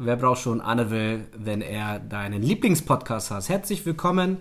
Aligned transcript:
Wer 0.00 0.14
braucht 0.14 0.42
schon 0.42 0.60
Anne 0.60 0.92
will, 0.92 1.26
wenn 1.36 1.60
er 1.60 1.98
deinen 1.98 2.40
Lieblingspodcast 2.40 3.32
hat? 3.32 3.48
Herzlich 3.48 3.84
willkommen 3.84 4.36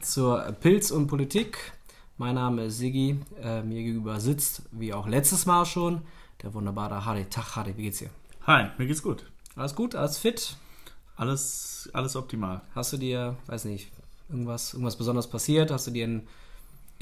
zur 0.00 0.40
Pilz 0.58 0.90
und 0.90 1.06
Politik. 1.06 1.58
Mein 2.16 2.36
Name 2.36 2.64
ist 2.64 2.78
Sigi. 2.78 3.20
Äh, 3.38 3.62
mir 3.62 3.82
gegenüber 3.82 4.20
sitzt, 4.20 4.62
wie 4.70 4.94
auch 4.94 5.06
letztes 5.06 5.44
Mal 5.44 5.66
schon, 5.66 6.00
der 6.42 6.54
wunderbare 6.54 7.04
Harry. 7.04 7.26
Tag, 7.26 7.56
Harry, 7.56 7.76
wie 7.76 7.82
geht's 7.82 7.98
dir? 7.98 8.08
Hi, 8.46 8.68
mir 8.78 8.86
geht's 8.86 9.02
gut. 9.02 9.30
Alles 9.54 9.74
gut? 9.74 9.94
Alles 9.94 10.16
fit? 10.16 10.56
Alles, 11.16 11.90
alles 11.92 12.16
optimal. 12.16 12.62
Hast 12.74 12.94
du 12.94 12.96
dir, 12.96 13.36
weiß 13.48 13.66
nicht, 13.66 13.92
irgendwas, 14.30 14.72
irgendwas 14.72 14.96
besonders 14.96 15.28
passiert? 15.28 15.70
Hast 15.70 15.88
du 15.88 15.90
dir 15.90 16.06
ein 16.06 16.26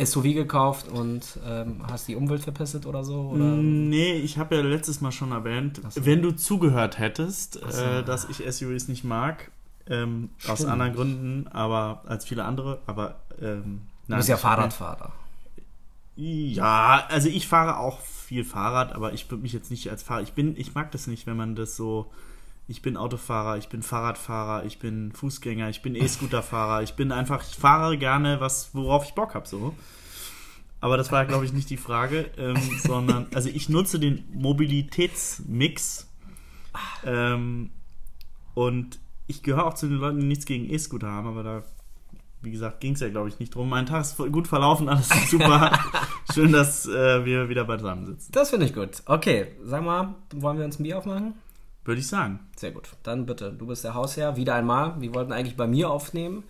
SUV 0.05 0.35
gekauft 0.35 0.89
und 0.89 1.39
ähm, 1.47 1.83
hast 1.91 2.09
die 2.09 2.17
Umwelt 2.17 2.43
verpestet 2.43 2.87
oder 2.87 3.05
so? 3.05 3.31
Oder? 3.31 3.45
Nee, 3.45 4.15
ich 4.15 4.39
habe 4.39 4.57
ja 4.57 4.63
letztes 4.63 5.01
Mal 5.01 5.13
schon 5.13 5.33
erwähnt, 5.33 5.81
so. 5.89 6.05
wenn 6.05 6.23
du 6.23 6.33
zugehört 6.33 6.99
hättest, 6.99 7.55
so. 7.55 7.83
äh, 7.83 8.03
dass 8.03 8.29
ich 8.29 8.39
SUVs 8.39 8.89
nicht 8.89 9.05
mag, 9.05 9.51
ähm, 9.89 10.31
aus 10.47 10.65
anderen 10.65 10.95
Gründen, 10.95 11.49
aber 11.49 12.03
als 12.07 12.25
viele 12.25 12.45
andere, 12.45 12.81
aber 12.87 13.17
ähm, 13.41 13.83
Du 14.11 14.17
bist 14.17 14.29
ja 14.29 14.37
Fahrradfahrer. 14.37 15.13
Ja, 16.17 17.07
also 17.09 17.29
ich 17.29 17.47
fahre 17.47 17.79
auch 17.79 18.01
viel 18.01 18.45
Fahrrad, 18.45 18.93
aber 18.93 19.13
ich 19.13 19.31
würde 19.31 19.43
mich 19.43 19.53
jetzt 19.53 19.71
nicht 19.71 19.89
als 19.89 20.03
Fahrer. 20.03 20.23
Ich 20.23 20.33
bin, 20.33 20.57
ich 20.57 20.75
mag 20.75 20.91
das 20.91 21.07
nicht, 21.07 21.27
wenn 21.27 21.37
man 21.37 21.55
das 21.55 21.77
so. 21.77 22.11
Ich 22.69 22.83
bin 22.83 22.97
Autofahrer, 22.97 23.57
ich 23.57 23.69
bin 23.69 23.83
Fahrradfahrer, 23.83 24.65
ich 24.65 24.79
bin 24.79 25.13
Fußgänger, 25.13 25.71
ich 25.71 25.83
bin 25.83 25.97
E-Scooterfahrer, 25.97 26.83
ich 26.83 26.95
bin 26.95 27.11
einfach, 27.11 27.43
ich 27.43 27.57
fahre 27.57 27.99
gerne 27.99 28.41
was, 28.41 28.71
worauf 28.75 29.05
ich 29.05 29.15
Bock 29.15 29.35
habe, 29.35 29.49
so. 29.49 29.75
Aber 30.81 30.97
das 30.97 31.13
war, 31.13 31.27
glaube 31.27 31.45
ich, 31.45 31.53
nicht 31.53 31.71
die 31.71 31.77
Frage, 31.77 32.31
ähm, 32.39 32.57
sondern, 32.83 33.27
also 33.35 33.49
ich 33.49 33.69
nutze 33.69 33.99
den 33.99 34.25
Mobilitätsmix 34.33 36.09
ähm, 37.05 37.71
und 38.55 38.99
ich 39.27 39.43
gehöre 39.43 39.67
auch 39.67 39.75
zu 39.75 39.87
den 39.87 39.99
Leuten, 39.99 40.21
die 40.21 40.27
nichts 40.27 40.47
gegen 40.47 40.69
E-Scooter 40.69 41.09
haben, 41.09 41.29
aber 41.29 41.43
da 41.43 41.63
wie 42.43 42.51
gesagt, 42.51 42.81
ging 42.81 42.95
es 42.95 43.01
ja, 43.01 43.09
glaube 43.09 43.29
ich, 43.29 43.39
nicht 43.39 43.55
drum. 43.55 43.69
Mein 43.69 43.87
Tag 43.87 44.03
ist 44.03 44.17
gut 44.17 44.49
verlaufen, 44.49 44.89
alles 44.89 45.09
super. 45.29 45.79
Schön, 46.35 46.53
dass 46.53 46.87
äh, 46.87 47.25
wir 47.25 47.49
wieder 47.49 47.65
beisammen 47.65 48.07
sitzen. 48.07 48.33
Das 48.33 48.51
finde 48.51 48.67
ich 48.67 48.75
gut. 48.75 49.03
Okay, 49.07 49.49
sag 49.63 49.85
mal, 49.85 50.15
wollen 50.35 50.59
wir 50.59 50.65
uns 50.65 50.79
ein 50.79 50.85
Bier 50.85 50.99
aufmachen? 50.99 51.35
Würde 51.85 52.01
ich 52.01 52.07
sagen. 52.07 52.41
Sehr 52.57 52.73
gut. 52.73 52.89
Dann 53.03 53.27
bitte, 53.27 53.53
du 53.53 53.67
bist 53.67 53.85
der 53.85 53.95
Hausherr, 53.95 54.37
wieder 54.37 54.55
einmal. 54.55 55.01
Wir 55.01 55.15
wollten 55.15 55.33
eigentlich 55.33 55.57
bei 55.57 55.67
mir 55.67 55.91
aufnehmen, 55.91 56.45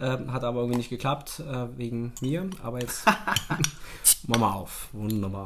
äh, 0.00 0.18
hat 0.28 0.44
aber 0.44 0.60
irgendwie 0.60 0.78
nicht 0.78 0.90
geklappt, 0.90 1.40
äh, 1.40 1.66
wegen 1.76 2.12
mir. 2.20 2.48
Aber 2.62 2.80
jetzt 2.80 3.06
machen 4.26 4.40
wir 4.40 4.54
auf. 4.54 4.88
Wunderbar. 4.92 5.44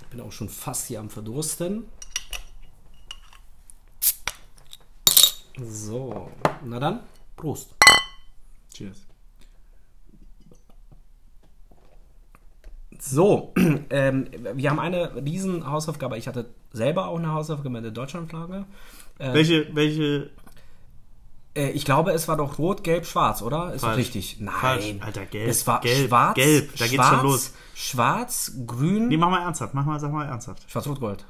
Ich 0.00 0.06
bin 0.08 0.20
auch 0.20 0.32
schon 0.32 0.48
fast 0.48 0.86
hier 0.86 1.00
am 1.00 1.10
Verdursten. 1.10 1.84
So, 5.60 6.30
na 6.64 6.78
dann, 6.78 7.00
Prost. 7.36 7.74
Cheers. 8.72 9.08
So, 13.00 13.52
ähm, 13.90 14.28
wir 14.54 14.70
haben 14.70 14.80
eine 14.80 15.14
riesen 15.16 15.68
Hausaufgabe. 15.68 16.16
Ich 16.18 16.28
hatte 16.28 16.46
selber 16.72 17.08
auch 17.08 17.18
eine 17.18 17.32
Hausaufgabe 17.32 17.70
mit 17.70 17.84
der 17.84 17.90
Deutschlandflagge. 17.92 18.66
Äh, 19.18 19.32
welche, 19.32 19.74
welche? 19.74 20.30
Äh, 21.58 21.70
ich 21.70 21.84
glaube, 21.84 22.12
es 22.12 22.28
war 22.28 22.36
doch 22.36 22.58
rot, 22.58 22.84
gelb, 22.84 23.04
schwarz, 23.04 23.42
oder? 23.42 23.74
Ist 23.74 23.80
Falsch. 23.80 23.92
doch 23.92 23.98
richtig. 23.98 24.36
Nein. 24.38 24.54
Falsch. 24.54 24.94
Alter, 25.00 25.26
gelb. 25.26 25.48
Es 25.48 25.66
war 25.66 25.80
gelb, 25.80 26.08
schwarz, 26.08 26.34
gelb. 26.34 26.76
Da 26.76 26.86
geht's 26.86 26.94
schwarz, 26.94 27.16
schon 27.16 27.22
los. 27.22 27.52
Schwarz, 27.74 28.52
grün. 28.66 29.08
Nee, 29.08 29.16
mach 29.16 29.30
mal 29.30 29.42
ernsthaft. 29.42 29.74
Mach 29.74 29.84
mal, 29.84 29.98
sag 29.98 30.12
mal 30.12 30.26
ernsthaft. 30.26 30.70
Schwarz, 30.70 30.86
rot, 30.86 31.00
gold. 31.00 31.24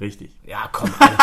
Richtig. 0.00 0.34
Ja, 0.44 0.68
komm, 0.72 0.90
Alter. 0.98 1.16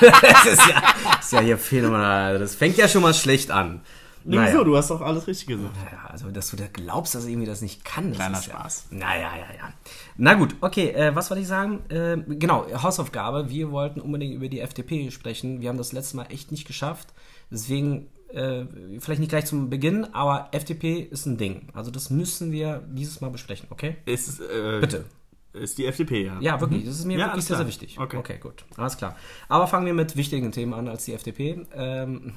das 0.22 0.46
ist 0.46 0.66
ja, 0.68 0.82
ist 1.20 1.32
ja 1.32 1.40
hier 1.40 1.58
phänomenal. 1.58 2.38
Das 2.38 2.54
fängt 2.54 2.76
ja 2.78 2.88
schon 2.88 3.02
mal 3.02 3.12
schlecht 3.12 3.50
an. 3.50 3.82
Nee, 4.26 4.36
naja. 4.36 4.52
wieso? 4.52 4.64
Du 4.64 4.76
hast 4.76 4.90
doch 4.90 5.02
alles 5.02 5.26
richtig 5.26 5.48
gesagt. 5.48 5.74
Naja, 5.76 6.06
also, 6.08 6.30
dass 6.30 6.48
du 6.48 6.56
da 6.56 6.64
glaubst, 6.72 7.14
dass 7.14 7.24
er 7.24 7.30
irgendwie 7.30 7.46
das 7.46 7.60
nicht 7.60 7.84
kann. 7.84 8.08
Das 8.08 8.16
Kleiner 8.16 8.40
Spaß. 8.40 8.86
Ja, 8.90 8.96
naja, 8.96 9.30
ja, 9.36 9.56
ja. 9.58 9.72
Na 10.16 10.32
gut, 10.32 10.54
okay, 10.62 10.90
äh, 10.90 11.14
was 11.14 11.28
wollte 11.28 11.42
ich 11.42 11.48
sagen? 11.48 11.82
Äh, 11.90 12.16
genau, 12.36 12.66
Hausaufgabe. 12.82 13.50
Wir 13.50 13.70
wollten 13.70 14.00
unbedingt 14.00 14.34
über 14.34 14.48
die 14.48 14.60
FDP 14.60 15.10
sprechen. 15.10 15.60
Wir 15.60 15.68
haben 15.68 15.76
das 15.76 15.92
letzte 15.92 16.16
Mal 16.16 16.26
echt 16.30 16.52
nicht 16.52 16.66
geschafft. 16.66 17.08
Deswegen, 17.50 18.08
äh, 18.32 18.64
vielleicht 19.00 19.20
nicht 19.20 19.30
gleich 19.30 19.46
zum 19.46 19.70
Beginn, 19.70 20.04
aber 20.12 20.48
FDP 20.52 21.00
ist 21.00 21.26
ein 21.26 21.36
Ding. 21.36 21.68
Also, 21.72 21.90
das 21.90 22.10
müssen 22.10 22.52
wir 22.52 22.82
dieses 22.88 23.20
Mal 23.20 23.30
besprechen, 23.30 23.68
okay? 23.70 23.96
Ist, 24.06 24.40
äh, 24.40 24.78
Bitte. 24.80 25.04
Ist 25.52 25.78
die 25.78 25.86
FDP, 25.86 26.24
ja. 26.24 26.36
Ja, 26.40 26.60
wirklich. 26.60 26.84
Das 26.84 26.96
ist 26.98 27.04
mir 27.04 27.16
Ja, 27.16 27.26
wirklich 27.28 27.44
sehr, 27.44 27.56
sehr 27.56 27.68
wichtig. 27.68 27.96
Okay. 28.00 28.16
okay, 28.16 28.38
gut. 28.38 28.64
Alles 28.76 28.96
klar. 28.96 29.14
Aber 29.48 29.68
fangen 29.68 29.86
wir 29.86 29.94
mit 29.94 30.16
wichtigen 30.16 30.50
Themen 30.50 30.74
an 30.74 30.88
als 30.88 31.04
die 31.04 31.12
FDP. 31.14 31.64
Ähm, 31.72 32.32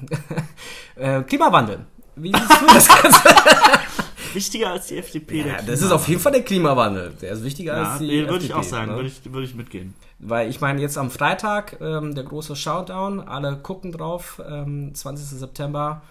äh, 0.94 1.22
Klimawandel. 1.22 1.84
Wie 2.14 2.32
siehst 2.32 2.60
du 2.62 2.66
das 2.66 2.86
Ganze? 2.86 3.18
Wichtiger 4.34 4.70
als 4.70 4.86
die 4.86 4.98
FDP. 4.98 5.40
ja, 5.48 5.62
das 5.62 5.80
ist 5.82 5.90
auf 5.90 6.06
jeden 6.06 6.20
Fall 6.20 6.30
der 6.32 6.42
Klimawandel. 6.42 7.12
Der 7.20 7.32
ist 7.32 7.42
wichtiger 7.42 7.76
Ja, 7.76 7.90
als 7.90 7.98
die 7.98 8.06
nee, 8.06 8.20
würde 8.20 8.34
FDP, 8.36 8.44
ich 8.46 8.54
auch 8.54 8.62
sagen. 8.62 8.90
ne? 8.92 8.96
Würde 8.98 9.08
ich, 9.08 9.32
würde 9.32 9.46
ich 9.46 9.54
mitgehen. 9.56 9.94
Weil 10.18 10.50
ich 10.50 10.60
meine, 10.60 10.80
jetzt 10.80 10.98
am 10.98 11.10
Freitag, 11.10 11.80
ähm, 11.80 12.14
der 12.14 12.24
große 12.24 12.56
Shoudown, 12.56 13.20
alle 13.20 13.56
gucken 13.58 13.92
drauf, 13.92 14.42
ähm, 14.48 14.92
20. 14.94 15.38
September, 15.38 16.02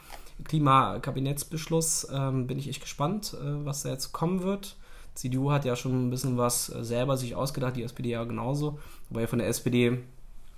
Klimakabinettsbeschluss, 0.45 2.07
ähm, 2.11 2.47
bin 2.47 2.57
ich 2.57 2.69
echt 2.69 2.81
gespannt, 2.81 3.35
äh, 3.41 3.65
was 3.65 3.83
da 3.83 3.89
jetzt 3.89 4.13
kommen 4.13 4.43
wird. 4.43 4.77
CDU 5.13 5.51
hat 5.51 5.65
ja 5.65 5.75
schon 5.75 6.07
ein 6.07 6.09
bisschen 6.09 6.37
was 6.37 6.69
äh, 6.73 6.83
selber 6.83 7.17
sich 7.17 7.35
ausgedacht, 7.35 7.75
die 7.75 7.83
SPD 7.83 8.09
ja 8.09 8.23
genauso. 8.23 8.79
Wobei 9.09 9.27
von 9.27 9.39
der 9.39 9.47
SPD 9.47 9.99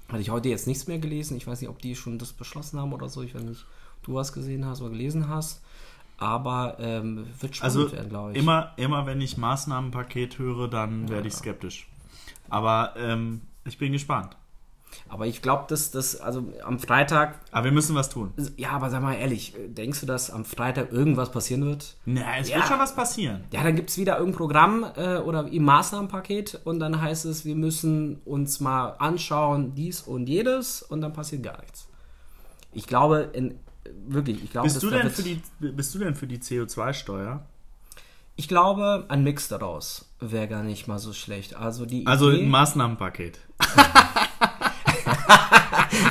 hatte 0.09 0.21
ich 0.21 0.29
heute 0.29 0.49
jetzt 0.49 0.67
nichts 0.67 0.87
mehr 0.87 0.99
gelesen. 0.99 1.37
Ich 1.37 1.47
weiß 1.47 1.61
nicht, 1.61 1.69
ob 1.69 1.79
die 1.79 1.95
schon 1.95 2.17
das 2.19 2.33
beschlossen 2.33 2.79
haben 2.79 2.93
oder 2.93 3.09
so. 3.09 3.21
Ich 3.23 3.33
weiß 3.33 3.43
nicht, 3.43 3.65
ob 3.99 4.05
du 4.05 4.13
was 4.15 4.33
gesehen 4.33 4.65
hast 4.65 4.81
oder 4.81 4.91
gelesen 4.91 5.29
hast. 5.29 5.61
Aber 6.17 6.75
ähm, 6.79 7.25
wird 7.39 7.55
spannend 7.55 7.77
Also 7.77 7.91
werden, 7.91 8.09
glaube 8.09 8.31
ich. 8.33 8.37
immer, 8.37 8.73
immer 8.75 9.05
wenn 9.05 9.21
ich 9.21 9.37
Maßnahmenpaket 9.37 10.37
höre, 10.37 10.67
dann 10.67 11.07
werde 11.09 11.29
ich 11.29 11.33
skeptisch. 11.35 11.87
Aber 12.49 12.93
ähm, 12.97 13.41
ich 13.65 13.77
bin 13.77 13.91
gespannt. 13.91 14.35
Aber 15.07 15.27
ich 15.27 15.43
glaube, 15.43 15.65
dass 15.69 15.91
das, 15.91 16.15
also 16.19 16.51
am 16.65 16.79
Freitag, 16.79 17.39
Aber 17.51 17.65
wir 17.65 17.71
müssen 17.71 17.95
was 17.95 18.09
tun. 18.09 18.33
ja, 18.57 18.71
aber 18.71 18.89
sag 18.89 19.03
mal 19.03 19.13
ehrlich, 19.13 19.53
denkst 19.67 19.99
du, 19.99 20.07
dass 20.07 20.31
am 20.31 20.45
Freitag 20.45 20.91
irgendwas 20.91 21.31
passieren 21.31 21.63
wird? 21.65 21.95
Na, 22.05 22.37
es 22.39 22.49
Ja. 22.49 22.55
wird 22.57 22.65
schon 22.67 22.79
was 22.79 22.95
passieren. 22.95 23.43
Ja, 23.51 23.61
dann 23.63 23.75
gibt 23.75 23.91
es 23.91 23.97
wieder 23.99 24.17
irgendein 24.17 24.37
Programm 24.37 24.85
äh, 24.95 25.17
oder 25.17 25.45
ein 25.45 25.63
Maßnahmenpaket 25.63 26.61
und 26.63 26.79
dann 26.79 26.99
heißt 26.99 27.25
es, 27.25 27.45
wir 27.45 27.55
müssen 27.55 28.19
uns 28.25 28.59
mal 28.61 28.95
anschauen, 28.97 29.75
dies 29.75 30.01
und 30.01 30.27
jedes 30.27 30.81
und 30.81 31.01
dann 31.01 31.13
passiert 31.13 31.43
gar 31.43 31.59
nichts. 31.61 31.87
Ich 32.73 32.87
glaube, 32.87 33.29
in, 33.33 33.59
wirklich, 34.07 34.43
ich 34.43 34.49
glaube, 34.49 34.69
Bist 34.69 34.81
du, 34.81 34.89
denn 34.89 35.03
wird- 35.03 35.13
für 35.13 35.21
die, 35.23 35.41
bist 35.59 35.93
du 35.93 35.99
denn 35.99 36.15
für 36.15 36.25
die 36.27 36.39
CO2-Steuer? 36.39 37.45
ich 38.35 38.47
glaube, 38.47 39.05
ein 39.09 39.23
Mix 39.23 39.49
daraus 39.49 40.08
wäre 40.19 40.47
gar 40.47 40.63
nicht 40.63 40.87
mal 40.87 40.99
so 40.99 41.13
schlecht. 41.13 41.55
Also 41.55 41.85
die 41.85 42.05
Also 42.05 42.31
Idee, 42.31 42.43
ein 42.43 42.49
Maßnahmenpaket. 42.49 43.39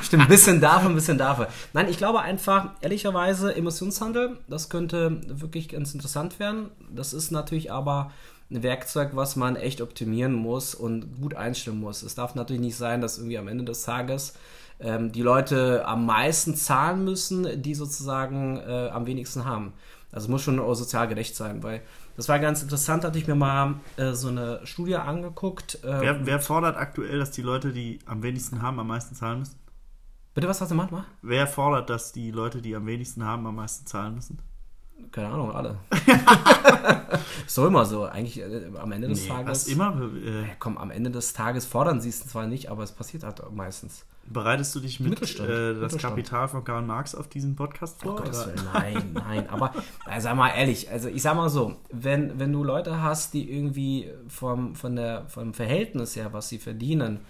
Stimmt, 0.03 0.23
ein 0.25 0.29
bisschen 0.29 0.61
dafür, 0.61 0.89
ein 0.89 0.95
bisschen 0.95 1.19
dafür. 1.19 1.49
Nein, 1.73 1.89
ich 1.89 1.99
glaube 1.99 2.21
einfach, 2.21 2.71
ehrlicherweise, 2.81 3.55
Emissionshandel, 3.55 4.39
das 4.49 4.71
könnte 4.71 5.21
wirklich 5.29 5.69
ganz 5.69 5.93
interessant 5.95 6.39
werden. 6.41 6.71
Das 6.91 7.13
ist 7.13 7.31
natürlich 7.31 7.71
aber 7.71 8.11
ein 8.51 8.63
Werkzeug, 8.63 9.11
was 9.15 9.37
man 9.37 9.57
echt 9.57 9.83
optimieren 9.83 10.33
muss 10.33 10.75
und 10.75 11.21
gut 11.21 11.35
einstellen 11.35 11.79
muss. 11.81 12.03
Es 12.03 12.15
darf 12.15 12.35
natürlich 12.35 12.63
nicht 12.63 12.77
sein, 12.77 13.01
dass 13.01 13.19
irgendwie 13.19 13.39
am 13.39 13.49
Ende 13.49 13.65
des 13.65 13.83
Tages 13.83 14.33
ähm, 14.81 15.13
die 15.13 15.23
Leute 15.23 15.85
am 15.87 16.07
meisten 16.07 16.55
zahlen 16.57 17.05
müssen, 17.05 17.63
die 17.63 17.75
sozusagen 17.75 18.57
äh, 18.59 18.89
am 18.91 19.07
wenigsten 19.07 19.45
haben. 19.45 19.75
Also 20.11 20.25
es 20.25 20.29
muss 20.29 20.43
schon 20.43 20.59
auch 20.59 20.75
sozial 20.75 21.07
gerecht 21.09 21.37
sein, 21.37 21.63
weil 21.63 21.83
das 22.17 22.29
war 22.29 22.39
ganz 22.39 22.63
interessant, 22.63 23.05
hatte 23.05 23.19
ich 23.19 23.27
mir 23.27 23.35
mal 23.35 23.75
äh, 23.97 24.13
so 24.13 24.29
eine 24.29 24.61
Studie 24.65 24.97
angeguckt. 24.97 25.85
Äh, 25.85 26.01
Wer, 26.01 26.27
wer 26.27 26.41
fordert 26.41 26.77
aktuell, 26.77 27.19
dass 27.19 27.31
die 27.31 27.43
Leute, 27.43 27.73
die 27.73 27.99
am 28.07 28.23
wenigsten 28.23 28.63
haben, 28.63 28.79
am 28.81 28.87
meisten 28.89 29.15
zahlen 29.15 29.41
müssen? 29.41 29.57
bitte, 30.35 30.49
was 30.49 30.61
hast 30.61 30.71
du 30.71 30.77
gemacht? 30.77 30.93
Mal? 30.93 31.05
Wer 31.23 31.47
fordert, 31.49 31.91
dass 31.91 32.13
die 32.13 32.31
Leute, 32.31 32.63
die 32.63 32.77
am 32.77 32.87
wenigsten 32.87 33.25
haben, 33.25 33.45
am 33.47 33.57
meisten 33.57 33.87
zahlen 33.87 34.15
müssen? 34.15 34.39
Keine 35.11 35.29
Ahnung, 35.29 35.53
alle. 35.53 35.79
doch 37.55 37.67
immer 37.67 37.85
so. 37.85 38.05
Eigentlich 38.05 38.41
äh, 38.41 38.71
am 38.79 38.93
Ende 38.93 39.09
des 39.09 39.27
Tages. 39.27 39.49
was 39.49 39.67
immer. 39.67 40.01
Äh, 40.01 40.45
komm, 40.59 40.79
am 40.79 40.91
Ende 40.91 41.11
des 41.11 41.33
Tages 41.33 41.67
fordern 41.67 42.01
sie 42.01 42.09
es 42.09 42.27
zwar 42.27 42.47
nicht, 42.47 42.71
aber 42.71 42.83
es 42.83 42.93
passiert 42.93 43.25
halt 43.25 43.43
meistens. 43.53 44.05
Bereitest 44.31 44.75
du 44.75 44.81
dich 44.81 45.01
mit 45.01 45.21
äh, 45.41 45.75
das. 45.75 45.97
Kapital 45.97 46.49
von 46.49 46.65
Karl 46.65 46.83
Marx 46.83 47.15
auf 47.15 47.29
diesen 47.29 47.57
Podcast 47.57 48.03
vor? 48.03 48.21
Oder? 48.21 48.33
Willen, 48.33 48.69
nein, 48.73 49.11
nein. 49.15 49.49
Aber 49.51 49.75
äh, 50.11 50.21
sag 50.21 50.37
mal 50.37 50.51
ehrlich, 50.51 50.91
also 50.91 51.09
ich 51.09 51.23
sag 51.23 51.37
mal 51.37 51.49
so, 51.49 51.77
wenn, 51.91 52.39
wenn 52.39 52.53
du 52.53 52.65
Leute 52.65 53.03
hast, 53.03 53.35
die 53.35 53.51
irgendwie 53.51 54.11
vom, 54.29 54.75
von 54.75 54.97
der, 54.97 55.27
vom 55.29 55.55
Verhältnis 55.55 56.17
her, 56.17 56.33
was 56.33 56.49
sie 56.49 56.59
verdienen, 56.59 57.21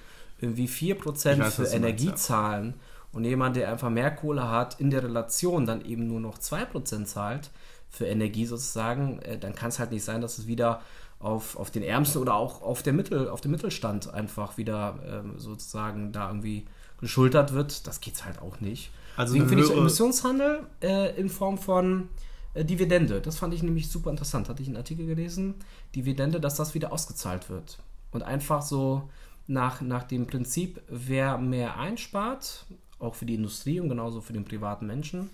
irgendwie 0.41 0.69
4% 0.69 1.33
Ich 1.33 1.39
weiß, 1.39 1.55
für 1.55 1.65
Energie 1.65 2.07
meinst, 2.07 2.29
ja. 2.29 2.37
zahlen 2.37 2.75
und 3.13 3.25
jemand, 3.25 3.57
der 3.57 3.71
einfach 3.71 3.91
mehr 3.91 4.11
Kohle 4.11 4.49
hat, 4.49 4.81
in 4.81 4.91
der 4.91 5.03
Relation 5.03 5.67
dann 5.67 5.85
eben 5.85 6.07
nur 6.07 6.21
noch 6.21 6.39
2% 6.39 7.05
zahlt 7.05 7.51
für 7.91 8.07
Energie 8.07 8.47
sozusagen, 8.47 9.21
äh, 9.21 9.39
dann 9.39 9.55
kann 9.55 9.71
es 9.71 9.79
halt 9.79 9.93
nicht 9.93 10.05
sein, 10.05 10.21
dass 10.21 10.39
es 10.39 10.47
wieder 10.47 10.83
auf, 11.19 11.57
auf 11.57 11.71
den 11.71 11.83
Ärmsten 11.83 12.21
oder 12.21 12.35
auch 12.35 12.63
auf, 12.63 12.83
der 12.83 12.93
Mittel, 12.93 13.29
auf 13.29 13.41
den 13.41 13.51
Mittelstand 13.51 14.13
einfach 14.13 14.57
wieder 14.57 14.99
ähm, 15.07 15.39
sozusagen 15.39 16.13
da 16.13 16.29
irgendwie 16.29 16.67
geschultert 17.01 17.53
wird, 17.53 17.87
das 17.87 18.01
geht's 18.01 18.25
halt 18.25 18.41
auch 18.41 18.61
nicht. 18.61 18.91
Also 19.17 19.35
Deswegen 19.35 19.49
finde 19.49 19.65
ich 19.65 19.69
so 19.69 19.77
Emissionshandel 19.77 20.67
äh, 20.83 21.19
in 21.19 21.29
Form 21.29 21.59
von 21.59 22.09
äh, 22.55 22.65
Dividende, 22.65 23.21
das 23.21 23.39
fand 23.39 23.55
ich 23.55 23.63
nämlich 23.63 23.89
super 23.89 24.11
interessant. 24.11 24.49
Hatte 24.49 24.63
ich 24.63 24.69
einen 24.69 24.77
Artikel 24.77 25.07
gelesen, 25.07 25.55
Dividende, 25.95 26.41
dass 26.41 26.57
das 26.57 26.75
wieder 26.75 26.93
ausgezahlt 26.93 27.51
wird. 27.51 27.79
Und 28.11 28.23
einfach 28.23 28.63
so 28.63 29.09
nach, 29.47 29.81
nach 29.81 30.05
dem 30.05 30.27
Prinzip, 30.27 30.81
wer 30.89 31.39
mehr 31.39 31.79
einspart, 31.79 32.67
auch 32.99 33.15
für 33.15 33.27
die 33.27 33.35
Industrie 33.35 33.81
und 33.81 33.89
genauso 33.89 34.21
für 34.21 34.33
den 34.33 34.45
privaten 34.45 34.87
Menschen, 34.87 35.31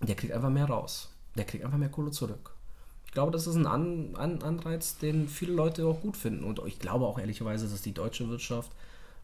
der 0.00 0.14
kriegt 0.14 0.32
einfach 0.32 0.50
mehr 0.50 0.66
raus. 0.66 1.10
Der 1.36 1.44
kriegt 1.44 1.64
einfach 1.64 1.78
mehr 1.78 1.88
Kohle 1.88 2.10
zurück. 2.10 2.52
Ich 3.06 3.12
glaube, 3.12 3.32
das 3.32 3.46
ist 3.46 3.54
ein 3.54 3.66
An 3.66 4.16
An 4.16 4.42
Anreiz, 4.42 4.98
den 4.98 5.28
viele 5.28 5.52
Leute 5.52 5.86
auch 5.86 6.00
gut 6.00 6.16
finden. 6.16 6.44
Und 6.44 6.60
ich 6.66 6.78
glaube 6.78 7.06
auch 7.06 7.18
ehrlicherweise, 7.18 7.68
dass 7.68 7.82
die 7.82 7.94
deutsche 7.94 8.28
Wirtschaft 8.28 8.72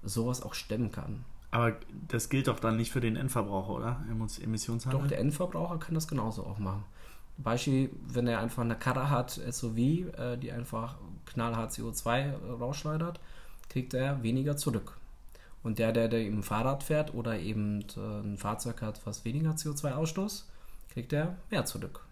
sowas 0.03 0.43
auch 0.43 0.55
stemmen 0.55 0.93
kann. 0.93 1.25
Aber 1.50 1.76
das 2.08 2.29
gilt 2.29 2.47
doch 2.49 2.61
dann 2.61 2.76
nicht 2.76 2.93
für 2.93 3.00
den 3.00 3.17
Endverbraucher, 3.17 3.70
oder? 3.70 4.05
Emissionshandel? 4.43 5.00
Doch, 5.00 5.08
der 5.08 5.19
Endverbraucher 5.19 5.79
kann 5.79 5.94
das 5.94 6.06
genauso 6.06 6.44
auch 6.44 6.58
machen. 6.58 6.85
Beispiel, 7.38 7.91
wenn 8.06 8.26
er 8.26 8.41
einfach 8.41 8.62
eine 8.62 8.76
Karre 8.76 9.11
hat, 9.11 9.31
SUV, 9.31 9.76
äh, 9.76 10.37
die 10.37 10.52
einfach 10.52 10.97
knallhart 11.26 11.73
CO2 11.73 12.58
rausschleudert, 12.58 13.19
kriegt 13.69 13.94
er 13.94 14.23
weniger 14.23 14.56
zurück. 14.56 14.97
Und 15.62 15.79
der, 15.79 15.93
der, 15.93 16.08
der 16.08 16.20
eben 16.20 16.43
Fahrrad 16.43 16.82
fährt 16.82 17.14
oder 17.14 17.38
eben 17.38 17.85
äh, 17.96 18.20
ein 18.23 18.37
Fahrzeug 18.38 18.82
hat, 18.82 19.00
was 19.05 19.25
weniger 19.25 19.50
CO2-Ausstoß, 19.50 20.44
kriegt 20.93 21.12
er 21.12 21.37
mehr 21.50 21.64
zurück. 21.64 22.05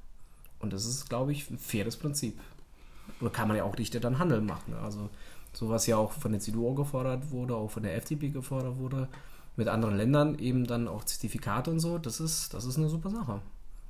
Und 0.60 0.72
das 0.72 0.84
ist, 0.84 1.08
glaube 1.08 1.32
ich, 1.32 1.50
ein 1.50 1.58
faires 1.58 1.96
Prinzip. 1.96 2.38
Oder 3.20 3.30
kann 3.30 3.48
man 3.48 3.56
ja 3.56 3.64
auch 3.64 3.76
dichter 3.76 4.00
dann 4.00 4.18
Handel 4.18 4.40
machen. 4.40 4.74
Also 4.82 5.08
sowas 5.52 5.86
ja 5.86 5.96
auch 5.96 6.12
von 6.12 6.32
der 6.32 6.40
CDU 6.40 6.74
gefordert 6.74 7.30
wurde, 7.30 7.56
auch 7.56 7.70
von 7.70 7.82
der 7.82 7.96
FDP 7.96 8.28
gefordert 8.28 8.76
wurde, 8.76 9.08
mit 9.58 9.68
anderen 9.68 9.96
Ländern 9.96 10.38
eben 10.38 10.66
dann 10.66 10.86
auch 10.88 11.04
Zertifikate 11.04 11.70
und 11.70 11.80
so, 11.80 11.98
das 11.98 12.20
ist, 12.20 12.54
das 12.54 12.64
ist 12.64 12.78
eine 12.78 12.88
super 12.88 13.10
Sache. 13.10 13.42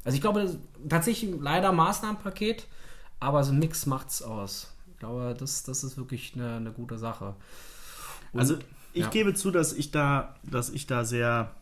Also 0.02 0.16
ich 0.16 0.22
glaube, 0.22 0.58
tatsächlich 0.88 1.34
leider 1.40 1.70
Maßnahmenpaket, 1.72 2.66
aber 3.20 3.44
so 3.44 3.52
ein 3.52 3.58
Mix 3.58 3.84
macht's 3.86 4.22
aus. 4.22 4.72
Ich 4.92 4.98
glaube, 4.98 5.36
das, 5.38 5.62
das 5.64 5.84
ist 5.84 5.96
wirklich 5.98 6.32
eine, 6.34 6.56
eine 6.56 6.72
gute 6.72 6.98
Sache. 6.98 7.34
Und- 8.32 8.40
Also 8.40 8.56
ich 8.94 9.04
ja. 9.04 9.10
gebe 9.10 9.34
zu, 9.34 9.50
dass 9.50 9.72
ich 9.74 9.90
da, 9.90 10.34
dass 10.42 10.70
ich 10.70 10.86
da 10.86 11.04
sehr, 11.04 11.54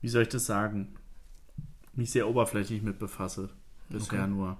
wie 0.00 0.08
soll 0.08 0.22
ich 0.22 0.30
das 0.30 0.46
sagen, 0.46 0.96
mich 1.92 2.10
sehr 2.10 2.26
oberflächlich 2.28 2.82
mit 2.82 2.98
befasse. 2.98 3.50
Bisher 3.90 4.20
Okay. 4.22 4.28
nur. 4.30 4.56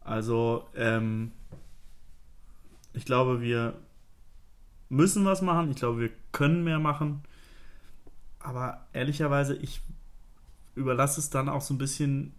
Also, 0.00 0.66
ähm, 0.74 1.30
ich 2.94 3.04
glaube, 3.04 3.42
wir 3.42 3.74
müssen 4.90 5.24
was 5.24 5.40
machen. 5.40 5.70
Ich 5.70 5.76
glaube, 5.76 6.00
wir 6.00 6.10
können 6.32 6.62
mehr 6.64 6.78
machen. 6.78 7.22
Aber 8.40 8.86
ehrlicherweise, 8.92 9.54
ich 9.56 9.80
überlasse 10.74 11.20
es 11.20 11.30
dann 11.30 11.48
auch 11.48 11.62
so 11.62 11.72
ein 11.74 11.78
bisschen 11.78 12.34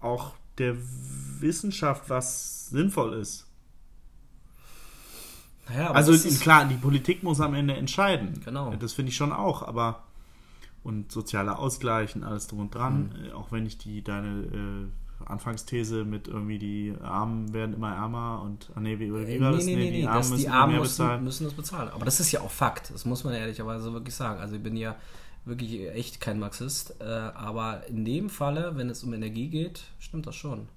auch 0.00 0.32
der 0.58 0.76
Wissenschaft, 1.40 2.08
was 2.08 2.68
sinnvoll 2.68 3.14
ist. 3.14 3.46
Naja, 5.68 5.88
aber 5.90 5.96
Also 5.96 6.12
ist, 6.12 6.40
klar, 6.40 6.64
die 6.66 6.74
Politik 6.76 7.22
muss 7.22 7.40
am 7.40 7.54
Ende 7.54 7.74
entscheiden. 7.74 8.40
Genau. 8.44 8.74
Das 8.76 8.92
finde 8.92 9.10
ich 9.10 9.16
schon 9.16 9.32
auch, 9.32 9.62
aber 9.62 10.04
und 10.82 11.12
sozialer 11.12 11.58
Ausgleich 11.58 12.16
und 12.16 12.24
alles 12.24 12.46
drum 12.46 12.60
und 12.60 12.74
dran, 12.74 13.10
Mhm. 13.10 13.24
äh, 13.26 13.32
auch 13.32 13.52
wenn 13.52 13.66
ich 13.66 13.76
die 13.78 14.02
deine 14.02 14.42
äh, 14.88 14.88
Anfangsthese 15.26 16.04
mit 16.04 16.28
irgendwie 16.28 16.58
die 16.58 16.94
Armen 17.02 17.52
werden 17.52 17.74
immer 17.74 17.94
ärmer 17.94 18.42
und 18.42 18.70
ah 18.74 18.80
nee, 18.80 18.98
wie, 18.98 19.12
wie 19.12 19.36
Äh, 19.36 19.40
war 19.40 19.50
nee, 19.50 19.56
das? 19.56 19.64
nee, 19.66 19.76
nee, 19.76 19.90
nee, 19.90 19.90
die 19.90 20.06
Armen 20.06 20.30
müssen 20.30 20.36
die 20.36 20.48
Armen 20.48 20.72
mehr 20.72 20.80
müssen, 20.80 20.92
bezahlen. 21.04 21.24
müssen 21.24 21.44
das 21.44 21.54
bezahlen. 21.54 21.88
Aber 21.90 22.04
das 22.04 22.20
ist 22.20 22.32
ja 22.32 22.40
auch 22.40 22.50
Fakt, 22.50 22.90
das 22.92 23.04
muss 23.04 23.24
man 23.24 23.34
ehrlicherweise 23.34 23.92
wirklich 23.92 24.14
sagen. 24.14 24.40
Also 24.40 24.56
ich 24.56 24.62
bin 24.62 24.76
ja 24.76 24.96
wirklich 25.44 25.88
echt 25.90 26.20
kein 26.20 26.38
Marxist, 26.38 26.94
äh, 27.00 27.04
aber 27.04 27.86
in 27.88 28.04
dem 28.04 28.28
Falle, 28.30 28.76
wenn 28.76 28.90
es 28.90 29.02
um 29.04 29.12
Energie 29.14 29.48
geht, 29.48 29.84
stimmt 29.98 30.26
das 30.26 30.36
schon. 30.36 30.68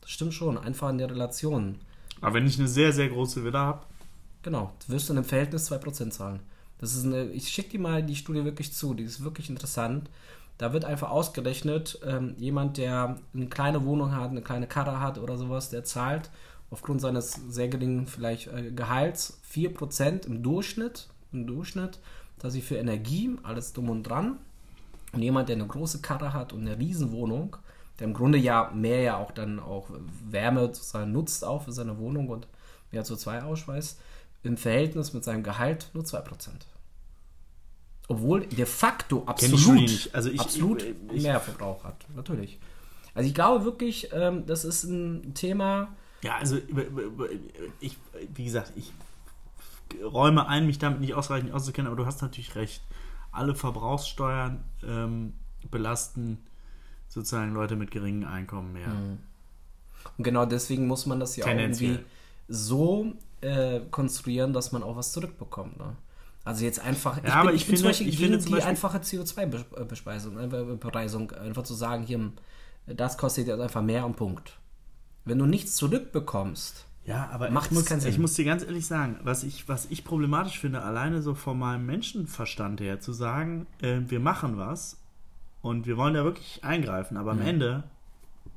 Das 0.00 0.10
stimmt 0.10 0.34
schon, 0.34 0.58
einfach 0.58 0.90
in 0.90 0.98
der 0.98 1.10
Relation. 1.10 1.78
Aber 2.20 2.34
wenn 2.34 2.46
ich 2.46 2.58
eine 2.58 2.68
sehr, 2.68 2.92
sehr 2.92 3.08
große 3.08 3.44
Villa 3.44 3.60
habe, 3.60 3.86
Genau, 4.42 4.72
du 4.86 4.92
wirst 4.92 5.08
in 5.08 5.16
einem 5.16 5.24
Verhältnis 5.24 5.70
2% 5.70 6.10
zahlen. 6.10 6.40
Das 6.78 6.94
ist 6.96 7.04
eine, 7.04 7.26
ich 7.26 7.48
schicke 7.48 7.70
dir 7.70 7.80
mal 7.80 8.02
die 8.02 8.16
Studie 8.16 8.44
wirklich 8.44 8.72
zu, 8.72 8.92
die 8.92 9.04
ist 9.04 9.22
wirklich 9.22 9.48
interessant. 9.48 10.10
Da 10.62 10.72
wird 10.72 10.84
einfach 10.84 11.10
ausgerechnet, 11.10 11.98
ähm, 12.06 12.36
jemand, 12.38 12.76
der 12.76 13.18
eine 13.34 13.48
kleine 13.48 13.84
Wohnung 13.84 14.14
hat, 14.14 14.30
eine 14.30 14.42
kleine 14.42 14.68
Karre 14.68 15.00
hat 15.00 15.18
oder 15.18 15.36
sowas, 15.36 15.70
der 15.70 15.82
zahlt 15.82 16.30
aufgrund 16.70 17.00
seines 17.00 17.32
sehr 17.48 17.66
geringen 17.66 18.06
vielleicht 18.06 18.46
äh, 18.46 18.70
Gehalts 18.70 19.40
4% 19.52 20.24
im 20.24 20.44
Durchschnitt, 20.44 21.08
im 21.32 21.48
Durchschnitt, 21.48 21.98
dass 22.38 22.52
sie 22.52 22.62
für 22.62 22.76
Energie, 22.76 23.36
alles 23.42 23.72
drum 23.72 23.90
und 23.90 24.04
dran. 24.04 24.38
Und 25.12 25.22
jemand, 25.22 25.48
der 25.48 25.56
eine 25.56 25.66
große 25.66 26.00
Karre 26.00 26.32
hat 26.32 26.52
und 26.52 26.60
eine 26.60 26.78
Riesenwohnung, 26.78 27.56
der 27.98 28.06
im 28.06 28.14
Grunde 28.14 28.38
ja 28.38 28.70
mehr 28.72 29.00
ja 29.00 29.16
auch 29.16 29.32
dann 29.32 29.58
auch 29.58 29.88
Wärme 30.30 30.60
sozusagen 30.60 31.10
nutzt 31.10 31.44
auch 31.44 31.64
für 31.64 31.72
seine 31.72 31.98
Wohnung 31.98 32.28
und 32.28 32.46
mehr 32.92 33.04
CO2 33.04 33.42
ausschweißt, 33.42 34.00
im 34.44 34.56
Verhältnis 34.56 35.12
mit 35.12 35.24
seinem 35.24 35.42
Gehalt 35.42 35.90
nur 35.92 36.04
2%. 36.04 36.50
Obwohl 38.08 38.46
de 38.46 38.66
facto 38.66 39.22
absolut. 39.26 40.10
Also 40.12 40.28
ich- 40.30 40.40
absolut 40.40 40.82
ich- 40.82 40.94
ich- 41.12 41.22
mehr 41.22 41.40
Verbrauch 41.40 41.84
hat. 41.84 42.04
Natürlich. 42.14 42.58
Also 43.14 43.28
ich 43.28 43.34
glaube 43.34 43.64
wirklich, 43.64 44.08
ähm, 44.12 44.44
das 44.46 44.64
ist 44.64 44.84
ein 44.84 45.34
Thema, 45.34 45.88
ja, 46.22 46.36
also 46.36 46.56
ich, 47.80 47.96
wie 48.34 48.44
gesagt, 48.44 48.72
ich 48.76 48.92
räume 50.02 50.46
ein, 50.48 50.66
mich 50.66 50.78
damit 50.78 51.00
nicht 51.00 51.14
ausreichend 51.14 51.52
auszukennen, 51.52 51.90
aber 51.90 51.96
du 52.00 52.06
hast 52.06 52.22
natürlich 52.22 52.54
recht. 52.54 52.80
Alle 53.32 53.54
Verbrauchssteuern 53.54 54.62
ähm, 54.86 55.32
belasten 55.70 56.38
sozusagen 57.08 57.52
Leute 57.52 57.76
mit 57.76 57.90
geringen 57.90 58.24
Einkommen 58.24 58.72
mehr. 58.72 58.88
Und 60.16 60.24
genau 60.24 60.46
deswegen 60.46 60.86
muss 60.86 61.06
man 61.06 61.20
das 61.20 61.36
ja 61.36 61.44
auch 61.44 61.48
irgendwie 61.50 61.98
so 62.48 63.12
äh, 63.40 63.80
konstruieren, 63.90 64.52
dass 64.52 64.72
man 64.72 64.82
auch 64.82 64.96
was 64.96 65.12
zurückbekommt. 65.12 65.76
Ne? 65.78 65.96
Also 66.44 66.64
jetzt 66.64 66.80
einfach, 66.80 67.22
ich, 67.22 67.30
aber 67.32 67.48
bin, 67.50 67.56
ich 67.56 67.66
bin 67.66 67.76
zum 67.76 67.84
finde- 67.84 67.88
Beispiel 67.90 68.08
ich 68.08 68.16
gegen 68.18 68.32
finde 68.32 68.44
die 68.44 68.50
Beispiel- 68.50 68.68
einfache 68.70 68.98
CO2-Bespeisung, 68.98 70.38
äh, 70.40 70.46
Bepreisung, 70.76 71.30
einfach 71.32 71.62
zu 71.62 71.74
sagen, 71.74 72.02
hier, 72.02 72.32
das 72.86 73.16
kostet 73.16 73.46
jetzt 73.46 73.60
einfach 73.60 73.82
mehr 73.82 74.04
und 74.04 74.16
Punkt. 74.16 74.58
Wenn 75.24 75.38
du 75.38 75.46
nichts 75.46 75.76
zurückbekommst, 75.76 76.84
Ja, 77.04 77.28
aber 77.32 77.50
Macht's 77.50 77.68
ich, 77.68 77.72
muss, 77.74 77.84
keinen 77.84 78.00
Sinn. 78.00 78.10
ich 78.10 78.18
muss 78.18 78.34
dir 78.34 78.44
ganz 78.44 78.64
ehrlich 78.64 78.86
sagen, 78.86 79.18
was 79.22 79.44
ich, 79.44 79.68
was 79.68 79.86
ich 79.90 80.04
problematisch 80.04 80.58
finde, 80.58 80.82
alleine 80.82 81.22
so 81.22 81.34
von 81.34 81.58
meinem 81.58 81.86
Menschenverstand 81.86 82.80
her, 82.80 83.00
zu 83.00 83.12
sagen, 83.12 83.66
äh, 83.80 84.00
wir 84.08 84.18
machen 84.20 84.56
was 84.58 84.96
und 85.62 85.86
wir 85.86 85.96
wollen 85.96 86.14
da 86.14 86.24
wirklich 86.24 86.62
eingreifen, 86.64 87.16
aber 87.16 87.32
am 87.32 87.38
Mhm. 87.40 87.46
Ende 87.46 87.84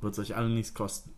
wird 0.00 0.12
es 0.12 0.18
euch 0.18 0.36
alle 0.36 0.48
nichts 0.48 0.74
kosten. 0.74 1.10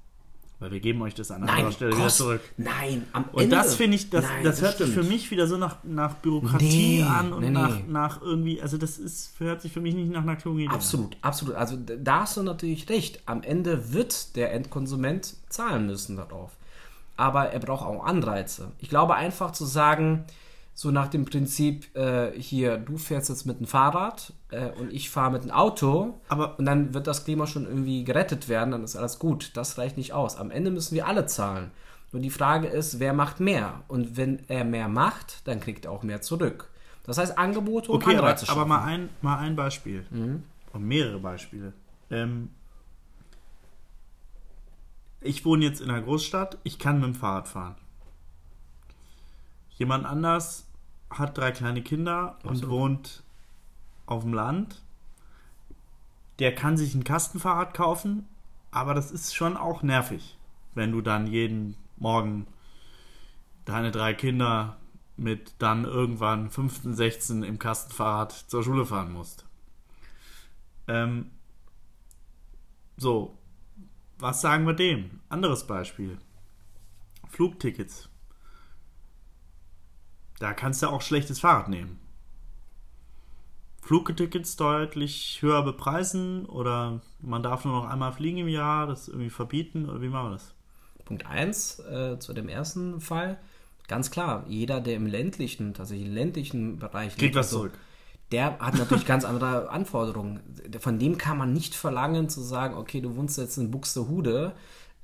Weil 0.60 0.72
wir 0.72 0.80
geben 0.80 1.00
euch 1.02 1.14
das 1.14 1.30
an 1.30 1.42
nein, 1.42 1.50
anderer 1.50 1.70
Stelle 1.72 1.92
wieder 1.92 2.02
kost- 2.04 2.16
zurück. 2.16 2.40
nein, 2.56 3.06
am 3.12 3.26
Und 3.32 3.44
Ende. 3.44 3.54
das 3.54 3.76
finde 3.76 3.94
ich, 3.96 4.10
das, 4.10 4.24
Nein, 4.24 4.42
das 4.42 4.60
hört 4.60 4.78
sich 4.78 4.90
für 4.90 5.04
mich 5.04 5.30
wieder 5.30 5.46
so 5.46 5.56
nach, 5.56 5.76
nach 5.84 6.14
Bürokratie 6.14 6.98
Nee, 6.98 7.02
an 7.04 7.32
und 7.32 7.40
nee, 7.42 7.50
nach, 7.50 7.76
nee. 7.76 7.84
nach 7.86 8.20
irgendwie, 8.22 8.60
also 8.60 8.76
das 8.76 8.98
ist, 8.98 9.38
hört 9.38 9.62
sich 9.62 9.70
für 9.72 9.80
mich 9.80 9.94
nicht 9.94 10.10
nach 10.10 10.22
einer 10.22 10.34
klugen 10.34 10.58
Idee 10.58 10.68
an. 10.70 10.74
Absolut, 10.74 11.16
absolut. 11.22 11.54
Also 11.54 11.76
da 11.76 12.22
hast 12.22 12.36
du 12.36 12.42
natürlich 12.42 12.88
recht. 12.88 13.20
Am 13.26 13.42
Ende 13.44 13.92
wird 13.92 14.34
der 14.34 14.52
Endkonsument 14.52 15.36
zahlen 15.48 15.86
müssen 15.86 16.16
darauf. 16.16 16.50
Aber 17.16 17.50
er 17.50 17.60
braucht 17.60 17.86
auch 17.86 18.04
Anreize. 18.04 18.72
Ich 18.80 18.88
glaube 18.88 19.14
einfach 19.14 19.52
zu 19.52 19.64
sagen, 19.64 20.24
so 20.78 20.92
nach 20.92 21.08
dem 21.08 21.24
Prinzip, 21.24 21.92
äh, 21.96 22.30
hier, 22.40 22.78
du 22.78 22.98
fährst 22.98 23.30
jetzt 23.30 23.46
mit 23.46 23.58
dem 23.58 23.66
Fahrrad 23.66 24.32
äh, 24.50 24.70
und 24.70 24.92
ich 24.92 25.10
fahre 25.10 25.32
mit 25.32 25.42
dem 25.42 25.50
Auto 25.50 26.20
Aber- 26.28 26.56
und 26.56 26.66
dann 26.66 26.94
wird 26.94 27.08
das 27.08 27.24
Klima 27.24 27.48
schon 27.48 27.66
irgendwie 27.66 28.04
gerettet 28.04 28.48
werden, 28.48 28.70
dann 28.70 28.84
ist 28.84 28.94
alles 28.94 29.18
gut. 29.18 29.50
Das 29.56 29.76
reicht 29.76 29.96
nicht 29.96 30.12
aus. 30.12 30.36
Am 30.36 30.52
Ende 30.52 30.70
müssen 30.70 30.94
wir 30.94 31.08
alle 31.08 31.26
zahlen. 31.26 31.72
Nur 32.12 32.22
die 32.22 32.30
Frage 32.30 32.68
ist, 32.68 33.00
wer 33.00 33.12
macht 33.12 33.40
mehr? 33.40 33.82
Und 33.88 34.16
wenn 34.16 34.48
er 34.48 34.62
mehr 34.64 34.86
macht, 34.86 35.48
dann 35.48 35.58
kriegt 35.58 35.86
er 35.86 35.90
auch 35.90 36.04
mehr 36.04 36.20
zurück. 36.22 36.70
Das 37.02 37.18
heißt, 37.18 37.36
Angebote 37.36 37.90
und 37.90 37.96
Okay, 38.00 38.14
aber, 38.16 38.28
Anreize 38.28 38.44
aber 38.48 38.60
schaffen. 38.60 38.68
mal 38.68 38.84
ein, 38.84 39.08
mal 39.20 39.38
ein 39.38 39.56
Beispiel. 39.56 40.06
Und 40.72 40.84
mehrere 40.84 41.18
Beispiele. 41.18 41.72
Ähm, 42.08 42.50
ich 45.20 45.44
wohne 45.44 45.64
jetzt 45.64 45.80
in 45.80 45.90
einer 45.90 46.02
Großstadt, 46.02 46.56
ich 46.62 46.78
kann 46.78 47.00
mit 47.00 47.06
dem 47.06 47.14
Fahrrad 47.16 47.48
fahren. 47.48 47.74
Jemand 49.70 50.06
anders 50.06 50.67
hat 51.10 51.36
drei 51.38 51.52
kleine 51.52 51.82
Kinder 51.82 52.38
und 52.42 52.56
so. 52.56 52.70
wohnt 52.70 53.22
auf 54.06 54.22
dem 54.22 54.34
Land. 54.34 54.82
Der 56.38 56.54
kann 56.54 56.76
sich 56.76 56.94
ein 56.94 57.04
Kastenfahrrad 57.04 57.74
kaufen, 57.74 58.26
aber 58.70 58.94
das 58.94 59.10
ist 59.10 59.34
schon 59.34 59.56
auch 59.56 59.82
nervig, 59.82 60.36
wenn 60.74 60.92
du 60.92 61.00
dann 61.00 61.26
jeden 61.26 61.76
Morgen 61.96 62.46
deine 63.64 63.90
drei 63.90 64.14
Kinder 64.14 64.76
mit 65.16 65.54
dann 65.58 65.84
irgendwann 65.84 66.50
15, 66.50 66.94
16 66.94 67.42
im 67.42 67.58
Kastenfahrrad 67.58 68.32
zur 68.32 68.62
Schule 68.62 68.86
fahren 68.86 69.12
musst. 69.12 69.44
Ähm, 70.86 71.30
so, 72.96 73.36
was 74.18 74.40
sagen 74.40 74.66
wir 74.66 74.74
dem? 74.74 75.20
Anderes 75.28 75.66
Beispiel. 75.66 76.18
Flugtickets. 77.28 78.08
Da 80.38 80.52
kannst 80.52 80.82
du 80.82 80.88
auch 80.88 81.02
schlechtes 81.02 81.40
Fahrrad 81.40 81.68
nehmen. 81.68 81.98
Flugtickets 83.80 84.56
deutlich 84.56 85.38
höher 85.40 85.62
bepreisen 85.62 86.44
oder 86.44 87.00
man 87.20 87.42
darf 87.42 87.64
nur 87.64 87.74
noch 87.74 87.88
einmal 87.88 88.12
fliegen 88.12 88.38
im 88.38 88.48
Jahr, 88.48 88.86
das 88.86 89.08
irgendwie 89.08 89.30
verbieten 89.30 89.88
oder 89.88 90.02
wie 90.02 90.08
machen 90.08 90.26
wir 90.26 90.32
das? 90.32 90.54
Punkt 91.06 91.24
1 91.24 91.78
äh, 91.80 92.18
zu 92.18 92.34
dem 92.34 92.50
ersten 92.50 93.00
Fall. 93.00 93.38
Ganz 93.88 94.10
klar, 94.10 94.44
jeder, 94.46 94.82
der 94.82 94.96
im 94.96 95.06
ländlichen, 95.06 95.72
tatsächlich 95.72 96.06
im 96.06 96.14
ländlichen 96.14 96.78
Bereich 96.78 97.16
Kriegt 97.16 97.34
was 97.34 97.48
zurück. 97.48 97.72
der 98.30 98.58
hat 98.58 98.74
natürlich 98.78 99.06
ganz 99.06 99.24
andere 99.24 99.70
Anforderungen. 99.70 100.40
Von 100.80 100.98
dem 100.98 101.16
kann 101.16 101.38
man 101.38 101.54
nicht 101.54 101.74
verlangen 101.74 102.28
zu 102.28 102.42
sagen, 102.42 102.74
okay, 102.74 103.00
du 103.00 103.16
wohnst 103.16 103.38
jetzt 103.38 103.56
in 103.56 103.70
Buxtehude, 103.70 104.52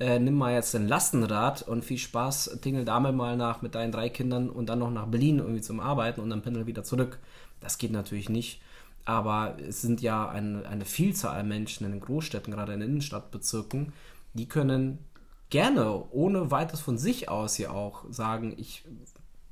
äh, 0.01 0.19
nimm 0.19 0.35
mal 0.35 0.53
jetzt 0.53 0.75
ein 0.75 0.89
Lastenrad 0.89 1.63
und 1.63 1.85
viel 1.85 1.99
Spaß, 1.99 2.59
tingel 2.61 2.85
damit 2.85 3.15
mal 3.15 3.37
nach 3.37 3.63
mit 3.63 3.75
deinen 3.75 3.93
drei 3.93 4.09
Kindern 4.09 4.51
und 4.51 4.69
dann 4.69 4.81
noch 4.81 4.91
nach 4.91 5.07
Berlin 5.07 5.39
irgendwie 5.39 5.61
zum 5.61 5.81
Arbeiten 5.81 6.21
und 6.21 6.31
dann 6.31 6.43
pendel 6.43 6.67
wieder 6.67 6.85
zurück. 6.85 7.19
Das 7.61 7.79
geht 7.79 7.93
natürlich 7.93 8.29
nicht. 8.29 8.61
Aber 9.05 9.57
es 9.61 9.83
sind 9.83 10.01
ja 10.01 10.29
eine, 10.29 10.67
eine 10.67 10.85
Vielzahl 10.85 11.39
an 11.39 11.49
Menschen 11.49 11.85
in 11.85 11.93
den 11.93 12.01
Großstädten, 12.01 12.53
gerade 12.53 12.73
in 12.73 12.81
den 12.81 12.91
Innenstadtbezirken, 12.91 13.93
die 14.33 14.49
können 14.49 14.99
gerne, 15.51 16.05
ohne 16.11 16.51
weites 16.51 16.81
von 16.81 16.99
sich 16.99 17.29
aus 17.29 17.55
hier 17.55 17.73
auch 17.73 18.05
sagen, 18.11 18.55
ich 18.57 18.83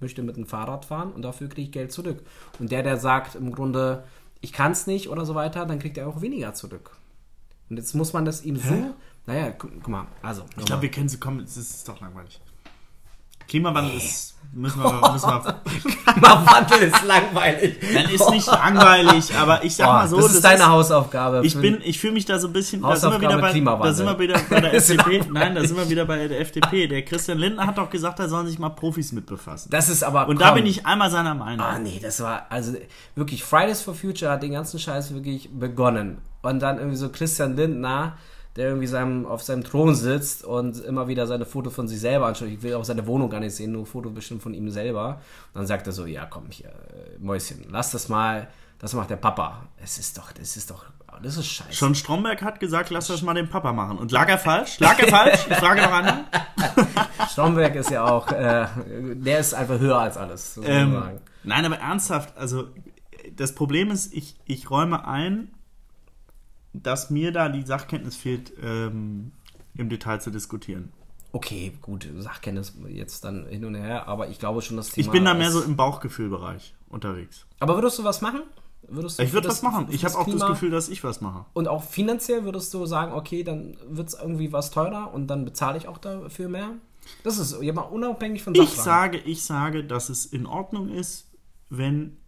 möchte 0.01 0.23
mit 0.23 0.37
dem 0.37 0.47
Fahrrad 0.47 0.87
fahren 0.87 1.13
und 1.13 1.23
dafür 1.23 1.49
kriege 1.49 1.63
ich 1.63 1.73
Geld 1.73 1.93
zurück. 1.93 2.23
Und 2.59 2.73
der, 2.73 2.83
der 2.83 2.97
sagt 2.97 3.37
im 3.37 3.53
Grunde, 3.53 4.05
ich 4.41 4.53
kann 4.53 4.73
es 4.73 4.87
nicht 4.87 5.09
oder 5.09 5.25
so 5.25 5.35
weiter, 5.35 5.65
dann 5.67 5.79
kriegt 5.79 5.99
er 5.99 6.09
auch 6.09 6.21
weniger 6.21 6.55
zurück. 6.55 6.97
Und 7.71 7.77
jetzt 7.77 7.95
muss 7.95 8.13
man 8.13 8.25
das 8.25 8.45
ihm 8.45 8.57
so, 8.57 8.95
naja, 9.27 9.51
gu 9.51 9.69
guck 9.69 9.89
mal, 9.89 10.07
also. 10.23 10.45
Ich 10.59 10.65
glaube, 10.65 10.83
wir 10.83 10.91
kennen 10.91 11.09
sie 11.09 11.19
kommen, 11.19 11.41
es 11.41 11.57
ist 11.57 11.89
doch 11.89 12.01
langweilig. 12.01 12.41
Klimawandel 13.49 13.97
ist, 13.97 14.35
müssen 14.53 14.83
wir, 14.83 15.13
müssen 15.13 15.29
wir 15.29 15.61
Klimawandel 16.13 16.79
ist 16.83 17.05
langweilig. 17.05 17.77
Dann 17.95 18.09
ist 18.11 18.31
nicht 18.31 18.47
langweilig, 18.51 19.35
aber 19.37 19.63
ich 19.65 19.77
sag 19.77 19.87
Boah, 19.87 19.93
mal 19.93 20.09
so, 20.09 20.17
das 20.17 20.35
ist 20.35 20.45
deine 20.45 20.69
Hausaufgabe. 20.69 21.43
ich 21.45 21.55
bin, 21.57 21.81
ich 21.85 21.99
fühle 21.99 22.15
mich 22.15 22.25
da 22.25 22.39
so 22.39 22.49
ein 22.49 22.53
bisschen, 22.53 22.83
da 22.83 22.97
sind 22.97 23.11
wir 23.11 23.19
Hausaufgabe 23.19 23.33
wieder 23.33 23.43
bei, 23.43 23.51
Klimawandel. 23.51 23.91
da 23.91 23.95
sind 23.95 24.07
wir 24.07 24.19
wieder 24.19 24.41
bei 24.49 24.61
der 24.61 24.73
Ist 24.73 24.91
FDP, 24.91 25.25
nein, 25.31 25.55
da 25.55 25.65
sind 25.65 25.77
wir 25.77 25.89
wieder 25.89 26.05
bei 26.05 26.29
der 26.29 26.41
FDP. 26.41 26.89
Der 26.89 27.05
Christian 27.05 27.39
Lindner 27.39 27.67
hat 27.67 27.79
doch 27.79 27.91
gesagt, 27.91 28.19
da 28.19 28.29
sollen 28.29 28.47
sich 28.47 28.59
mal 28.59 28.71
Profis 28.71 29.13
mit 29.13 29.27
befassen. 29.27 29.71
das 29.71 29.89
ist 29.89 30.03
aber. 30.03 30.29
Und 30.29 30.41
da 30.41 30.49
komm. 30.49 30.57
bin 30.57 30.67
ich 30.67 30.87
einmal 30.87 31.11
seiner 31.11 31.35
Meinung. 31.35 31.67
Ah, 31.67 31.79
nee, 31.79 32.01
das 32.03 32.21
war, 32.21 32.47
also 32.49 32.75
wirklich, 33.15 33.45
Fridays 33.45 33.83
for 33.83 33.95
Future 33.95 34.33
hat 34.33 34.43
den 34.43 34.53
ganzen 34.53 34.79
Scheiß 34.79 35.15
wirklich 35.15 35.51
begonnen. 35.53 36.19
Und 36.43 36.61
dann 36.61 36.79
irgendwie 36.79 36.97
so 36.97 37.09
Christian 37.09 37.57
Lindner, 37.57 38.17
der 38.57 38.69
irgendwie 38.69 38.87
seinem, 38.87 39.25
auf 39.27 39.43
seinem 39.43 39.65
Thron 39.65 39.95
sitzt 39.95 40.45
und 40.45 40.79
immer 40.85 41.09
wieder 41.09 41.27
seine 41.27 41.47
Foto 41.47 41.71
von 41.71 41.89
sich 41.89 42.01
selber 42.01 42.27
anschaut. 42.27 42.49
Ich 42.49 42.63
will 42.63 42.75
auch 42.75 42.85
seine 42.85 43.07
Wohnung 43.07 43.31
gar 43.31 43.41
nicht 43.41 43.55
sehen, 43.55 43.73
nur 43.73 43.87
Foto 43.87 44.11
bestimmt 44.11 44.43
von 44.43 44.53
ihm 44.53 44.69
selber. 44.71 45.21
Und 45.55 45.61
dann 45.61 45.67
sagt 45.67 45.87
er 45.87 45.93
so, 45.93 46.05
ja 46.05 46.27
komm 46.27 46.47
hier, 46.51 46.69
äh, 46.69 47.19
Mäuschen, 47.19 47.65
lass 47.71 47.93
das 47.93 48.09
mal, 48.09 48.49
das 48.79 48.93
macht 48.93 49.11
der 49.11 49.17
Papa. 49.17 49.69
Es 49.83 49.99
ist 49.99 50.19
doch, 50.19 50.33
das 50.33 50.57
ist 50.57 50.71
doch, 50.71 50.85
das 51.23 51.39
ist 51.39 51.47
scheiße. 51.47 51.73
Schon 51.73 51.95
Stromberg 51.95 52.43
hat 52.43 52.61
gesagt, 52.61 52.91
lass 52.91 53.07
das 53.07 53.23
mal 53.23 53.33
den 53.33 53.49
Papa 53.49 53.73
machen. 53.73 53.97
Und 53.97 54.13
lag 54.13 54.29
er 54.29 54.39
falsch? 54.39 54.79
Lag 54.81 54.99
er 54.99 55.09
falsch? 55.09 55.47
Ich 55.49 55.57
frage 55.57 55.81
noch 55.81 55.93
an. 55.93 56.25
Stromberg 57.31 57.75
ist 57.77 57.91
ja 57.91 58.05
auch, 58.05 58.31
äh, 58.33 58.67
der 59.15 59.39
ist 59.39 59.55
einfach 59.55 59.79
höher 59.79 59.99
als 59.99 60.19
alles. 60.19 60.61
Ähm, 60.63 61.03
nein, 61.43 61.65
aber 61.65 61.79
ernsthaft, 61.79 62.37
also 62.37 62.69
das 63.35 63.55
Problem 63.55 63.91
ist, 63.91 64.13
ich, 64.13 64.37
ich 64.45 64.69
räume 64.71 65.07
ein, 65.07 65.55
dass 66.73 67.11
mir 67.11 67.33
da 67.33 67.49
die 67.49 67.63
Sachkenntnis 67.63 68.17
fehlt, 68.17 68.53
ähm, 68.63 69.33
im 69.75 69.89
Detail 69.89 70.21
zu 70.21 70.31
diskutieren. 70.31 70.93
Okay, 71.33 71.73
gut, 71.81 72.09
Sachkenntnis 72.19 72.75
jetzt 72.89 73.25
dann 73.25 73.47
hin 73.47 73.65
und 73.65 73.75
her, 73.75 74.07
aber 74.07 74.29
ich 74.29 74.39
glaube 74.39 74.61
schon, 74.61 74.77
das 74.77 74.91
Thema 74.91 75.07
Ich 75.07 75.11
bin 75.11 75.25
da 75.25 75.33
mehr 75.33 75.51
so 75.51 75.63
im 75.63 75.77
Bauchgefühlbereich 75.77 76.75
unterwegs. 76.91 77.47
Aber 77.59 77.75
würdest 77.77 77.99
du 77.99 78.05
was 78.05 78.21
machen? 78.21 78.43
Würdest 78.89 79.19
du 79.19 79.23
Ich 79.23 79.33
würde 79.33 79.49
was 79.49 79.63
machen. 79.63 79.87
Ich 79.91 80.05
habe 80.05 80.19
auch 80.19 80.27
das 80.29 80.47
Gefühl, 80.47 80.71
dass 80.71 80.89
ich 80.89 81.03
was 81.05 81.21
mache. 81.21 81.47
Und 81.55 81.69
auch 81.69 81.85
finanziell 81.85 82.45
würdest 82.45 82.75
du 82.75 82.85
sagen, 82.85 83.13
okay, 83.13 83.45
dann 83.45 83.77
wird 83.89 84.09
es 84.09 84.15
irgendwie 84.15 84.53
was 84.53 84.71
teurer 84.71 85.15
und 85.15 85.29
dann 85.29 85.45
bezahle 85.45 85.79
ich 85.79 85.89
auch 85.89 85.99
dafür 85.99 86.49
mehr? 86.49 86.71
Das 87.25 87.39
ist 87.39 87.61
ja 87.63 87.73
mal 87.73 87.83
unabhängig 87.83 88.43
von 88.43 88.55
Ich 88.55 88.61
Sachfragen. 88.61 88.85
sage, 88.85 89.19
ich 89.19 89.43
sage, 89.45 89.85
dass 89.85 90.09
es 90.09 90.27
in 90.27 90.47
Ordnung 90.47 90.89
ist, 90.91 91.31
wenn 91.71 92.19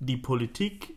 die 0.00 0.16
Politik 0.16 0.93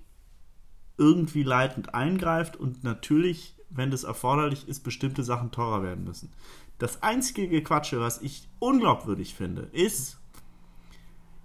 irgendwie 0.98 1.44
leitend 1.44 1.94
eingreift 1.94 2.58
und 2.58 2.84
natürlich, 2.84 3.56
wenn 3.70 3.92
das 3.92 4.04
erforderlich 4.04 4.68
ist, 4.68 4.84
bestimmte 4.84 5.24
Sachen 5.24 5.51
teurer 5.51 5.84
werden 5.84 6.04
müssen. 6.04 6.32
Das 6.80 7.01
einzige 7.01 7.48
Gequatsche, 7.48 8.00
was 8.00 8.22
ich 8.22 8.48
unglaubwürdig 8.60 9.34
finde, 9.34 9.63
ist, 9.72 10.18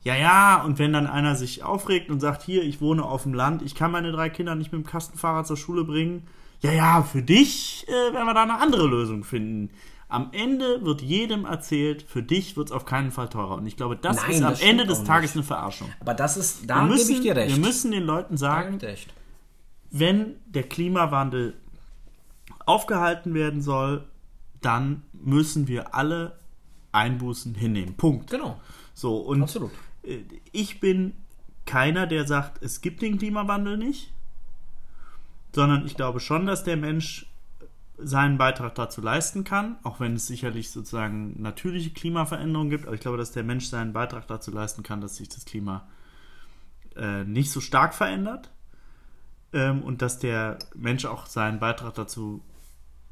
ja, 0.04 0.16
ja, 0.16 0.62
und 0.62 0.78
wenn 0.78 0.92
dann 0.92 1.06
einer 1.06 1.36
sich 1.36 1.62
aufregt 1.62 2.10
und 2.10 2.20
sagt, 2.20 2.42
hier, 2.42 2.64
ich 2.64 2.80
wohne 2.80 3.04
auf 3.04 3.22
dem 3.22 3.34
Land, 3.34 3.62
ich 3.62 3.74
kann 3.74 3.92
meine 3.92 4.10
drei 4.10 4.30
Kinder 4.30 4.54
nicht 4.54 4.72
mit 4.72 4.82
dem 4.82 4.86
Kastenfahrrad 4.86 5.46
zur 5.46 5.56
Schule 5.56 5.84
bringen, 5.84 6.26
ja, 6.60 6.72
ja, 6.72 7.02
für 7.02 7.22
dich 7.22 7.86
äh, 7.88 8.14
werden 8.14 8.26
wir 8.26 8.34
da 8.34 8.42
eine 8.42 8.58
andere 8.58 8.86
Lösung 8.86 9.24
finden. 9.24 9.70
Am 10.08 10.28
Ende 10.32 10.84
wird 10.84 11.02
jedem 11.02 11.44
erzählt, 11.44 12.02
für 12.02 12.22
dich 12.22 12.56
wird 12.56 12.68
es 12.68 12.72
auf 12.72 12.84
keinen 12.84 13.10
Fall 13.10 13.28
teurer. 13.28 13.56
Und 13.56 13.66
ich 13.66 13.76
glaube, 13.76 13.96
das 13.96 14.16
Nein, 14.18 14.30
ist 14.30 14.42
am 14.42 14.50
das 14.50 14.60
Ende 14.60 14.86
des 14.86 15.04
Tages 15.04 15.30
nicht. 15.30 15.36
eine 15.36 15.44
Verarschung. 15.44 15.88
Aber 16.00 16.14
das 16.14 16.36
ist, 16.36 16.68
da 16.68 16.86
gebe 16.86 17.00
ich 17.00 17.20
dir 17.20 17.34
recht. 17.34 17.56
wir 17.56 17.64
müssen 17.64 17.90
den 17.92 18.04
Leuten 18.04 18.36
sagen, 18.36 18.72
gebe 18.72 18.76
ich 18.76 18.80
dir 18.80 18.88
recht. 18.88 19.14
Wenn 19.92 20.36
der 20.46 20.64
Klimawandel 20.64 21.54
aufgehalten 22.64 23.34
werden 23.34 23.60
soll, 23.60 24.04
dann 24.62 25.02
müssen 25.12 25.68
wir 25.68 25.94
alle 25.94 26.38
Einbußen 26.92 27.54
hinnehmen. 27.54 27.94
Punkt. 27.94 28.30
Genau, 28.30 28.60
So, 28.94 29.18
und 29.18 29.42
absolut. 29.42 29.70
äh, 30.02 30.18
ich 30.50 30.80
bin 30.80 31.14
keiner, 31.66 32.06
der 32.06 32.26
sagt, 32.26 32.62
es 32.62 32.80
gibt 32.80 33.02
den 33.02 33.18
Klimawandel 33.18 33.76
nicht, 33.76 34.12
sondern 35.54 35.86
ich 35.86 35.94
glaube 35.94 36.20
schon, 36.20 36.46
dass 36.46 36.64
der 36.64 36.76
Mensch 36.76 37.26
seinen 37.98 38.38
Beitrag 38.38 38.74
dazu 38.74 39.00
leisten 39.00 39.44
kann, 39.44 39.76
auch 39.82 40.00
wenn 40.00 40.16
es 40.16 40.26
sicherlich 40.26 40.70
sozusagen 40.70 41.40
natürliche 41.40 41.90
Klimaveränderungen 41.90 42.70
gibt, 42.70 42.86
aber 42.86 42.94
ich 42.94 43.00
glaube, 43.00 43.18
dass 43.18 43.32
der 43.32 43.44
Mensch 43.44 43.66
seinen 43.66 43.92
Beitrag 43.92 44.26
dazu 44.26 44.50
leisten 44.50 44.82
kann, 44.82 45.00
dass 45.00 45.16
sich 45.16 45.28
das 45.28 45.44
Klima 45.44 45.86
äh, 46.96 47.24
nicht 47.24 47.50
so 47.50 47.60
stark 47.60 47.94
verändert 47.94 48.50
ähm, 49.52 49.82
und 49.82 50.02
dass 50.02 50.18
der 50.18 50.58
Mensch 50.74 51.04
auch 51.04 51.26
seinen 51.26 51.60
Beitrag 51.60 51.94
dazu 51.94 52.42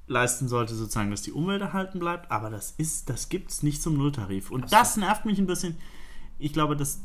leisten 0.06 0.48
sollte, 0.48 0.74
sozusagen, 0.74 1.10
dass 1.10 1.22
die 1.22 1.32
Umwelt 1.32 1.62
erhalten 1.62 2.00
bleibt, 2.00 2.30
aber 2.30 2.50
das 2.50 2.72
ist, 2.72 3.08
das 3.08 3.28
gibt's 3.28 3.62
nicht 3.62 3.80
zum 3.80 3.96
Nulltarif. 3.96 4.50
Und 4.50 4.72
das 4.72 4.96
nervt 4.96 5.24
mich 5.24 5.38
ein 5.38 5.46
bisschen. 5.46 5.76
Ich 6.38 6.52
glaube, 6.52 6.76
dass, 6.76 7.00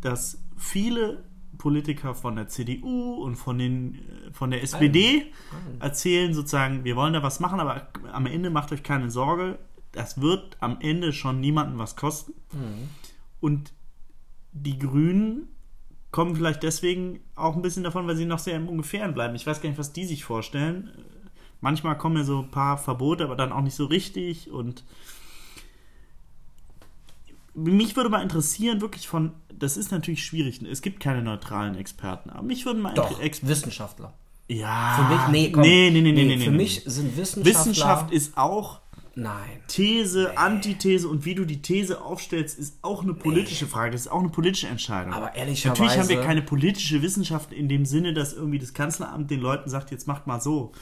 dass 0.00 0.38
viele 0.56 1.24
Politiker 1.58 2.14
von 2.14 2.36
der 2.36 2.48
CDU 2.48 3.14
und 3.14 3.36
von, 3.36 3.58
den, 3.58 3.94
äh, 3.94 4.32
von 4.32 4.50
der 4.50 4.62
SPD 4.62 5.32
erzählen 5.80 6.34
sozusagen, 6.34 6.84
wir 6.84 6.96
wollen 6.96 7.12
da 7.12 7.22
was 7.22 7.40
machen, 7.40 7.60
aber 7.60 7.88
am 8.12 8.26
Ende 8.26 8.50
macht 8.50 8.72
euch 8.72 8.82
keine 8.82 9.10
Sorge, 9.10 9.58
das 9.92 10.20
wird 10.20 10.56
am 10.60 10.78
Ende 10.80 11.12
schon 11.12 11.40
niemanden 11.40 11.78
was 11.78 11.96
kosten. 11.96 12.34
Und 13.40 13.72
die 14.52 14.78
Grünen 14.78 15.48
kommen 16.14 16.36
vielleicht 16.36 16.62
deswegen 16.62 17.18
auch 17.34 17.56
ein 17.56 17.62
bisschen 17.62 17.82
davon, 17.82 18.06
weil 18.06 18.14
sie 18.14 18.24
noch 18.24 18.38
sehr 18.38 18.54
im 18.54 18.68
Ungefähren 18.68 19.14
bleiben. 19.14 19.34
Ich 19.34 19.48
weiß 19.48 19.60
gar 19.60 19.68
nicht, 19.68 19.80
was 19.80 19.92
die 19.92 20.04
sich 20.04 20.22
vorstellen. 20.22 20.92
Manchmal 21.60 21.98
kommen 21.98 22.16
ja 22.16 22.22
so 22.22 22.42
ein 22.42 22.52
paar 22.52 22.78
Verbote, 22.78 23.24
aber 23.24 23.34
dann 23.34 23.50
auch 23.50 23.62
nicht 23.62 23.74
so 23.74 23.86
richtig. 23.86 24.48
Und 24.48 24.84
mich 27.52 27.96
würde 27.96 28.10
mal 28.10 28.22
interessieren, 28.22 28.80
wirklich 28.80 29.08
von, 29.08 29.32
das 29.52 29.76
ist 29.76 29.90
natürlich 29.90 30.24
schwierig, 30.24 30.62
es 30.62 30.82
gibt 30.82 31.00
keine 31.00 31.20
neutralen 31.20 31.74
Experten, 31.74 32.30
aber 32.30 32.42
mich 32.42 32.64
würde 32.64 32.78
mal 32.78 32.94
Doch, 32.94 33.20
Ex 33.20 33.44
Wissenschaftler. 33.44 34.14
ja, 34.46 34.94
Für 34.96 35.12
mich, 35.12 35.28
nee, 35.32 35.50
komm. 35.50 35.62
nee, 35.62 35.90
nee, 35.90 36.00
nee, 36.00 36.12
nee, 36.12 36.36
nee, 36.36 36.44
Für 36.44 36.52
nee, 36.52 36.56
mich 36.58 36.84
nee. 36.84 36.90
sind 36.92 37.16
Wissenschaftler... 37.16 37.60
Wissenschaft 37.60 38.12
ist 38.12 38.38
auch 38.38 38.82
Nein. 39.16 39.60
These, 39.68 40.36
Antithese 40.36 41.08
und 41.08 41.24
wie 41.24 41.34
du 41.34 41.44
die 41.44 41.62
These 41.62 42.00
aufstellst, 42.02 42.58
ist 42.58 42.78
auch 42.82 43.02
eine 43.02 43.14
politische 43.14 43.66
Frage. 43.66 43.92
Das 43.92 44.02
ist 44.02 44.08
auch 44.08 44.20
eine 44.20 44.28
politische 44.30 44.66
Entscheidung. 44.68 45.12
Aber 45.12 45.34
ehrlicherweise- 45.36 45.82
Natürlich 45.82 45.98
haben 46.00 46.08
wir 46.08 46.22
keine 46.22 46.42
politische 46.42 47.02
Wissenschaft 47.02 47.52
in 47.52 47.68
dem 47.68 47.84
Sinne, 47.86 48.12
dass 48.14 48.32
irgendwie 48.32 48.58
das 48.58 48.74
Kanzleramt 48.74 49.30
den 49.30 49.40
Leuten 49.40 49.70
sagt, 49.70 49.90
jetzt 49.90 50.06
macht 50.08 50.26
mal 50.26 50.40
so. 50.40 50.72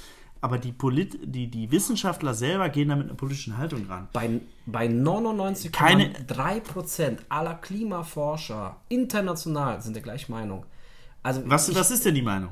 Aber 0.41 0.59
die, 0.59 0.73
Polit 0.73 1.19
die, 1.23 1.49
die 1.49 1.71
Wissenschaftler 1.71 2.35
selber 2.35 2.69
gehen 2.69 2.89
da 2.89 2.97
mit 2.97 3.07
einer 3.07 3.15
politischen 3.17 3.59
Haltung 3.59 3.87
ran. 3.87 4.09
Bei, 4.13 4.41
bei 4.67 4.89
Keine- 4.89 5.03
99,3% 5.05 7.19
aller 7.29 7.55
Klimaforscher 7.55 8.77
international 8.89 9.81
sind 9.83 9.95
der 9.95 10.03
gleichen 10.03 10.33
Meinung. 10.33 10.67
Also 11.23 11.43
Was, 11.47 11.69
ich, 11.69 11.77
was 11.77 11.93
ist 11.93 12.05
denn 12.05 12.17
die 12.17 12.23
Meinung? 12.23 12.51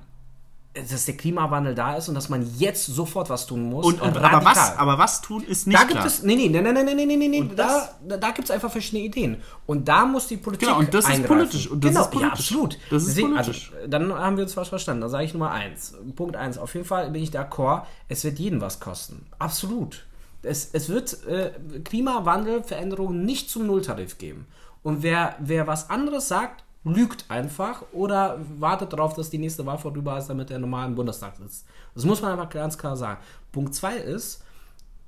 Dass 0.72 1.04
der 1.04 1.16
Klimawandel 1.16 1.74
da 1.74 1.96
ist 1.96 2.08
und 2.08 2.14
dass 2.14 2.28
man 2.28 2.48
jetzt 2.56 2.86
sofort 2.86 3.28
was 3.28 3.44
tun 3.46 3.68
muss. 3.70 3.84
Und, 3.84 4.00
und, 4.00 4.16
aber, 4.16 4.44
was, 4.44 4.76
aber 4.78 4.98
was 4.98 5.20
tun 5.20 5.42
ist 5.42 5.66
nicht 5.66 5.76
da 5.76 5.82
gibt 5.82 5.94
klar. 5.94 6.06
es, 6.06 6.22
nee, 6.22 6.36
nee, 6.36 6.48
nee, 6.48 6.60
nee, 6.62 6.72
nee, 6.72 6.94
nee, 6.94 7.16
nee, 7.16 7.28
nee, 7.28 7.50
da, 7.56 7.88
da, 8.06 8.16
da 8.16 8.30
gibt 8.30 8.44
es 8.44 8.52
einfach 8.52 8.70
verschiedene 8.70 9.04
Ideen. 9.04 9.42
Und 9.66 9.88
da 9.88 10.04
muss 10.04 10.28
die 10.28 10.36
Politik 10.36 10.68
Genau, 10.68 10.78
und 10.78 10.94
das 10.94 11.06
ist 11.06 11.10
eingreifen. 11.10 11.26
politisch, 11.26 11.68
und 11.68 11.82
das 11.84 11.90
genau, 11.90 12.04
ist 12.04 12.10
politisch. 12.12 12.30
ja, 12.30 12.32
absolut. 12.32 12.78
Das 12.88 13.02
ist 13.02 13.08
Deswegen, 13.08 13.34
politisch. 13.34 13.72
Also, 13.74 13.88
dann 13.88 14.14
haben 14.14 14.36
wir 14.36 14.44
uns 14.44 14.56
was 14.56 14.68
verstanden. 14.68 15.00
Dann 15.00 15.10
sage 15.10 15.24
ich 15.24 15.32
Nummer 15.32 15.50
eins. 15.50 15.94
Punkt 16.14 16.36
eins. 16.36 16.56
Auf 16.56 16.72
jeden 16.74 16.86
Fall 16.86 17.10
bin 17.10 17.20
ich 17.22 17.30
d'accord, 17.30 17.82
es 18.08 18.22
wird 18.22 18.38
jeden 18.38 18.60
was 18.60 18.78
kosten. 18.78 19.26
Absolut. 19.40 20.04
Es, 20.42 20.70
es 20.72 20.88
wird 20.88 21.26
äh, 21.26 21.50
Klimawandel, 21.84 22.62
Veränderungen 22.62 23.24
nicht 23.24 23.50
zum 23.50 23.66
Nulltarif 23.66 24.18
geben. 24.18 24.46
Und 24.84 25.02
wer, 25.02 25.34
wer 25.40 25.66
was 25.66 25.90
anderes 25.90 26.28
sagt, 26.28 26.62
lügt 26.84 27.26
einfach 27.28 27.82
oder 27.92 28.38
wartet 28.58 28.92
darauf, 28.92 29.14
dass 29.14 29.30
die 29.30 29.38
nächste 29.38 29.66
Wahl 29.66 29.78
vorüber 29.78 30.16
ist, 30.16 30.28
damit 30.28 30.50
er 30.50 30.58
normal 30.58 30.88
im 30.88 30.94
Bundestag 30.94 31.36
sitzt. 31.36 31.66
Das 31.94 32.04
muss 32.04 32.22
man 32.22 32.32
einfach 32.32 32.48
ganz 32.48 32.78
klar 32.78 32.96
sagen. 32.96 33.20
Punkt 33.52 33.74
2 33.74 33.96
ist, 33.96 34.42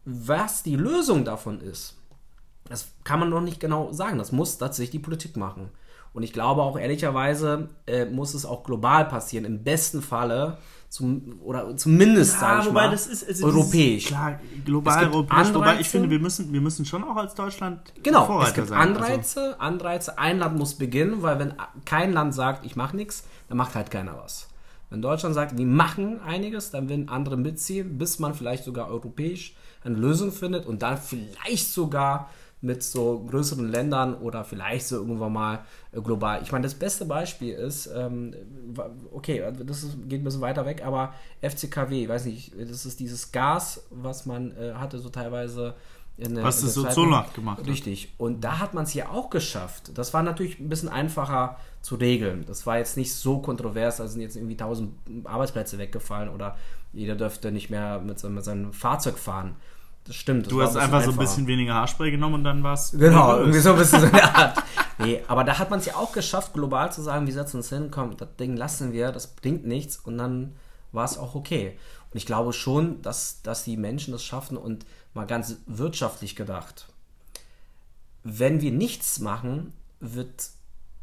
was 0.04 0.62
die 0.62 0.76
Lösung 0.76 1.24
davon 1.24 1.60
ist, 1.60 1.96
das 2.64 2.88
kann 3.04 3.20
man 3.20 3.30
noch 3.30 3.40
nicht 3.40 3.60
genau 3.60 3.92
sagen. 3.92 4.18
Das 4.18 4.32
muss 4.32 4.58
tatsächlich 4.58 4.90
die 4.90 4.98
Politik 4.98 5.36
machen. 5.36 5.70
Und 6.12 6.22
ich 6.22 6.32
glaube 6.32 6.62
auch 6.62 6.78
ehrlicherweise 6.78 7.68
äh, 7.86 8.04
muss 8.04 8.34
es 8.34 8.44
auch 8.44 8.64
global 8.64 9.06
passieren. 9.06 9.44
Im 9.44 9.64
besten 9.64 10.02
Falle 10.02 10.58
zum, 10.92 11.40
oder 11.42 11.74
zumindest, 11.74 12.34
ja, 12.34 12.40
sage 12.40 12.68
ich 12.68 12.72
mal, 12.74 12.90
das 12.90 13.06
ist, 13.06 13.26
also 13.26 13.46
europäisch. 13.46 14.08
klar, 14.08 14.38
global 14.62 15.06
europäisch. 15.06 15.38
Anreize, 15.38 15.54
wobei 15.54 15.80
ich 15.80 15.88
finde, 15.88 16.10
wir 16.10 16.18
müssen, 16.18 16.52
wir 16.52 16.60
müssen 16.60 16.84
schon 16.84 17.02
auch 17.02 17.16
als 17.16 17.34
Deutschland 17.34 17.94
genau, 18.02 18.26
Vorreiter 18.26 18.48
es 18.48 18.54
gibt 18.54 18.68
sein. 18.68 18.78
Anreize, 18.78 19.40
also. 19.40 19.58
Anreize. 19.58 20.18
Ein 20.18 20.38
Land 20.38 20.58
muss 20.58 20.74
beginnen, 20.74 21.22
weil 21.22 21.38
wenn 21.38 21.54
kein 21.86 22.12
Land 22.12 22.34
sagt, 22.34 22.66
ich 22.66 22.76
mache 22.76 22.94
nichts, 22.94 23.24
dann 23.48 23.56
macht 23.56 23.74
halt 23.74 23.90
keiner 23.90 24.18
was. 24.22 24.48
Wenn 24.90 25.00
Deutschland 25.00 25.34
sagt, 25.34 25.56
wir 25.56 25.64
machen 25.64 26.20
einiges, 26.20 26.70
dann 26.70 26.90
werden 26.90 27.08
andere 27.08 27.38
mitziehen, 27.38 27.96
bis 27.96 28.18
man 28.18 28.34
vielleicht 28.34 28.64
sogar 28.64 28.88
europäisch 28.88 29.56
eine 29.84 29.96
Lösung 29.96 30.30
findet 30.30 30.66
und 30.66 30.82
dann 30.82 30.98
vielleicht 30.98 31.72
sogar 31.72 32.28
mit 32.62 32.82
so 32.82 33.24
größeren 33.28 33.68
Ländern 33.68 34.14
oder 34.14 34.44
vielleicht 34.44 34.86
so 34.86 34.96
irgendwann 34.96 35.32
mal 35.32 35.64
äh, 35.90 36.00
global. 36.00 36.40
Ich 36.42 36.52
meine, 36.52 36.62
das 36.62 36.74
beste 36.74 37.04
Beispiel 37.04 37.54
ist, 37.54 37.90
ähm, 37.94 38.34
okay, 39.12 39.42
das 39.64 39.82
ist, 39.82 40.08
geht 40.08 40.20
ein 40.20 40.24
bisschen 40.24 40.40
weiter 40.40 40.64
weg, 40.64 40.84
aber 40.84 41.12
FCKW, 41.40 42.04
ich 42.04 42.08
weiß 42.08 42.24
nicht, 42.26 42.52
das 42.58 42.86
ist 42.86 43.00
dieses 43.00 43.32
Gas, 43.32 43.84
was 43.90 44.26
man 44.26 44.56
äh, 44.56 44.74
hatte 44.74 44.98
so 45.00 45.08
teilweise 45.08 45.74
in 46.16 46.34
der, 46.34 46.44
Was 46.44 46.60
das 46.60 46.74
so 46.74 46.88
Solar 46.88 47.26
gemacht 47.34 47.58
hat. 47.58 47.66
Richtig. 47.66 48.12
Und 48.18 48.42
da 48.44 48.58
hat 48.58 48.74
man 48.74 48.84
es 48.84 48.94
ja 48.94 49.08
auch 49.08 49.30
geschafft. 49.30 49.90
Das 49.94 50.12
war 50.14 50.22
natürlich 50.22 50.60
ein 50.60 50.68
bisschen 50.68 50.88
einfacher 50.88 51.56
zu 51.80 51.96
regeln. 51.96 52.44
Das 52.46 52.66
war 52.66 52.78
jetzt 52.78 52.96
nicht 52.96 53.12
so 53.14 53.38
kontrovers, 53.38 54.00
also 54.00 54.12
sind 54.12 54.22
jetzt 54.22 54.36
irgendwie 54.36 54.56
tausend 54.56 54.94
Arbeitsplätze 55.24 55.78
weggefallen 55.78 56.28
oder 56.28 56.56
jeder 56.92 57.16
dürfte 57.16 57.50
nicht 57.50 57.70
mehr 57.70 57.98
mit, 57.98 58.22
mit 58.22 58.44
seinem 58.44 58.72
Fahrzeug 58.72 59.18
fahren. 59.18 59.56
Das 60.04 60.16
stimmt. 60.16 60.46
Das 60.46 60.50
du 60.50 60.62
hast 60.62 60.76
ein 60.76 60.82
einfach 60.82 60.98
einfacher. 60.98 61.12
so 61.12 61.20
ein 61.20 61.24
bisschen 61.24 61.46
weniger 61.46 61.74
Haarspray 61.74 62.10
genommen 62.10 62.36
und 62.36 62.44
dann 62.44 62.62
war 62.62 62.74
es. 62.74 62.90
Genau, 62.92 63.38
irgendwie 63.38 63.60
so 63.60 63.72
ein 63.72 63.78
bisschen 63.78 64.00
so 64.00 64.06
eine 64.06 64.34
Art. 64.34 64.62
Nee, 64.98 65.22
aber 65.28 65.44
da 65.44 65.58
hat 65.58 65.70
man 65.70 65.78
es 65.78 65.86
ja 65.86 65.96
auch 65.96 66.12
geschafft, 66.12 66.52
global 66.52 66.92
zu 66.92 67.02
sagen, 67.02 67.26
wir 67.26 67.32
setzen 67.32 67.58
uns 67.58 67.68
hin, 67.68 67.90
komm, 67.90 68.16
das 68.16 68.28
Ding 68.38 68.56
lassen 68.56 68.92
wir, 68.92 69.12
das 69.12 69.28
bringt 69.28 69.66
nichts 69.66 69.96
und 69.96 70.18
dann 70.18 70.54
war 70.90 71.04
es 71.04 71.18
auch 71.18 71.34
okay. 71.34 71.78
Und 72.10 72.18
ich 72.18 72.26
glaube 72.26 72.52
schon, 72.52 73.00
dass, 73.02 73.42
dass 73.42 73.64
die 73.64 73.76
Menschen 73.76 74.12
das 74.12 74.22
schaffen 74.22 74.56
und 74.56 74.84
mal 75.14 75.26
ganz 75.26 75.56
wirtschaftlich 75.66 76.36
gedacht, 76.36 76.88
wenn 78.24 78.60
wir 78.60 78.70
nichts 78.70 79.18
machen, 79.18 79.72
wird 80.00 80.50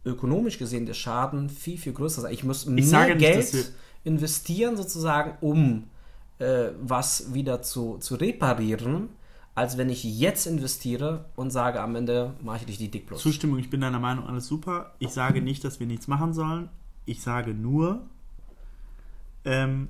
ökonomisch 0.05 0.57
gesehen 0.57 0.85
der 0.85 0.93
Schaden 0.93 1.49
viel, 1.49 1.77
viel 1.77 1.93
größer 1.93 2.21
sein. 2.21 2.33
Ich 2.33 2.43
muss 2.43 2.65
mehr 2.65 3.09
ich 3.09 3.17
Geld 3.17 3.73
investieren 4.03 4.77
sozusagen, 4.77 5.37
um 5.41 5.89
äh, 6.39 6.71
was 6.81 7.33
wieder 7.33 7.61
zu, 7.61 7.97
zu 7.97 8.15
reparieren, 8.15 9.09
als 9.55 9.77
wenn 9.77 9.89
ich 9.89 10.03
jetzt 10.03 10.47
investiere 10.47 11.25
und 11.35 11.51
sage, 11.51 11.81
am 11.81 11.95
Ende 11.95 12.33
mache 12.41 12.59
ich 12.59 12.65
dich 12.65 12.77
die 12.77 12.89
Dick 12.89 13.07
plus. 13.07 13.21
Zustimmung, 13.21 13.59
ich 13.59 13.69
bin 13.69 13.81
deiner 13.81 13.99
Meinung, 13.99 14.25
alles 14.25 14.47
super. 14.47 14.93
Ich 14.99 15.09
sage 15.09 15.41
nicht, 15.41 15.63
dass 15.63 15.79
wir 15.79 15.87
nichts 15.87 16.07
machen 16.07 16.33
sollen. 16.33 16.69
Ich 17.05 17.21
sage 17.21 17.53
nur, 17.53 18.01
ähm, 19.43 19.89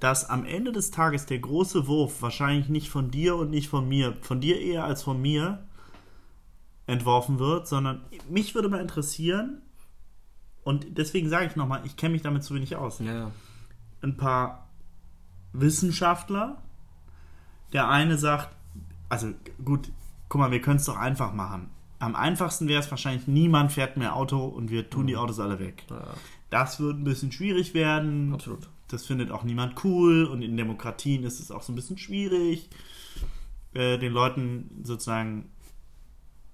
dass 0.00 0.28
am 0.28 0.44
Ende 0.44 0.72
des 0.72 0.90
Tages 0.90 1.26
der 1.26 1.38
große 1.38 1.86
Wurf 1.86 2.20
wahrscheinlich 2.22 2.68
nicht 2.68 2.90
von 2.90 3.10
dir 3.10 3.36
und 3.36 3.50
nicht 3.50 3.68
von 3.68 3.88
mir, 3.88 4.14
von 4.20 4.40
dir 4.40 4.60
eher 4.60 4.84
als 4.84 5.02
von 5.02 5.20
mir 5.20 5.64
entworfen 6.86 7.38
wird, 7.38 7.66
sondern 7.68 8.02
mich 8.28 8.54
würde 8.54 8.68
mal 8.68 8.80
interessieren, 8.80 9.62
und 10.64 10.96
deswegen 10.96 11.28
sage 11.28 11.46
ich 11.46 11.56
nochmal, 11.56 11.82
ich 11.84 11.96
kenne 11.96 12.12
mich 12.12 12.22
damit 12.22 12.42
zu 12.42 12.54
wenig 12.54 12.74
aus. 12.76 12.98
Ja. 13.00 13.30
Ein 14.02 14.16
paar 14.16 14.63
Wissenschaftler. 15.54 16.62
Der 17.72 17.88
eine 17.88 18.18
sagt, 18.18 18.54
also 19.08 19.32
gut, 19.64 19.90
guck 20.28 20.40
mal, 20.40 20.50
wir 20.50 20.60
können 20.60 20.76
es 20.76 20.84
doch 20.84 20.98
einfach 20.98 21.32
machen. 21.32 21.70
Am 21.98 22.14
einfachsten 22.14 22.68
wäre 22.68 22.80
es 22.80 22.90
wahrscheinlich, 22.90 23.26
niemand 23.26 23.72
fährt 23.72 23.96
mehr 23.96 24.14
Auto 24.14 24.44
und 24.44 24.70
wir 24.70 24.90
tun 24.90 25.06
die 25.06 25.14
mhm. 25.14 25.20
Autos 25.20 25.40
alle 25.40 25.58
weg. 25.58 25.84
Ja. 25.88 26.04
Das 26.50 26.78
wird 26.80 26.98
ein 26.98 27.04
bisschen 27.04 27.32
schwierig 27.32 27.72
werden. 27.72 28.34
Absolut. 28.34 28.68
Das 28.88 29.06
findet 29.06 29.30
auch 29.30 29.44
niemand 29.44 29.82
cool 29.84 30.24
und 30.24 30.42
in 30.42 30.56
Demokratien 30.56 31.24
ist 31.24 31.40
es 31.40 31.50
auch 31.50 31.62
so 31.62 31.72
ein 31.72 31.76
bisschen 31.76 31.98
schwierig, 31.98 32.68
äh, 33.72 33.98
den 33.98 34.12
Leuten 34.12 34.82
sozusagen, 34.82 35.50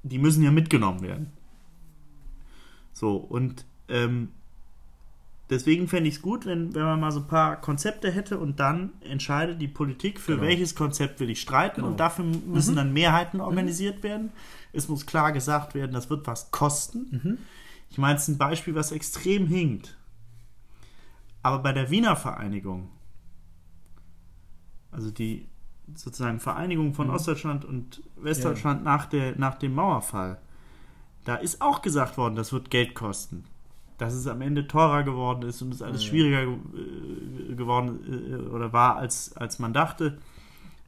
die 0.03 0.19
müssen 0.19 0.43
ja 0.43 0.51
mitgenommen 0.51 1.03
werden. 1.03 1.33
So, 2.93 3.17
und 3.17 3.67
ähm, 3.89 4.31
Deswegen 5.51 5.89
fände 5.89 6.09
ich 6.09 6.17
es 6.17 6.23
gut, 6.23 6.47
wenn, 6.47 6.73
wenn 6.77 6.85
man 6.85 7.01
mal 7.01 7.11
so 7.11 7.19
ein 7.19 7.27
paar 7.27 7.61
Konzepte 7.61 8.13
hätte 8.13 8.39
und 8.39 8.61
dann 8.61 8.93
entscheidet 9.01 9.61
die 9.61 9.67
Politik, 9.67 10.21
für 10.21 10.37
genau. 10.37 10.47
welches 10.47 10.77
Konzept 10.77 11.19
will 11.19 11.29
ich 11.29 11.41
streiten 11.41 11.77
genau. 11.77 11.89
und 11.89 11.99
dafür 11.99 12.25
müssen 12.25 12.73
mhm. 12.73 12.77
dann 12.77 12.93
Mehrheiten 12.93 13.39
mhm. 13.39 13.45
organisiert 13.45 13.99
mhm. 13.99 14.03
werden. 14.05 14.33
Es 14.73 14.89
muss 14.89 15.07
klar 15.07 15.33
gesagt 15.33 15.75
werden, 15.75 15.91
das 15.93 16.09
wird 16.09 16.29
was 16.29 16.53
kosten. 16.53 17.09
Mhm. 17.11 17.39
Ich 17.91 17.99
meine, 17.99 18.15
es 18.15 18.23
ist 18.23 18.29
ein 18.29 18.39
Beispiel, 18.39 18.77
was 18.77 18.93
extrem 18.93 19.49
hinkt. 19.49 19.97
Aber 21.43 21.59
bei 21.59 21.73
der 21.73 21.91
Wiener 21.91 22.15
Vereinigung, 22.15 22.89
also 24.93 25.11
die 25.11 25.49
sozusagen 25.97 26.39
Vereinigung 26.39 26.95
von 26.95 27.09
mhm. 27.09 27.15
Ostdeutschland 27.15 27.65
und 27.65 28.05
Westdeutschland 28.15 28.85
ja. 28.85 28.85
nach, 28.85 29.07
der, 29.07 29.37
nach 29.37 29.57
dem 29.57 29.75
Mauerfall, 29.75 30.41
da 31.25 31.35
ist 31.35 31.61
auch 31.61 31.83
gesagt 31.83 32.17
worden, 32.17 32.37
das 32.37 32.53
wird 32.53 32.71
Geld 32.71 32.95
kosten 32.95 33.47
dass 34.01 34.15
es 34.15 34.27
am 34.27 34.41
Ende 34.41 34.67
teurer 34.67 35.03
geworden 35.03 35.43
ist 35.47 35.61
und 35.61 35.75
es 35.75 35.83
alles 35.83 36.03
schwieriger 36.03 36.43
äh, 36.43 37.55
geworden 37.55 38.01
äh, 38.09 38.49
oder 38.49 38.73
war, 38.73 38.97
als, 38.97 39.37
als 39.37 39.59
man 39.59 39.75
dachte, 39.75 40.19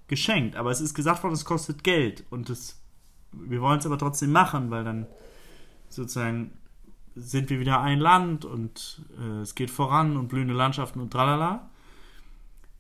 geschenkt. 0.09 0.57
Aber 0.57 0.71
es 0.71 0.81
ist 0.81 0.95
gesagt 0.95 1.23
worden, 1.23 1.35
es 1.35 1.45
kostet 1.45 1.85
Geld 1.85 2.25
und 2.31 2.49
das, 2.49 2.81
wir 3.33 3.61
wollen 3.61 3.79
es 3.79 3.87
aber 3.87 3.99
trotzdem 3.99 4.33
machen, 4.33 4.71
weil 4.71 4.85
dann 4.85 5.07
sozusagen 5.91 6.53
sind 7.15 7.51
wir 7.51 7.61
wieder 7.61 7.83
ein 7.83 8.01
Land 8.01 8.47
und 8.47 9.03
äh, 9.21 9.41
es 9.41 9.55
geht 9.55 9.71
voran 9.71 10.17
und 10.17 10.29
blühende 10.29 10.55
Landschaften 10.55 10.99
und 10.99 11.11
tralala. 11.11 11.69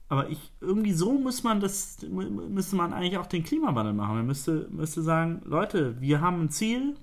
Aber 0.09 0.31
ich, 0.31 0.51
irgendwie 0.62 0.95
so 0.95 1.12
muss 1.12 1.42
man 1.42 1.61
das, 1.61 1.99
müsste 2.09 2.77
man 2.77 2.95
eigentlich 2.95 3.18
auch 3.18 3.27
den 3.27 3.45
Klimawandel 3.45 3.92
machen. 3.92 4.16
Man 4.16 4.27
müsste, 4.27 4.66
müsste 4.71 5.03
sagen, 5.03 5.42
Leute, 5.45 6.01
wir 6.01 6.23
haben 6.23 6.40
ein 6.40 6.51
Ziel, 6.51 6.97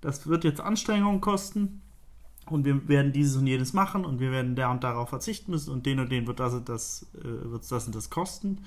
das 0.00 0.28
wird 0.28 0.44
jetzt 0.44 0.60
Anstrengungen 0.60 1.20
kosten, 1.20 1.82
und 2.50 2.64
wir 2.64 2.88
werden 2.88 3.12
dieses 3.12 3.36
und 3.36 3.46
jenes 3.46 3.72
machen 3.72 4.04
und 4.04 4.20
wir 4.20 4.30
werden 4.30 4.54
da 4.54 4.70
und 4.70 4.84
darauf 4.84 5.08
verzichten 5.08 5.50
müssen 5.50 5.72
und 5.72 5.86
den 5.86 6.00
und 6.00 6.10
den 6.10 6.26
wird 6.26 6.40
das 6.40 6.54
und 6.54 6.68
das, 6.68 7.06
äh, 7.18 7.50
wird 7.50 7.70
das 7.70 7.86
und 7.86 7.94
das 7.94 8.10
kosten. 8.10 8.64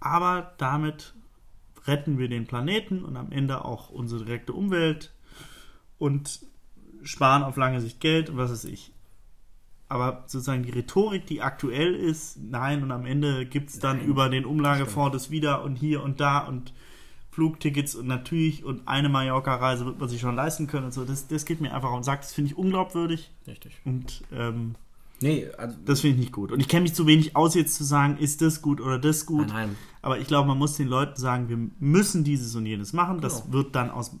Aber 0.00 0.54
damit 0.58 1.14
retten 1.86 2.18
wir 2.18 2.28
den 2.28 2.46
Planeten 2.46 3.04
und 3.04 3.16
am 3.16 3.32
Ende 3.32 3.64
auch 3.64 3.90
unsere 3.90 4.24
direkte 4.24 4.52
Umwelt 4.52 5.12
und 5.98 6.40
sparen 7.02 7.42
auf 7.42 7.56
lange 7.56 7.80
Sicht 7.80 8.00
Geld 8.00 8.30
und 8.30 8.36
was 8.36 8.50
weiß 8.50 8.64
ich. 8.64 8.92
Aber 9.88 10.24
sozusagen 10.26 10.64
die 10.64 10.70
Rhetorik, 10.70 11.26
die 11.26 11.42
aktuell 11.42 11.94
ist, 11.94 12.38
nein, 12.38 12.82
und 12.82 12.90
am 12.90 13.06
Ende 13.06 13.46
gibt 13.46 13.70
es 13.70 13.78
dann 13.78 13.98
nein, 13.98 14.06
über 14.06 14.28
den 14.28 14.44
Umlagefonds 14.44 15.12
das 15.12 15.30
wieder 15.30 15.62
und 15.62 15.76
hier 15.76 16.02
und 16.02 16.20
da 16.20 16.38
und 16.40 16.72
Flugtickets 17.36 17.94
und 17.94 18.06
natürlich 18.06 18.64
und 18.64 18.88
eine 18.88 19.10
Mallorca-Reise 19.10 19.84
wird 19.84 20.00
man 20.00 20.08
sich 20.08 20.22
schon 20.22 20.34
leisten 20.34 20.68
können 20.68 20.86
und 20.86 20.94
so. 20.94 21.04
Das, 21.04 21.28
das 21.28 21.44
geht 21.44 21.60
mir 21.60 21.74
einfach 21.74 21.92
und 21.92 22.02
sagt, 22.02 22.24
das 22.24 22.32
finde 22.32 22.52
ich 22.52 22.56
unglaubwürdig. 22.56 23.30
Richtig. 23.46 23.74
Und 23.84 24.22
ähm, 24.32 24.74
nee, 25.20 25.46
also, 25.58 25.76
das 25.84 26.00
finde 26.00 26.14
ich 26.14 26.20
nicht 26.20 26.32
gut. 26.32 26.50
Und 26.50 26.60
ich 26.60 26.68
kenne 26.68 26.84
mich 26.84 26.94
zu 26.94 27.06
wenig 27.06 27.36
aus, 27.36 27.54
jetzt 27.54 27.74
zu 27.74 27.84
sagen, 27.84 28.16
ist 28.16 28.40
das 28.40 28.62
gut 28.62 28.80
oder 28.80 28.98
das 28.98 29.26
gut. 29.26 29.48
Nein, 29.48 29.68
nein. 29.68 29.76
Aber 30.00 30.18
ich 30.18 30.26
glaube, 30.26 30.48
man 30.48 30.56
muss 30.56 30.78
den 30.78 30.88
Leuten 30.88 31.20
sagen, 31.20 31.50
wir 31.50 31.58
müssen 31.78 32.24
dieses 32.24 32.54
und 32.54 32.64
jenes 32.64 32.94
machen. 32.94 33.20
Das 33.20 33.42
genau. 33.42 33.52
wird 33.52 33.74
dann 33.74 33.90
aus 33.90 34.16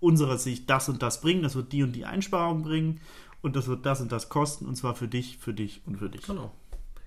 unserer 0.00 0.36
Sicht 0.36 0.68
das 0.68 0.88
und 0.88 1.04
das 1.04 1.20
bringen. 1.20 1.44
Das 1.44 1.54
wird 1.54 1.70
die 1.70 1.84
und 1.84 1.92
die 1.92 2.04
Einsparung 2.04 2.64
bringen. 2.64 2.98
Und 3.42 3.54
das 3.54 3.68
wird 3.68 3.86
das 3.86 4.00
und 4.00 4.10
das 4.10 4.28
kosten. 4.28 4.66
Und 4.66 4.74
zwar 4.74 4.96
für 4.96 5.06
dich, 5.06 5.38
für 5.38 5.54
dich 5.54 5.82
und 5.86 5.98
für 5.98 6.10
dich. 6.10 6.22
Genau. 6.22 6.50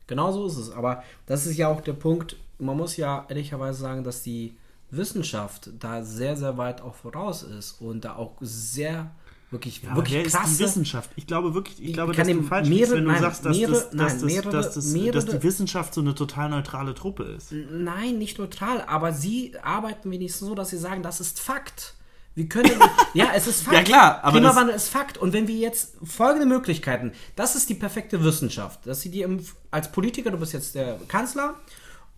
Genau 0.08 0.32
so 0.32 0.46
ist 0.46 0.56
es. 0.56 0.72
Aber 0.72 1.04
das 1.26 1.46
ist 1.46 1.58
ja 1.58 1.68
auch 1.68 1.82
der 1.82 1.92
Punkt. 1.92 2.38
Man 2.60 2.78
muss 2.78 2.96
ja 2.96 3.26
ehrlicherweise 3.28 3.82
sagen, 3.82 4.06
dass 4.06 4.24
die 4.24 4.56
Wissenschaft 4.92 5.70
da 5.80 6.04
sehr, 6.04 6.36
sehr 6.36 6.58
weit 6.58 6.82
auch 6.82 6.96
voraus 6.96 7.44
ist 7.44 7.80
und 7.82 8.06
da 8.06 8.16
auch 8.16 8.36
sehr 8.42 9.12
wirklich, 9.52 9.82
ja, 9.84 9.96
wirklich 9.96 10.16
wer 10.16 10.24
krasse... 10.24 10.52
Ist 10.52 10.60
die 10.60 10.64
Wissenschaft? 10.64 11.12
Ich 11.16 11.28
glaube 11.28 11.54
wirklich, 11.54 11.84
ich 11.84 11.94
glaube, 11.94 12.14
dass 12.14 12.28
du 12.28 12.44
falsch 12.44 12.70
mehrere, 12.70 12.96
wenn 12.98 13.06
du 13.06 13.12
nein, 13.12 13.22
sagst, 13.22 13.46
dass, 13.46 13.58
mehrere, 13.58 13.74
das, 13.74 13.90
dass, 13.90 13.94
nein, 13.94 14.08
das, 14.08 14.24
mehrere, 14.24 14.52
dass, 14.52 14.74
das, 14.74 14.86
mehrere, 14.86 15.12
dass 15.12 15.26
die 15.26 15.44
Wissenschaft 15.44 15.94
so 15.94 16.02
eine 16.02 16.16
total 16.16 16.50
neutrale 16.50 16.94
Truppe 16.94 17.24
ist. 17.24 17.52
Nein, 17.52 18.18
nicht 18.18 18.38
neutral, 18.40 18.84
aber 18.88 19.14
sie 19.14 19.54
arbeiten 19.62 20.12
wenigstens 20.12 20.48
so, 20.48 20.56
dass 20.56 20.70
sie 20.70 20.78
sagen, 20.78 21.04
das 21.04 21.20
ist 21.20 21.40
Fakt. 21.40 21.96
Wir 22.36 22.48
können, 22.48 22.72
ja, 23.14 23.30
es 23.36 23.48
ist 23.48 23.64
Fakt. 23.64 23.76
ja, 23.76 23.84
klar, 23.84 24.20
aber 24.24 24.38
Klimawandel 24.38 24.76
ist 24.76 24.90
Fakt. 24.90 25.18
Und 25.18 25.34
wenn 25.34 25.48
wir 25.48 25.56
jetzt 25.56 25.96
folgende 26.04 26.46
Möglichkeiten, 26.46 27.12
das 27.36 27.56
ist 27.56 27.70
die 27.70 27.74
perfekte 27.74 28.24
Wissenschaft, 28.24 28.86
dass 28.86 29.02
sie 29.02 29.10
dir 29.10 29.30
als 29.72 29.92
Politiker, 29.92 30.32
du 30.32 30.38
bist 30.38 30.54
jetzt 30.54 30.76
der 30.76 31.00
Kanzler 31.08 31.56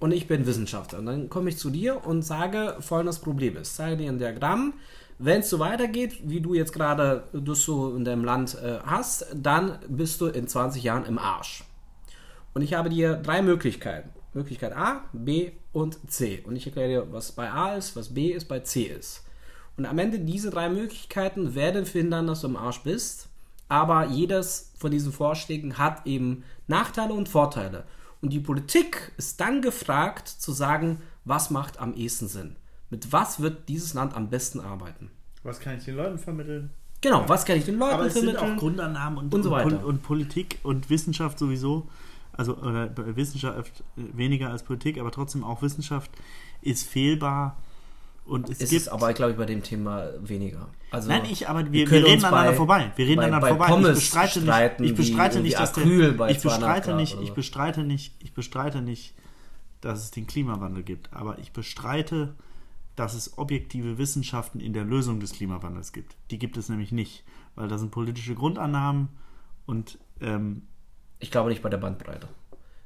und 0.01 0.11
ich 0.11 0.27
bin 0.27 0.45
Wissenschaftler. 0.45 0.99
Und 0.99 1.05
dann 1.05 1.29
komme 1.29 1.49
ich 1.49 1.57
zu 1.57 1.69
dir 1.69 2.05
und 2.05 2.23
sage, 2.23 2.75
folgendes 2.79 3.19
Problem 3.19 3.55
ist. 3.55 3.75
Zeige 3.75 3.97
dir 3.97 4.11
ein 4.11 4.17
Diagramm, 4.17 4.73
wenn 5.19 5.41
es 5.41 5.49
so 5.51 5.59
weitergeht, 5.59 6.17
wie 6.23 6.41
du 6.41 6.55
jetzt 6.55 6.73
gerade 6.73 7.25
das 7.31 7.61
so 7.61 7.95
in 7.95 8.03
deinem 8.03 8.25
Land 8.25 8.55
äh, 8.55 8.79
hast, 8.83 9.27
dann 9.35 9.77
bist 9.87 10.19
du 10.19 10.25
in 10.25 10.47
20 10.47 10.81
Jahren 10.81 11.05
im 11.05 11.19
Arsch. 11.19 11.63
Und 12.55 12.63
ich 12.63 12.73
habe 12.73 12.89
dir 12.89 13.13
drei 13.17 13.43
Möglichkeiten. 13.43 14.09
Möglichkeit 14.33 14.75
A, 14.75 15.03
B 15.13 15.51
und 15.71 15.99
C. 16.09 16.41
Und 16.47 16.55
ich 16.55 16.65
erkläre 16.65 16.89
dir, 16.89 17.13
was 17.13 17.33
bei 17.33 17.51
A 17.51 17.75
ist, 17.75 17.95
was 17.95 18.13
B 18.13 18.31
ist, 18.31 18.47
bei 18.47 18.61
C 18.61 18.83
ist. 18.83 19.23
Und 19.77 19.85
am 19.85 19.99
Ende 19.99 20.17
diese 20.17 20.49
drei 20.49 20.69
Möglichkeiten 20.69 21.53
werden 21.53 21.85
verhindern, 21.85 22.25
dass 22.25 22.41
du 22.41 22.47
im 22.47 22.57
Arsch 22.57 22.81
bist. 22.81 23.29
Aber 23.69 24.07
jedes 24.07 24.71
von 24.79 24.89
diesen 24.89 25.11
Vorschlägen 25.11 25.77
hat 25.77 26.07
eben 26.07 26.43
Nachteile 26.67 27.13
und 27.13 27.29
Vorteile. 27.29 27.83
Und 28.21 28.31
die 28.31 28.39
Politik 28.39 29.11
ist 29.17 29.39
dann 29.39 29.61
gefragt 29.61 30.27
zu 30.27 30.51
sagen, 30.51 31.01
was 31.25 31.49
macht 31.49 31.79
am 31.79 31.93
ehesten 31.95 32.27
Sinn. 32.27 32.55
Mit 32.89 33.11
was 33.11 33.39
wird 33.39 33.67
dieses 33.69 33.93
Land 33.93 34.15
am 34.15 34.29
besten 34.29 34.59
arbeiten? 34.59 35.09
Was 35.43 35.59
kann 35.59 35.77
ich 35.77 35.85
den 35.85 35.95
Leuten 35.95 36.19
vermitteln? 36.19 36.71
Genau, 37.01 37.27
was 37.27 37.45
kann 37.45 37.57
ich 37.57 37.65
den 37.65 37.79
Leuten 37.79 37.93
Aber 37.95 38.05
es 38.05 38.13
sind 38.13 38.25
vermitteln? 38.25 38.53
auch 38.53 38.59
Grundannahmen 38.59 39.17
und, 39.17 39.33
und 39.33 39.43
so 39.43 39.49
und, 39.49 39.55
weiter. 39.55 39.85
und 39.85 40.03
Politik 40.03 40.59
und 40.61 40.89
Wissenschaft 40.89 41.39
sowieso. 41.39 41.87
Also 42.33 42.57
oder 42.57 42.89
Wissenschaft 43.15 43.83
weniger 43.95 44.49
als 44.49 44.63
Politik, 44.63 44.99
aber 44.99 45.11
trotzdem 45.11 45.43
auch 45.43 45.61
Wissenschaft 45.61 46.11
ist 46.61 46.87
fehlbar. 46.87 47.57
Und 48.31 48.49
es 48.49 48.61
Es 48.61 48.69
gibt 48.69 48.83
ist 48.83 48.87
aber, 48.87 49.11
glaube 49.11 49.31
ich, 49.33 49.37
bei 49.37 49.45
dem 49.45 49.61
Thema 49.61 50.09
weniger. 50.21 50.69
Also, 50.89 51.09
Nein, 51.09 51.23
ich, 51.29 51.49
aber 51.49 51.65
wir, 51.65 51.71
wir 51.73 51.91
wir, 51.91 51.97
reden 52.05 52.13
uns 52.15 52.23
aneinander 52.23 52.51
bei- 52.51 52.55
vorbei. 52.57 52.91
Wir 52.95 53.05
reden 53.05 53.15
bei- 53.17 53.23
aneinander 53.23 53.41
bei 53.41 53.49
vorbei. 53.49 53.67
Pommes 53.67 53.97
ich 53.97 54.09
bestreite 54.11 54.39
nicht, 54.39 54.79
ich 54.91 54.95
bestreite 54.95 55.39
nicht, 55.41 55.59
dass 55.59 55.73
der, 55.73 55.83
Acryl 55.83 56.09
ich 56.29 56.39
200 56.39 56.41
bestreite 56.43 56.95
nicht, 56.95 57.17
ich 57.21 57.33
bestreite 57.33 57.83
nicht, 57.83 58.13
ich 58.23 58.33
bestreite 58.33 58.81
nicht, 58.81 59.13
dass 59.81 59.99
es 60.03 60.11
den 60.11 60.27
Klimawandel 60.27 60.83
gibt. 60.83 61.11
Aber 61.11 61.39
ich 61.39 61.51
bestreite, 61.51 62.33
dass 62.95 63.15
es 63.15 63.37
objektive 63.37 63.97
Wissenschaften 63.97 64.61
in 64.61 64.71
der 64.71 64.85
Lösung 64.85 65.19
des 65.19 65.33
Klimawandels 65.33 65.91
gibt. 65.91 66.15
Die 66.29 66.39
gibt 66.39 66.55
es 66.55 66.69
nämlich 66.69 66.91
nicht, 66.93 67.23
weil 67.55 67.67
da 67.67 67.77
sind 67.77 67.91
politische 67.91 68.35
Grundannahmen 68.35 69.09
und 69.65 69.97
ähm, 70.21 70.61
Ich 71.19 71.31
glaube 71.31 71.49
nicht 71.49 71.61
bei 71.61 71.69
der 71.69 71.79
Bandbreite. 71.79 72.29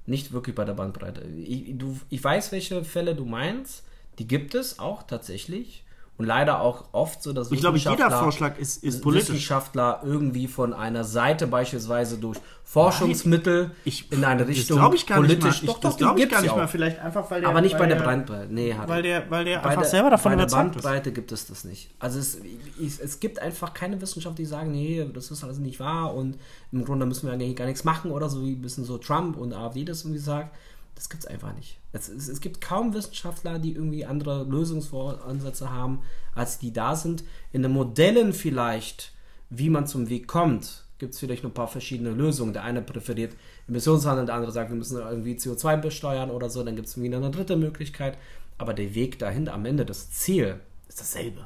Nicht 0.08 0.32
wirklich 0.32 0.56
bei 0.56 0.66
der 0.66 0.74
Bandbreite. 0.74 1.22
Ich, 1.22 1.78
du, 1.78 2.00
ich 2.10 2.24
weiß, 2.24 2.52
welche 2.52 2.84
Fälle 2.84 3.14
du 3.16 3.26
meinst. 3.26 3.84
Die 4.20 4.28
gibt 4.28 4.56
es 4.56 4.80
auch 4.80 5.04
tatsächlich. 5.04 5.82
Und 6.18 6.28
leider 6.28 6.62
auch 6.62 6.86
oft 6.94 7.22
so, 7.22 7.34
dass 7.34 7.52
ich 7.52 7.60
glaube, 7.60 7.78
jeder 7.78 8.10
Vorschlag 8.10 8.58
ist, 8.58 8.82
ist 8.86 9.02
politisch. 9.02 9.32
Wissenschaftler 9.32 10.00
irgendwie 10.06 10.48
von 10.48 10.74
einer 10.74 11.04
Seite 11.04 11.46
beispielsweise 11.46 12.18
durch 12.18 12.38
Forschungsmittel 12.64 13.72
Ich, 13.84 14.10
in 14.14 14.24
eine 14.24 14.46
das 14.46 14.50
Richtung 14.50 14.78
glaube 14.78 14.96
ich 14.96 15.06
gar 15.06 15.20
nicht 15.20 15.28
mal. 15.30 15.36
politisch. 15.40 15.64
Ich, 15.64 15.70
doch, 15.70 15.80
das 15.82 15.98
glaube 15.98 16.22
ich 16.22 16.30
gar 16.30 16.42
nicht 16.42 16.56
mal. 16.56 16.70
Vielleicht 16.70 17.00
einfach, 17.00 17.30
weil 17.30 17.42
der, 17.42 17.50
Aber 17.50 17.60
nicht 17.60 17.74
weil 17.74 17.80
bei 17.82 17.88
der 17.88 17.98
der, 17.98 18.06
Bandbreite. 18.06 18.54
Nee, 18.54 18.74
Harry. 18.74 18.88
Weil 18.88 19.04
der, 19.04 19.30
weil 19.30 19.44
der 19.44 19.60
bei 19.60 19.70
einfach 19.72 19.82
der, 19.82 19.92
selber 19.92 20.10
davon 20.10 20.32
bei 20.32 20.36
der 20.38 20.46
überzeugt 20.46 20.76
ist. 20.78 20.84
Bandbreite 20.84 21.12
gibt 21.12 21.32
es 21.34 21.48
das 21.48 21.66
nicht. 21.66 21.90
Also 22.00 22.18
es, 22.20 22.38
ich, 22.80 23.00
es 23.02 23.20
gibt 23.20 23.40
einfach 23.40 23.74
keine 23.74 24.00
Wissenschaft, 24.00 24.38
die 24.38 24.46
sagen, 24.46 24.72
nee, 24.72 25.06
das 25.14 25.32
ist 25.32 25.44
alles 25.44 25.58
nicht 25.60 25.82
wahr 25.82 26.14
und 26.16 26.38
im 26.72 26.86
Grunde 26.86 27.06
müssen 27.06 27.28
wir 27.28 27.34
eigentlich 27.34 27.58
gar 27.58 27.66
nichts 27.66 27.84
machen 27.84 28.12
oder 28.12 28.30
so 28.30 28.42
wie 28.42 28.54
ein 28.54 28.62
bisschen 28.62 28.86
so 28.86 28.98
Trump 28.98 29.36
und 29.36 29.54
AfD 29.54 29.84
das 29.84 30.04
irgendwie 30.04 30.20
sagt. 30.20 30.56
Das 30.96 31.10
gibt 31.10 31.24
es 31.24 31.30
einfach 31.30 31.54
nicht. 31.54 31.78
Es, 31.92 32.08
es, 32.08 32.30
es 32.30 32.42
gibt 32.42 32.62
kaum 32.62 32.94
Wissenschaftler, 32.94 33.60
die 33.60 33.74
irgendwie 33.74 34.06
andere 34.06 34.44
Lösungsansätze 34.44 35.70
haben, 35.70 36.02
als 36.34 36.58
die 36.58 36.72
da 36.72 36.96
sind. 36.96 37.24
In 37.52 37.62
den 37.62 37.72
Modellen 37.72 38.34
vielleicht, 38.34 39.12
wie 39.50 39.70
man 39.70 39.88
zum 39.88 40.10
Weg 40.10 40.28
kommt, 40.28 40.86
gibt 40.98 41.14
es 41.14 41.20
vielleicht 41.20 41.44
noch 41.44 41.52
ein 41.52 41.56
paar 41.56 41.68
verschiedene 41.68 42.12
Lösungen. 42.12 42.54
Der 42.54 42.64
eine 42.64 42.82
präferiert 42.82 43.36
Emissionshandel, 43.68 44.26
der 44.26 44.36
andere 44.36 44.52
sagt, 44.52 44.70
wir 44.70 44.78
müssen 44.78 44.98
irgendwie 44.98 45.36
CO2 45.36 45.78
besteuern 45.78 46.32
oder 46.32 46.50
so. 46.50 46.64
Dann 46.64 46.78
gibt 46.78 46.88
es 46.88 47.02
wieder 47.02 47.18
eine 47.18 47.32
dritte 47.32 47.58
Möglichkeit. 47.58 48.18
Aber 48.58 48.74
der 48.74 48.96
Weg 48.96 49.20
dahin, 49.20 49.50
am 49.50 49.66
Ende, 49.66 49.86
das 49.86 50.12
Ziel, 50.12 50.62
ist 50.88 51.02
dasselbe. 51.02 51.46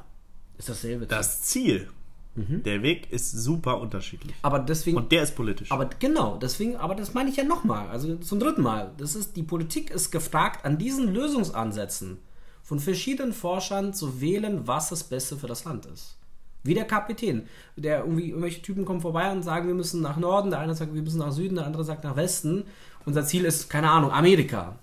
Ist 0.58 0.68
dasselbe. 0.68 1.08
Ziel. 1.08 1.08
Das 1.08 1.42
Ziel, 1.42 1.88
der 2.36 2.82
Weg 2.82 3.10
ist 3.12 3.32
super 3.32 3.80
unterschiedlich. 3.80 4.34
aber 4.42 4.60
deswegen. 4.60 4.96
Und 4.96 5.10
der 5.12 5.24
ist 5.24 5.34
politisch. 5.34 5.70
Aber 5.72 5.86
genau, 5.98 6.36
deswegen, 6.36 6.76
aber 6.76 6.94
das 6.94 7.12
meine 7.12 7.28
ich 7.28 7.36
ja 7.36 7.44
nochmal, 7.44 7.88
also 7.88 8.16
zum 8.16 8.38
dritten 8.38 8.62
Mal. 8.62 8.92
Das 8.98 9.14
ist, 9.14 9.36
die 9.36 9.42
Politik 9.42 9.90
ist 9.90 10.10
gefragt, 10.10 10.64
an 10.64 10.78
diesen 10.78 11.12
Lösungsansätzen 11.12 12.18
von 12.62 12.78
verschiedenen 12.78 13.32
Forschern 13.32 13.92
zu 13.92 14.20
wählen, 14.20 14.66
was 14.66 14.90
das 14.90 15.02
Beste 15.04 15.36
für 15.36 15.48
das 15.48 15.64
Land 15.64 15.86
ist. 15.86 16.16
Wie 16.62 16.74
der 16.74 16.84
Kapitän, 16.84 17.48
der 17.76 18.00
irgendwie, 18.00 18.28
irgendwelche 18.28 18.62
Typen 18.62 18.84
kommen 18.84 19.00
vorbei 19.00 19.32
und 19.32 19.42
sagen, 19.42 19.66
wir 19.66 19.74
müssen 19.74 20.02
nach 20.02 20.18
Norden, 20.18 20.50
der 20.50 20.60
eine 20.60 20.74
sagt, 20.74 20.94
wir 20.94 21.02
müssen 21.02 21.18
nach 21.18 21.32
Süden, 21.32 21.56
der 21.56 21.66
andere 21.66 21.84
sagt 21.84 22.04
nach 22.04 22.16
Westen. 22.16 22.64
Unser 23.06 23.24
Ziel 23.24 23.44
ist, 23.44 23.70
keine 23.70 23.90
Ahnung, 23.90 24.12
Amerika. 24.12 24.78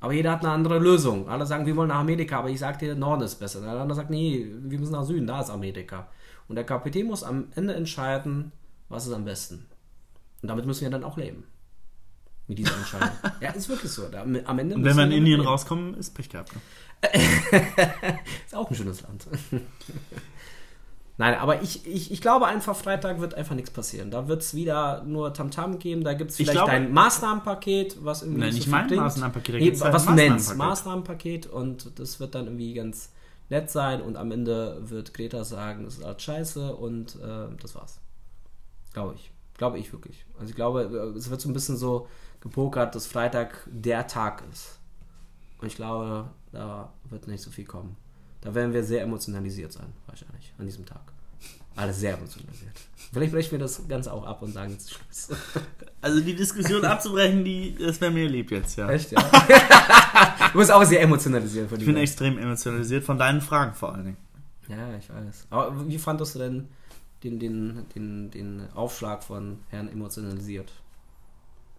Aber 0.00 0.12
jeder 0.12 0.32
hat 0.32 0.40
eine 0.40 0.52
andere 0.52 0.78
Lösung. 0.78 1.28
Alle 1.28 1.46
sagen, 1.46 1.64
wir 1.64 1.76
wollen 1.76 1.88
nach 1.88 2.00
Amerika, 2.00 2.40
aber 2.40 2.50
ich 2.50 2.58
sage 2.58 2.78
dir, 2.78 2.94
Norden 2.94 3.22
ist 3.22 3.36
besser. 3.36 3.60
Der 3.60 3.70
andere 3.70 3.94
sagt, 3.94 4.10
nee, 4.10 4.46
wir 4.64 4.78
müssen 4.78 4.92
nach 4.92 5.04
Süden, 5.04 5.26
da 5.26 5.40
ist 5.40 5.50
Amerika. 5.50 6.08
Und 6.48 6.56
der 6.56 6.64
Kapitän 6.64 7.06
muss 7.06 7.22
am 7.22 7.48
Ende 7.54 7.74
entscheiden, 7.74 8.52
was 8.88 9.06
ist 9.06 9.12
am 9.12 9.24
besten. 9.24 9.66
Und 10.42 10.48
damit 10.48 10.66
müssen 10.66 10.82
wir 10.82 10.90
dann 10.90 11.04
auch 11.04 11.16
leben. 11.16 11.44
Mit 12.46 12.58
dieser 12.58 12.76
Entscheidung. 12.76 13.08
ja, 13.40 13.50
ist 13.52 13.68
wirklich 13.70 13.90
so. 13.90 14.08
Da, 14.08 14.20
am 14.22 14.58
Ende 14.58 14.74
Und 14.74 14.84
wenn 14.84 14.96
wir 14.96 15.04
in 15.04 15.12
Indien 15.12 15.38
leben. 15.38 15.48
rauskommen, 15.48 15.94
ist 15.94 16.14
Pech 16.14 16.28
gehabt. 16.28 16.52
Ne? 16.54 16.60
Ist 18.46 18.54
auch 18.54 18.68
ein 18.70 18.74
schönes 18.76 19.02
Land. 19.02 19.26
Nein, 21.16 21.34
aber 21.38 21.62
ich, 21.62 21.86
ich, 21.86 22.10
ich 22.10 22.20
glaube 22.20 22.46
einfach, 22.46 22.74
Freitag 22.74 23.20
wird 23.20 23.34
einfach 23.34 23.54
nichts 23.54 23.70
passieren. 23.70 24.10
Da 24.10 24.26
wird 24.26 24.42
es 24.42 24.52
wieder 24.54 25.04
nur 25.04 25.32
Tamtam 25.32 25.78
geben. 25.78 26.02
Da 26.02 26.14
gibt 26.14 26.32
es 26.32 26.40
Ich 26.40 26.46
vielleicht 26.46 26.58
glaube- 26.64 26.72
ein 26.72 26.92
Maßnahmenpaket, 26.92 28.04
was 28.04 28.22
irgendwie 28.22 28.40
Nein, 28.40 28.50
so 28.50 28.54
nicht 28.56 28.64
viel 28.64 28.70
mein 28.72 28.86
bringt. 28.88 29.00
Maßnahmenpaket, 29.02 29.54
da 29.54 29.58
Nee, 29.58 29.92
was 29.92 30.06
ein 30.08 30.16
du 30.16 30.22
nennst. 30.22 30.56
Maßnahmenpaket. 30.56 31.44
Maßnahmenpaket 31.44 31.46
und 31.46 31.98
das 32.00 32.18
wird 32.20 32.34
dann 32.34 32.46
irgendwie 32.46 32.74
ganz 32.74 33.12
nett 33.50 33.70
sein 33.70 34.00
und 34.00 34.16
am 34.16 34.32
Ende 34.32 34.78
wird 34.88 35.14
Greta 35.14 35.44
sagen, 35.44 35.84
es 35.84 35.98
ist 35.98 36.04
alles 36.04 36.22
scheiße 36.22 36.74
und 36.74 37.16
äh, 37.16 37.48
das 37.60 37.74
war's. 37.74 38.00
Glaube 38.92 39.14
ich. 39.14 39.30
Glaube 39.56 39.78
ich 39.78 39.92
wirklich. 39.92 40.24
Also 40.38 40.50
ich 40.50 40.56
glaube, 40.56 40.82
es 41.16 41.30
wird 41.30 41.40
so 41.40 41.48
ein 41.48 41.52
bisschen 41.52 41.76
so 41.76 42.08
gepokert, 42.40 42.94
dass 42.94 43.06
Freitag 43.06 43.66
der 43.66 44.06
Tag 44.06 44.42
ist. 44.52 44.78
Und 45.60 45.68
ich 45.68 45.76
glaube, 45.76 46.28
da 46.52 46.92
wird 47.08 47.28
nicht 47.28 47.42
so 47.42 47.50
viel 47.50 47.64
kommen. 47.64 47.96
Da 48.40 48.54
werden 48.54 48.72
wir 48.72 48.84
sehr 48.84 49.02
emotionalisiert 49.02 49.72
sein, 49.72 49.92
wahrscheinlich, 50.06 50.52
an 50.58 50.66
diesem 50.66 50.84
Tag. 50.84 51.13
Alle 51.76 51.92
sehr 51.92 52.14
emotionalisiert. 52.14 52.72
Vielleicht 53.12 53.32
brechen 53.32 53.52
wir 53.52 53.58
das 53.60 53.86
Ganze 53.86 54.12
auch 54.12 54.26
ab 54.26 54.42
und 54.42 54.52
sagen 54.52 54.72
jetzt 54.72 54.92
Schluss. 54.92 55.28
Also 56.00 56.20
die 56.20 56.34
Diskussion 56.34 56.84
abzubrechen, 56.84 57.44
die, 57.44 57.74
das 57.78 57.98
wäre 57.98 58.10
mir 58.10 58.28
lieb 58.28 58.50
jetzt, 58.50 58.76
ja. 58.76 58.90
Echt, 58.90 59.10
ja? 59.10 59.22
du 60.52 60.58
bist 60.58 60.70
auch 60.70 60.84
sehr 60.84 61.00
emotionalisiert 61.00 61.70
von 61.70 61.80
Ich 61.80 61.86
bin 61.86 61.96
extrem 61.96 62.36
emotionalisiert 62.36 63.04
von 63.04 63.16
deinen 63.16 63.40
Fragen 63.40 63.72
vor 63.72 63.94
allen 63.94 64.04
Dingen. 64.04 64.16
Ja, 64.68 64.94
ich 64.98 65.08
weiß. 65.08 65.46
Aber 65.48 65.88
wie 65.88 65.96
fandest 65.96 66.34
du 66.34 66.40
denn 66.40 66.68
den, 67.22 67.38
den, 67.38 67.86
den, 67.94 68.30
den 68.30 68.68
Aufschlag 68.74 69.24
von 69.24 69.60
Herrn 69.70 69.88
emotionalisiert? 69.88 70.70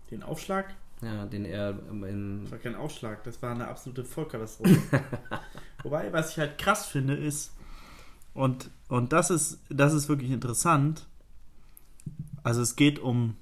Den 0.10 0.24
Aufschlag? 0.24 0.74
Ja, 1.04 1.26
den 1.26 1.46
er 1.46 1.78
im, 1.92 2.04
im 2.04 2.42
Das 2.44 2.52
war 2.52 2.60
kein 2.60 2.76
Aufschlag, 2.76 3.24
das 3.24 3.42
war 3.44 3.52
eine 3.52 3.68
absolute 3.68 4.04
Vollkatastrophe. 4.04 4.80
Wobei, 5.84 6.12
was 6.12 6.32
ich 6.32 6.40
halt 6.40 6.58
krass 6.58 6.88
finde, 6.88 7.14
ist, 7.14 7.52
und, 8.36 8.70
und 8.90 9.12
das 9.14 9.32
ist, 9.32 9.60
das 9.70 9.94
ist 9.94 10.08
wirklich 10.08 10.30
interessant, 10.30 11.08
also 12.44 12.62
es 12.62 12.76
geht 12.76 13.00
um, 13.00 13.36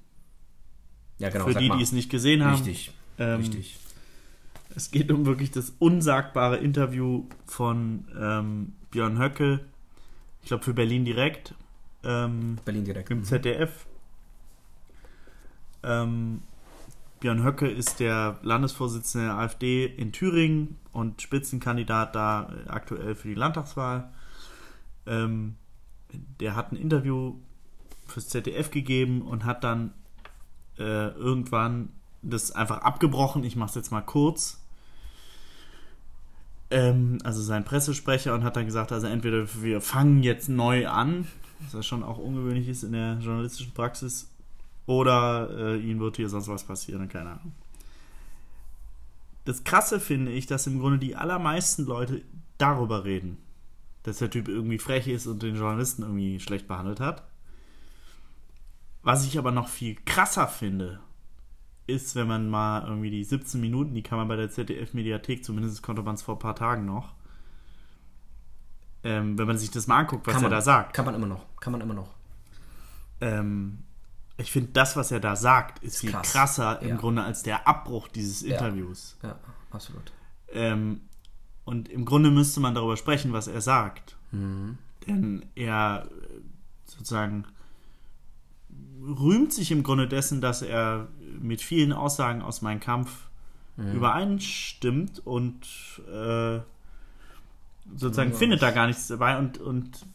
ja 1.18 1.28
genau, 1.28 1.44
für 1.44 1.54
die, 1.54 1.68
mal. 1.68 1.76
die 1.76 1.82
es 1.82 1.92
nicht 1.92 2.08
gesehen 2.08 2.42
haben, 2.42 2.54
Richtig, 2.54 2.92
ähm, 3.18 3.40
richtig. 3.40 3.78
es 4.74 4.90
geht 4.90 5.12
um 5.12 5.26
wirklich 5.26 5.50
das 5.50 5.74
unsagbare 5.78 6.56
Interview 6.56 7.24
von 7.44 8.06
ähm, 8.18 8.72
Björn 8.90 9.18
Höcke, 9.18 9.60
ich 10.40 10.48
glaube 10.48 10.64
für 10.64 10.72
Berlin 10.74 11.04
direkt, 11.04 11.54
ähm, 12.04 12.58
Berlin 12.64 12.84
direkt. 12.84 13.10
im 13.10 13.24
ZDF. 13.24 13.86
Ähm, 15.82 16.42
Björn 17.20 17.42
Höcke 17.42 17.68
ist 17.68 18.00
der 18.00 18.38
Landesvorsitzende 18.42 19.28
der 19.28 19.36
AfD 19.38 19.86
in 19.86 20.12
Thüringen 20.12 20.78
und 20.92 21.20
Spitzenkandidat 21.22 22.14
da 22.14 22.52
äh, 22.52 22.68
aktuell 22.68 23.14
für 23.14 23.28
die 23.28 23.34
Landtagswahl. 23.34 24.10
Ähm, 25.06 25.56
der 26.40 26.56
hat 26.56 26.72
ein 26.72 26.76
Interview 26.76 27.34
fürs 28.06 28.28
ZDF 28.28 28.70
gegeben 28.70 29.22
und 29.22 29.44
hat 29.44 29.64
dann 29.64 29.92
äh, 30.78 31.08
irgendwann 31.08 31.90
das 32.22 32.52
einfach 32.52 32.78
abgebrochen. 32.78 33.44
Ich 33.44 33.56
mache 33.56 33.70
es 33.70 33.74
jetzt 33.74 33.90
mal 33.90 34.00
kurz. 34.00 34.60
Ähm, 36.70 37.18
also 37.24 37.42
sein 37.42 37.64
Pressesprecher 37.64 38.34
und 38.34 38.44
hat 38.44 38.56
dann 38.56 38.66
gesagt, 38.66 38.92
also 38.92 39.06
entweder 39.06 39.46
wir 39.62 39.80
fangen 39.80 40.22
jetzt 40.22 40.48
neu 40.48 40.88
an, 40.88 41.26
was 41.72 41.86
schon 41.86 42.02
auch 42.02 42.18
ungewöhnlich 42.18 42.68
ist 42.68 42.82
in 42.82 42.92
der 42.92 43.18
journalistischen 43.20 43.72
Praxis, 43.72 44.28
oder 44.86 45.48
äh, 45.56 45.78
ihnen 45.78 46.00
wird 46.00 46.16
hier 46.16 46.28
sonst 46.28 46.48
was 46.48 46.64
passieren, 46.64 47.08
keine 47.08 47.30
Ahnung. 47.30 47.52
Das 49.44 49.64
Krasse 49.64 50.00
finde 50.00 50.32
ich, 50.32 50.46
dass 50.46 50.66
im 50.66 50.80
Grunde 50.80 50.98
die 50.98 51.16
allermeisten 51.16 51.84
Leute 51.84 52.22
darüber 52.58 53.04
reden, 53.04 53.38
dass 54.04 54.18
der 54.18 54.30
Typ 54.30 54.48
irgendwie 54.48 54.78
frech 54.78 55.08
ist 55.08 55.26
und 55.26 55.42
den 55.42 55.56
Journalisten 55.56 56.02
irgendwie 56.02 56.38
schlecht 56.40 56.68
behandelt 56.68 57.00
hat. 57.00 57.24
Was 59.02 59.26
ich 59.26 59.36
aber 59.38 59.50
noch 59.50 59.68
viel 59.68 59.96
krasser 60.06 60.46
finde, 60.48 61.00
ist, 61.86 62.14
wenn 62.14 62.26
man 62.26 62.48
mal 62.48 62.86
irgendwie 62.86 63.10
die 63.10 63.24
17 63.24 63.60
Minuten, 63.60 63.94
die 63.94 64.02
kann 64.02 64.16
man 64.16 64.28
bei 64.28 64.36
der 64.36 64.50
ZDF-Mediathek, 64.50 65.44
zumindest 65.44 65.82
konnte 65.82 66.02
man 66.02 66.14
es 66.14 66.22
vor 66.22 66.36
ein 66.36 66.38
paar 66.40 66.56
Tagen 66.56 66.86
noch, 66.86 67.12
Ähm, 69.06 69.36
wenn 69.36 69.46
man 69.46 69.58
sich 69.58 69.70
das 69.70 69.86
mal 69.86 69.98
anguckt, 69.98 70.26
was 70.26 70.32
Kann 70.32 70.42
er 70.44 70.48
man, 70.48 70.56
da 70.58 70.62
sagt. 70.62 70.94
Kann 70.94 71.04
man 71.04 71.14
immer 71.14 71.26
noch. 71.26 71.44
Kann 71.60 71.72
man 71.72 71.82
immer 71.82 71.92
noch. 71.92 72.08
Ähm, 73.20 73.80
ich 74.38 74.50
finde, 74.50 74.70
das, 74.72 74.96
was 74.96 75.10
er 75.12 75.20
da 75.20 75.36
sagt, 75.36 75.84
ist 75.84 75.98
viel 76.00 76.10
krass. 76.10 76.32
krasser 76.32 76.80
im 76.80 76.88
Ja. 76.88 76.96
Grunde 76.96 77.22
als 77.22 77.42
der 77.42 77.68
Abbruch 77.68 78.08
dieses 78.08 78.42
Interviews. 78.42 79.18
Ja, 79.22 79.38
absolut. 79.70 80.10
Ähm, 80.48 81.02
und 81.64 81.88
im 81.88 82.04
Grunde 82.04 82.30
müsste 82.30 82.60
man 82.60 82.74
darüber 82.74 82.96
sprechen, 82.96 83.32
was 83.32 83.46
er 83.46 83.60
sagt. 83.60 84.16
Mhm. 84.32 84.78
Denn 85.06 85.44
er 85.54 86.06
äh, 86.06 86.40
sozusagen 86.86 87.44
rühmt 89.02 89.52
sich 89.52 89.70
im 89.70 89.82
Grunde 89.82 90.08
dessen, 90.08 90.40
dass 90.40 90.62
er 90.62 91.08
mit 91.40 91.60
vielen 91.60 91.92
Aussagen 91.92 92.42
aus 92.42 92.62
Mein 92.62 92.80
Kampf 92.80 93.28
Mhm. 93.76 93.96
übereinstimmt 93.96 95.26
und 95.26 95.62
äh, 96.08 96.60
sozusagen 97.96 98.30
Ja. 98.30 98.36
findet 98.36 98.62
da 98.62 98.70
gar 98.70 98.86
nichts 98.86 99.08
dabei 99.08 99.36
und, 99.36 99.58
und 99.58 100.06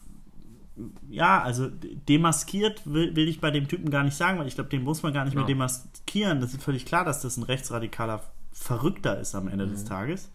ja, 1.10 1.42
also 1.44 1.70
demaskiert 2.08 2.82
will, 2.86 3.18
will 3.18 3.28
ich 3.28 3.42
bei 3.42 3.52
dem 3.52 3.68
Typen 3.68 3.90
gar 3.90 4.04
nicht 4.06 4.16
sagen, 4.16 4.40
weil 4.40 4.48
ich 4.48 4.56
glaube, 4.56 4.70
den 4.70 4.84
muss 4.84 5.04
man 5.04 5.12
gar 5.12 5.26
nicht 5.26 5.34
mehr 5.34 5.44
Ja. 5.44 5.48
demaskieren. 5.48 6.40
Das 6.40 6.54
ist 6.54 6.64
völlig 6.64 6.86
klar, 6.86 7.04
dass 7.04 7.20
das 7.22 7.36
ein 7.36 7.44
rechtsradikaler 7.44 8.22
Verrückter 8.54 9.20
ist 9.20 9.36
am 9.36 9.50
Ende 9.50 9.68
des 9.68 9.84
Tages. 9.84 10.32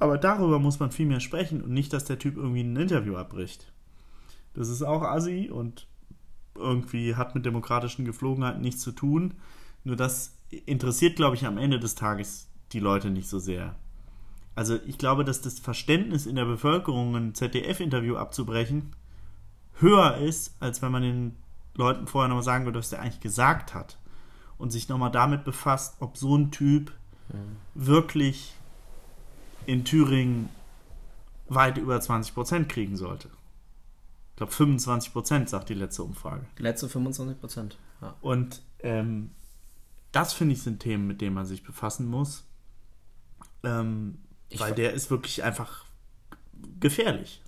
Aber 0.00 0.18
darüber 0.18 0.58
muss 0.58 0.78
man 0.78 0.92
viel 0.92 1.06
mehr 1.06 1.20
sprechen 1.20 1.62
und 1.62 1.72
nicht, 1.72 1.92
dass 1.92 2.04
der 2.04 2.18
Typ 2.18 2.36
irgendwie 2.36 2.62
ein 2.62 2.76
Interview 2.76 3.16
abbricht. 3.16 3.72
Das 4.54 4.68
ist 4.68 4.82
auch 4.82 5.02
assi 5.02 5.50
und 5.52 5.86
irgendwie 6.54 7.14
hat 7.14 7.34
mit 7.34 7.46
demokratischen 7.46 8.04
Geflogenheiten 8.04 8.60
nichts 8.60 8.80
zu 8.80 8.92
tun. 8.92 9.34
Nur 9.84 9.96
das 9.96 10.36
interessiert, 10.66 11.16
glaube 11.16 11.36
ich, 11.36 11.46
am 11.46 11.58
Ende 11.58 11.78
des 11.78 11.94
Tages 11.94 12.48
die 12.72 12.80
Leute 12.80 13.10
nicht 13.10 13.28
so 13.28 13.38
sehr. 13.38 13.76
Also 14.54 14.78
ich 14.86 14.98
glaube, 14.98 15.24
dass 15.24 15.40
das 15.40 15.60
Verständnis 15.60 16.26
in 16.26 16.36
der 16.36 16.44
Bevölkerung, 16.44 17.14
ein 17.14 17.34
ZDF-Interview 17.34 18.16
abzubrechen, 18.16 18.90
höher 19.78 20.16
ist, 20.16 20.56
als 20.60 20.82
wenn 20.82 20.90
man 20.90 21.02
den 21.02 21.36
Leuten 21.76 22.08
vorher 22.08 22.28
nochmal 22.28 22.42
sagen 22.42 22.64
würde, 22.64 22.80
was 22.80 22.90
der 22.90 23.00
eigentlich 23.00 23.20
gesagt 23.20 23.74
hat. 23.74 23.98
Und 24.58 24.70
sich 24.72 24.88
nochmal 24.88 25.12
damit 25.12 25.44
befasst, 25.44 25.96
ob 26.00 26.16
so 26.16 26.36
ein 26.36 26.50
Typ 26.50 26.92
wirklich 27.74 28.57
in 29.68 29.84
Thüringen 29.84 30.48
weit 31.48 31.76
über 31.76 31.98
20% 31.98 32.64
kriegen 32.68 32.96
sollte. 32.96 33.28
Ich 34.30 34.36
glaube 34.36 34.52
25% 34.52 35.46
sagt 35.46 35.68
die 35.68 35.74
letzte 35.74 36.04
Umfrage. 36.04 36.46
Die 36.56 36.62
letzte 36.62 36.88
25 36.88 37.38
Prozent. 37.38 37.78
Ja. 38.00 38.14
Und 38.22 38.62
ähm, 38.80 39.30
das 40.10 40.32
finde 40.32 40.54
ich 40.54 40.62
sind 40.62 40.80
Themen, 40.80 41.06
mit 41.06 41.20
denen 41.20 41.34
man 41.34 41.44
sich 41.44 41.64
befassen 41.64 42.06
muss. 42.06 42.44
Ähm, 43.62 44.16
weil 44.56 44.74
der 44.74 44.94
ist 44.94 45.10
wirklich 45.10 45.44
einfach 45.44 45.84
gefährlich. 46.80 47.42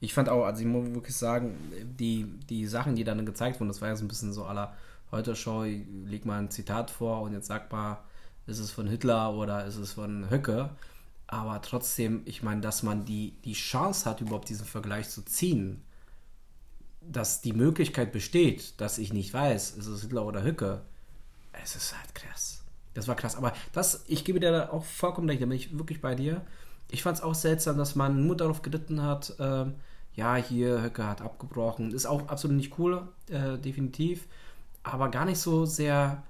Ich 0.00 0.12
fand 0.12 0.28
auch, 0.28 0.44
also 0.44 0.60
ich 0.60 0.66
muss 0.66 0.92
wirklich 0.92 1.16
sagen, 1.16 1.56
die, 1.98 2.26
die 2.50 2.66
Sachen, 2.66 2.96
die 2.96 3.04
dann 3.04 3.24
gezeigt 3.24 3.60
wurden, 3.60 3.68
das 3.68 3.80
war 3.80 3.88
ja 3.88 3.96
so 3.96 4.04
ein 4.04 4.08
bisschen 4.08 4.34
so 4.34 4.44
aller 4.44 4.76
heute 5.10 5.34
Show, 5.34 5.64
ich 5.64 5.86
leg 6.04 6.26
mal 6.26 6.38
ein 6.38 6.50
Zitat 6.50 6.90
vor 6.90 7.22
und 7.22 7.32
jetzt 7.32 7.46
sag 7.46 7.72
mal, 7.72 7.98
ist 8.46 8.58
es 8.58 8.70
von 8.70 8.86
Hitler 8.86 9.32
oder 9.32 9.64
ist 9.64 9.76
es 9.76 9.92
von 9.92 10.28
Höcke? 10.28 10.68
Aber 11.28 11.60
trotzdem, 11.60 12.22
ich 12.24 12.42
meine, 12.42 12.62
dass 12.62 12.82
man 12.82 13.04
die, 13.04 13.34
die 13.44 13.52
Chance 13.52 14.08
hat, 14.08 14.22
überhaupt 14.22 14.48
diesen 14.48 14.66
Vergleich 14.66 15.10
zu 15.10 15.22
ziehen, 15.22 15.84
dass 17.02 17.42
die 17.42 17.52
Möglichkeit 17.52 18.12
besteht, 18.12 18.80
dass 18.80 18.98
ich 18.98 19.12
nicht 19.12 19.32
weiß, 19.32 19.72
ist 19.72 19.86
es 19.86 20.02
Hitler 20.02 20.24
oder 20.24 20.42
Höcke, 20.42 20.82
es 21.62 21.76
ist 21.76 21.96
halt 21.96 22.14
krass. 22.14 22.64
Das 22.94 23.08
war 23.08 23.14
krass. 23.14 23.36
Aber 23.36 23.52
das, 23.72 24.04
ich 24.08 24.24
gebe 24.24 24.40
dir 24.40 24.50
da 24.50 24.70
auch 24.70 24.84
vollkommen 24.84 25.28
recht, 25.28 25.42
da 25.42 25.46
bin 25.46 25.56
ich 25.56 25.76
wirklich 25.78 26.00
bei 26.00 26.14
dir. 26.14 26.40
Ich 26.90 27.02
fand 27.02 27.18
es 27.18 27.22
auch 27.22 27.34
seltsam, 27.34 27.76
dass 27.76 27.94
man 27.94 28.26
nur 28.26 28.36
darauf 28.36 28.62
geritten 28.62 29.02
hat, 29.02 29.34
ähm, 29.38 29.74
ja, 30.14 30.34
hier, 30.34 30.82
Höcke 30.82 31.06
hat 31.06 31.20
abgebrochen. 31.20 31.92
Ist 31.92 32.06
auch 32.06 32.26
absolut 32.28 32.56
nicht 32.56 32.78
cool, 32.78 33.06
äh, 33.28 33.58
definitiv. 33.58 34.26
Aber 34.82 35.10
gar 35.10 35.26
nicht 35.26 35.38
so 35.38 35.66
sehr 35.66 36.22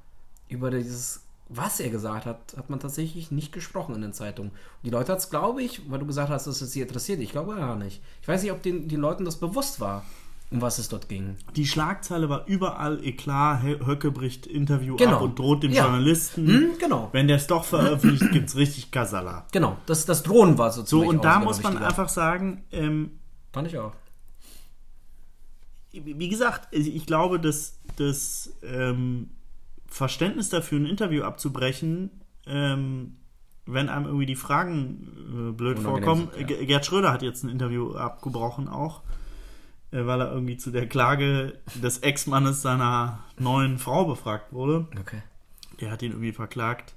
über 0.48 0.70
dieses, 0.70 1.22
was 1.50 1.80
er 1.80 1.88
gesagt 1.90 2.26
hat, 2.26 2.38
hat 2.56 2.68
man 2.70 2.78
tatsächlich 2.80 3.30
nicht 3.30 3.52
gesprochen 3.52 3.94
in 3.94 4.02
den 4.02 4.12
Zeitungen. 4.12 4.52
Die 4.82 4.90
Leute 4.90 5.12
hat 5.12 5.18
es, 5.18 5.30
glaube 5.30 5.62
ich, 5.62 5.90
weil 5.90 5.98
du 5.98 6.06
gesagt 6.06 6.30
hast, 6.30 6.46
dass 6.46 6.60
es 6.60 6.72
sie 6.72 6.80
interessiert. 6.82 7.20
Ich 7.20 7.30
glaube 7.32 7.56
gar 7.56 7.76
nicht. 7.76 8.02
Ich 8.22 8.28
weiß 8.28 8.42
nicht, 8.42 8.52
ob 8.52 8.62
den, 8.62 8.88
den 8.88 9.00
Leuten 9.00 9.24
das 9.24 9.36
bewusst 9.40 9.80
war, 9.80 10.04
um 10.50 10.60
was 10.60 10.78
es 10.78 10.88
dort 10.88 11.08
ging. 11.08 11.36
Die 11.56 11.66
Schlagzeile 11.66 12.28
war 12.28 12.46
überall 12.46 13.02
Eklat, 13.04 13.62
Hö- 13.62 13.86
Höcke 13.86 14.10
bricht 14.10 14.46
Interview 14.46 14.96
Genau. 14.96 15.16
ab 15.16 15.22
und 15.22 15.38
droht 15.38 15.62
dem 15.62 15.72
Ja. 15.72 15.84
Journalisten. 15.84 16.46
Hm, 16.46 16.70
genau. 16.78 17.08
Wenn 17.12 17.28
der 17.28 17.36
es 17.36 17.46
doch 17.46 17.64
veröffentlicht, 17.64 18.30
gibt 18.32 18.48
es 18.50 18.56
richtig 18.56 18.90
Kasala. 18.90 19.46
Genau, 19.52 19.76
das, 19.86 20.04
das 20.06 20.22
Drohnen 20.22 20.58
war 20.58 20.70
So, 20.72 20.80
sozusagen. 20.80 21.08
und 21.08 21.24
da 21.24 21.38
muss 21.40 21.62
man 21.62 21.78
einfach 21.78 22.08
sagen, 22.10 22.64
ähm, 22.72 23.18
Fand 23.52 23.68
ich 23.68 23.78
auch. 23.78 23.92
wie 25.92 26.28
gesagt, 26.28 26.68
ich 26.72 27.06
glaube, 27.06 27.40
dass 27.40 27.78
das 27.96 28.52
ähm, 28.62 29.30
Verständnis 29.88 30.48
dafür, 30.50 30.78
ein 30.78 30.86
Interview 30.86 31.22
abzubrechen, 31.22 32.10
ähm, 32.46 33.16
wenn 33.66 33.88
einem 33.88 34.06
irgendwie 34.06 34.26
die 34.26 34.36
Fragen 34.36 35.48
äh, 35.50 35.52
blöd 35.52 35.78
vorkommen. 35.78 36.28
ja. 36.38 36.44
Ge- 36.46 36.64
Gerd 36.66 36.86
Schröder 36.86 37.12
hat 37.12 37.22
jetzt 37.22 37.42
ein 37.44 37.48
Interview 37.50 37.94
abgebrochen 37.94 38.68
auch, 38.68 39.02
äh, 39.90 40.06
weil 40.06 40.20
er 40.20 40.32
irgendwie 40.32 40.56
zu 40.56 40.70
der 40.70 40.86
Klage 40.86 41.58
des 41.82 41.98
Ex-Mannes 41.98 42.62
seiner 42.62 43.20
neuen 43.38 43.78
Frau 43.78 44.04
befragt 44.06 44.52
wurde. 44.52 44.86
Okay. 45.00 45.22
Der 45.80 45.90
hat 45.90 46.02
ihn 46.02 46.12
irgendwie 46.12 46.32
verklagt 46.32 46.94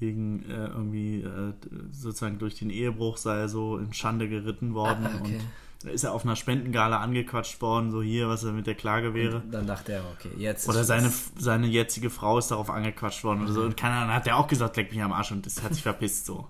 wegen 0.00 0.44
äh, 0.48 0.66
irgendwie 0.68 1.22
äh, 1.22 1.52
sozusagen 1.90 2.38
durch 2.38 2.54
den 2.56 2.70
Ehebruch 2.70 3.16
sei 3.16 3.36
er 3.36 3.48
so 3.48 3.76
in 3.78 3.92
Schande 3.92 4.28
geritten 4.28 4.72
worden 4.74 5.04
Ah, 5.06 5.18
okay. 5.20 5.34
und 5.36 5.40
da 5.82 5.90
ist 5.90 6.04
er 6.04 6.12
auf 6.12 6.24
einer 6.24 6.36
Spendengala 6.36 7.00
angequatscht 7.00 7.60
worden, 7.60 7.92
so 7.92 8.02
hier, 8.02 8.28
was 8.28 8.42
er 8.42 8.52
mit 8.52 8.66
der 8.66 8.74
Klage 8.74 9.14
wäre. 9.14 9.42
Dann 9.50 9.66
dachte 9.66 9.92
er, 9.92 10.04
okay, 10.12 10.30
jetzt. 10.36 10.68
Oder 10.68 10.84
seine, 10.84 11.12
seine 11.38 11.66
jetzige 11.66 12.10
Frau 12.10 12.38
ist 12.38 12.50
darauf 12.50 12.70
angequatscht 12.70 13.22
worden 13.22 13.42
oder 13.42 13.52
so. 13.52 13.62
Und 13.62 13.76
keine 13.76 13.94
Ahnung, 13.94 14.14
hat 14.14 14.26
der 14.26 14.36
auch 14.36 14.48
gesagt, 14.48 14.76
leck 14.76 14.90
mich 14.90 15.02
am 15.02 15.12
Arsch 15.12 15.30
und 15.30 15.46
das 15.46 15.62
hat 15.62 15.74
sich 15.74 15.82
verpisst 15.82 16.26
so. 16.26 16.46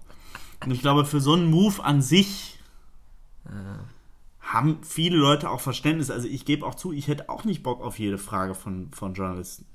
Und 0.64 0.70
ich 0.70 0.80
glaube, 0.80 1.04
für 1.04 1.20
so 1.20 1.34
einen 1.34 1.50
Move 1.50 1.84
an 1.84 2.02
sich 2.02 2.58
haben 4.40 4.78
viele 4.82 5.16
Leute 5.16 5.50
auch 5.50 5.60
Verständnis. 5.60 6.10
Also 6.10 6.26
ich 6.26 6.44
gebe 6.44 6.66
auch 6.66 6.74
zu, 6.74 6.92
ich 6.92 7.08
hätte 7.08 7.28
auch 7.28 7.44
nicht 7.44 7.62
Bock 7.62 7.82
auf 7.82 7.98
jede 7.98 8.18
Frage 8.18 8.54
von, 8.54 8.90
von 8.92 9.14
Journalisten. 9.14 9.66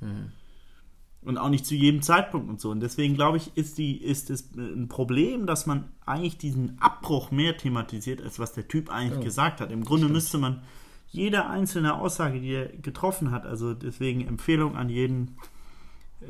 Und 1.25 1.37
auch 1.37 1.49
nicht 1.49 1.65
zu 1.65 1.73
jedem 1.75 2.01
Zeitpunkt 2.01 2.49
und 2.49 2.59
so. 2.59 2.69
Und 2.71 2.81
deswegen 2.81 3.13
glaube 3.15 3.37
ich, 3.37 3.55
ist, 3.55 3.77
die, 3.77 3.95
ist 3.97 4.29
es 4.29 4.49
ein 4.55 4.87
Problem, 4.89 5.45
dass 5.45 5.65
man 5.65 5.85
eigentlich 6.05 6.37
diesen 6.37 6.77
Abbruch 6.81 7.31
mehr 7.31 7.55
thematisiert, 7.57 8.21
als 8.21 8.39
was 8.39 8.51
der 8.53 8.67
Typ 8.67 8.89
eigentlich 8.91 9.19
Ja. 9.19 9.23
gesagt 9.23 9.61
hat. 9.61 9.71
Im 9.71 9.85
Grunde 9.85 10.09
müsste 10.09 10.37
man 10.37 10.61
jede 11.09 11.45
einzelne 11.45 11.93
Aussage, 11.95 12.41
die 12.41 12.49
er 12.53 12.65
getroffen 12.67 13.31
hat, 13.31 13.45
also 13.45 13.73
deswegen 13.73 14.27
Empfehlung 14.27 14.75
an 14.75 14.89
jeden 14.89 15.35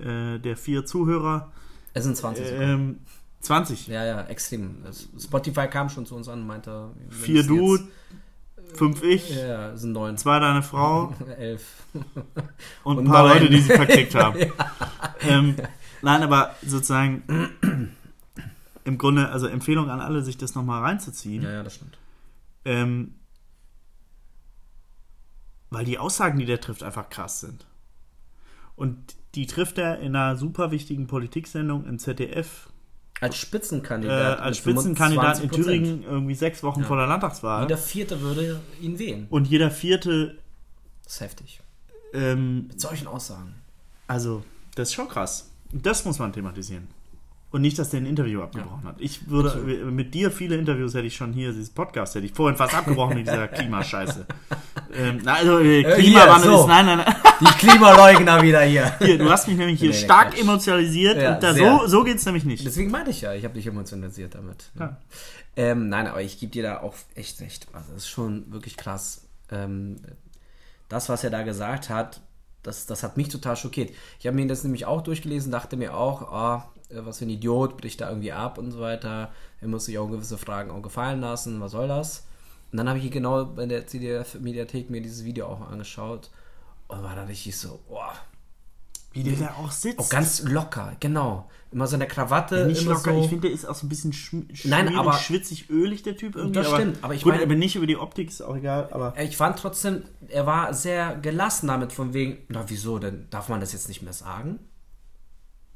äh, 0.03 0.39
der 0.39 0.57
vier 0.57 0.85
Zuhörer, 0.85 1.51
Es 1.93 2.03
sind 2.03 2.17
20 2.17 2.45
Sekunden. 2.45 2.69
ähm, 2.69 2.97
20. 3.41 3.87
Ja, 3.87 4.05
ja, 4.05 4.21
extrem. 4.23 4.77
Das- 4.83 5.07
Spotify 5.19 5.67
kam 5.67 5.89
schon 5.89 6.05
zu 6.05 6.15
uns 6.15 6.27
an 6.27 6.41
und 6.41 6.47
meinte. 6.47 6.89
Vier 7.09 7.43
du, 7.43 7.77
fünf 8.77 9.01
ich, 9.03 9.29
Ja, 9.35 9.75
sind 9.77 9.91
neun. 9.93 10.17
zwei 10.17 10.39
deine 10.39 10.63
Frau 10.63 11.13
Elf. 11.37 11.63
und 12.83 12.97
ein 12.97 12.97
Und 12.99 13.05
paar 13.05 13.23
neun. 13.27 13.33
Leute, 13.39 13.49
die 13.49 13.59
sie 13.61 13.73
verklickt 13.73 14.15
haben. 14.15 14.39
ähm, 15.21 15.55
nein, 16.01 16.23
aber 16.23 16.55
sozusagen 16.65 17.23
im 18.85 18.97
Grunde, 18.97 19.29
also 19.29 19.47
Empfehlung 19.47 19.89
an 19.89 19.99
alle, 20.01 20.23
sich 20.23 20.37
das 20.37 20.55
nochmal 20.55 20.81
reinzuziehen. 20.81 21.43
Ja, 21.43 21.51
ja, 21.51 21.63
das 21.63 21.75
stimmt. 21.75 21.97
Ähm, 22.65 23.15
weil 25.69 25.85
die 25.85 25.97
Aussagen, 25.97 26.37
die 26.39 26.45
der 26.45 26.61
trifft, 26.61 26.83
einfach 26.83 27.09
krass 27.09 27.39
sind. 27.39 27.65
Und 28.75 29.15
die 29.35 29.47
trifft 29.47 29.77
er 29.77 29.99
in 29.99 30.15
einer 30.15 30.35
super 30.35 30.71
wichtigen 30.71 31.07
Politiksendung 31.07 31.85
im 31.85 31.97
ZDF, 31.99 32.69
Als 33.23 33.35
äh, 33.35 33.37
Spitzenkandidat. 33.37 34.39
als 34.39 34.65
mit 34.65 34.75
Spitzenkandidat 34.75 35.39
in 35.41 35.49
25%. 35.49 35.53
Thüringen 35.55 36.03
irgendwie 36.03 36.35
sechs 36.35 36.61
Wochen 36.63 36.81
Ja. 36.81 36.87
vor 36.87 36.97
der 36.97 37.07
Landtagswahl. 37.07 37.63
Jeder 37.63 37.77
Vierte 37.77 38.21
würde 38.21 38.59
ihn 38.81 38.99
wählen. 38.99 39.27
und 39.29 39.47
jeder 39.47 39.71
vierte, 39.71 40.37
Das 41.03 41.13
ist 41.15 41.21
heftig. 41.21 41.61
ähm, 42.13 42.67
Mit 42.67 42.79
solchen 42.81 43.07
Aussagen. 43.07 43.55
also, 44.07 44.43
das 44.75 44.89
ist 44.89 44.93
schon 44.95 45.07
krass. 45.07 45.49
Das 45.71 46.05
muss 46.05 46.19
man 46.19 46.31
thematisieren. 46.33 46.87
Und 47.51 47.61
nicht, 47.61 47.77
dass 47.77 47.91
der 47.91 47.99
ein 48.01 48.07
Interview 48.07 48.41
abgebrochen 48.41 48.83
hat. 48.85 48.95
Ich 48.99 49.29
würde 49.29 49.49
Absolut. 49.51 49.91
mit 49.93 50.13
dir 50.15 50.31
viele 50.31 50.55
Interviews 50.55 50.95
hätte 50.95 51.05
ich 51.05 51.15
schon 51.15 51.33
hier, 51.33 51.51
dieses 51.51 51.69
Podcast 51.69 52.15
hätte 52.15 52.25
ich 52.25 52.33
vorhin 52.33 52.57
fast 52.57 52.73
abgebrochen 52.73 53.15
mit 53.15 53.27
dieser 53.27 53.47
Klimascheiße. 53.57 54.25
Ähm, 54.95 55.21
na, 55.23 55.33
also 55.35 55.59
äh, 55.59 55.81
Äh, 55.81 55.95
Klimawandel 55.99 56.49
hier, 56.49 56.57
so. 56.57 56.61
ist 56.63 56.67
nein, 56.67 56.85
nein, 56.85 56.97
nein. 56.99 57.15
Die 57.41 57.45
Klimaleugner 57.67 58.41
wieder 58.41 58.61
hier. 58.61 58.93
Hier, 58.99 59.17
du 59.17 59.29
hast 59.29 59.47
mich 59.47 59.57
nämlich 59.57 59.79
hier 59.79 59.89
Nee, 59.91 59.95
stark 59.97 60.29
Quatsch. 60.31 60.41
emotionalisiert 60.41 61.21
Ja, 61.21 61.33
und 61.35 61.43
da, 61.43 61.53
so, 61.53 61.87
so 61.87 62.03
geht 62.03 62.17
es 62.17 62.25
nämlich 62.25 62.45
nicht. 62.45 62.65
Deswegen 62.65 62.91
meinte 62.91 63.11
ich 63.11 63.21
ja, 63.21 63.33
ich 63.33 63.43
habe 63.43 63.53
dich 63.55 63.67
emotionalisiert 63.67 64.35
damit. 64.35 64.71
Ja. 64.79 64.97
Ähm, 65.55 65.89
nein, 65.89 66.07
aber 66.07 66.21
ich 66.21 66.39
gebe 66.39 66.51
dir 66.51 66.63
da 66.63 66.79
auch 66.81 66.95
echt 67.15 67.41
recht. 67.41 67.67
Also 67.73 67.91
das 67.93 68.03
ist 68.03 68.09
schon 68.09 68.51
wirklich 68.51 68.77
krass. 68.77 69.23
Ähm, 69.51 69.97
das, 70.89 71.09
was 71.09 71.23
er 71.23 71.29
da 71.31 71.43
gesagt 71.43 71.89
hat, 71.89 72.21
Das, 72.63 72.85
das 72.85 73.03
hat 73.03 73.17
mich 73.17 73.27
total 73.27 73.57
schockiert. 73.57 73.91
Ich 74.19 74.25
habe 74.27 74.35
mir 74.37 74.47
das 74.47 74.63
nämlich 74.63 74.85
auch 74.85 75.01
durchgelesen, 75.01 75.51
dachte 75.51 75.75
mir 75.75 75.95
auch, 75.97 76.21
ah, 76.31 76.71
was 76.89 77.17
für 77.17 77.25
ein 77.25 77.29
Idiot, 77.29 77.75
bricht 77.77 77.99
da 77.99 78.07
irgendwie 78.09 78.31
ab 78.31 78.57
und 78.57 78.71
so 78.71 78.79
weiter. 78.79 79.31
Er 79.59 79.67
muss 79.67 79.85
sich 79.85 79.97
auch 79.97 80.07
gewisse 80.09 80.37
Fragen 80.37 80.71
auch 80.71 80.81
gefallen 80.81 81.19
lassen, 81.19 81.59
was 81.59 81.71
soll 81.73 81.87
das? 81.89 82.23
Und 82.73 82.77
dann 82.77 82.89
habe 82.89 82.97
ich 82.97 83.11
genau 83.11 83.45
bei 83.45 83.67
der 83.67 83.85
CDF-Mediathek 83.85 84.89
mir 84.89 84.99
dieses 84.99 85.23
Video 85.23 85.45
auch 85.45 85.61
angeschaut 85.69 86.31
und 86.87 87.03
war 87.03 87.15
da 87.15 87.23
richtig 87.25 87.55
so, 87.55 87.79
boah. 87.87 88.13
Wie 89.11 89.21
der 89.21 89.35
da 89.37 89.53
auch 89.59 89.71
sitzt. 89.71 89.99
Auch 89.99 90.09
ganz 90.09 90.41
locker, 90.41 90.95
genau. 90.99 91.47
Immer 91.71 91.85
so 91.85 91.93
eine 91.97 92.07
Krawatte. 92.07 92.61
Ja, 92.61 92.65
nicht 92.65 92.81
immer 92.81 92.93
locker, 92.95 93.13
so. 93.13 93.21
ich 93.21 93.27
finde, 93.29 93.41
der 93.47 93.51
ist 93.51 93.65
auch 93.65 93.75
so 93.75 93.85
ein 93.85 93.89
bisschen 93.89 94.11
schm 94.11 94.47
Nein, 94.63 94.95
aber- 94.95 95.13
schwitzig, 95.13 95.69
ölig, 95.69 96.01
der 96.01 96.17
Typ 96.17 96.35
irgendwie. 96.35 96.53
Das 96.55 96.65
aber, 96.65 96.77
stimmt, 96.77 96.97
aber 97.03 97.13
ich 97.13 97.21
gut, 97.21 97.33
meine- 97.33 97.43
aber 97.43 97.53
nicht 97.53 97.75
über 97.75 97.85
die 97.85 97.97
Optik, 97.97 98.29
ist 98.29 98.41
auch 98.41 98.55
egal, 98.55 98.89
aber. 98.91 99.13
Ich 99.21 99.37
fand 99.37 99.59
trotzdem, 99.59 100.01
er 100.29 100.47
war 100.47 100.73
sehr 100.73 101.15
gelassen 101.17 101.67
damit, 101.67 101.93
von 101.93 102.15
wegen, 102.15 102.39
na 102.49 102.65
wieso, 102.69 102.97
denn 102.97 103.27
darf 103.29 103.49
man 103.49 103.59
das 103.59 103.71
jetzt 103.73 103.87
nicht 103.87 104.01
mehr 104.01 104.13
sagen? 104.13 104.57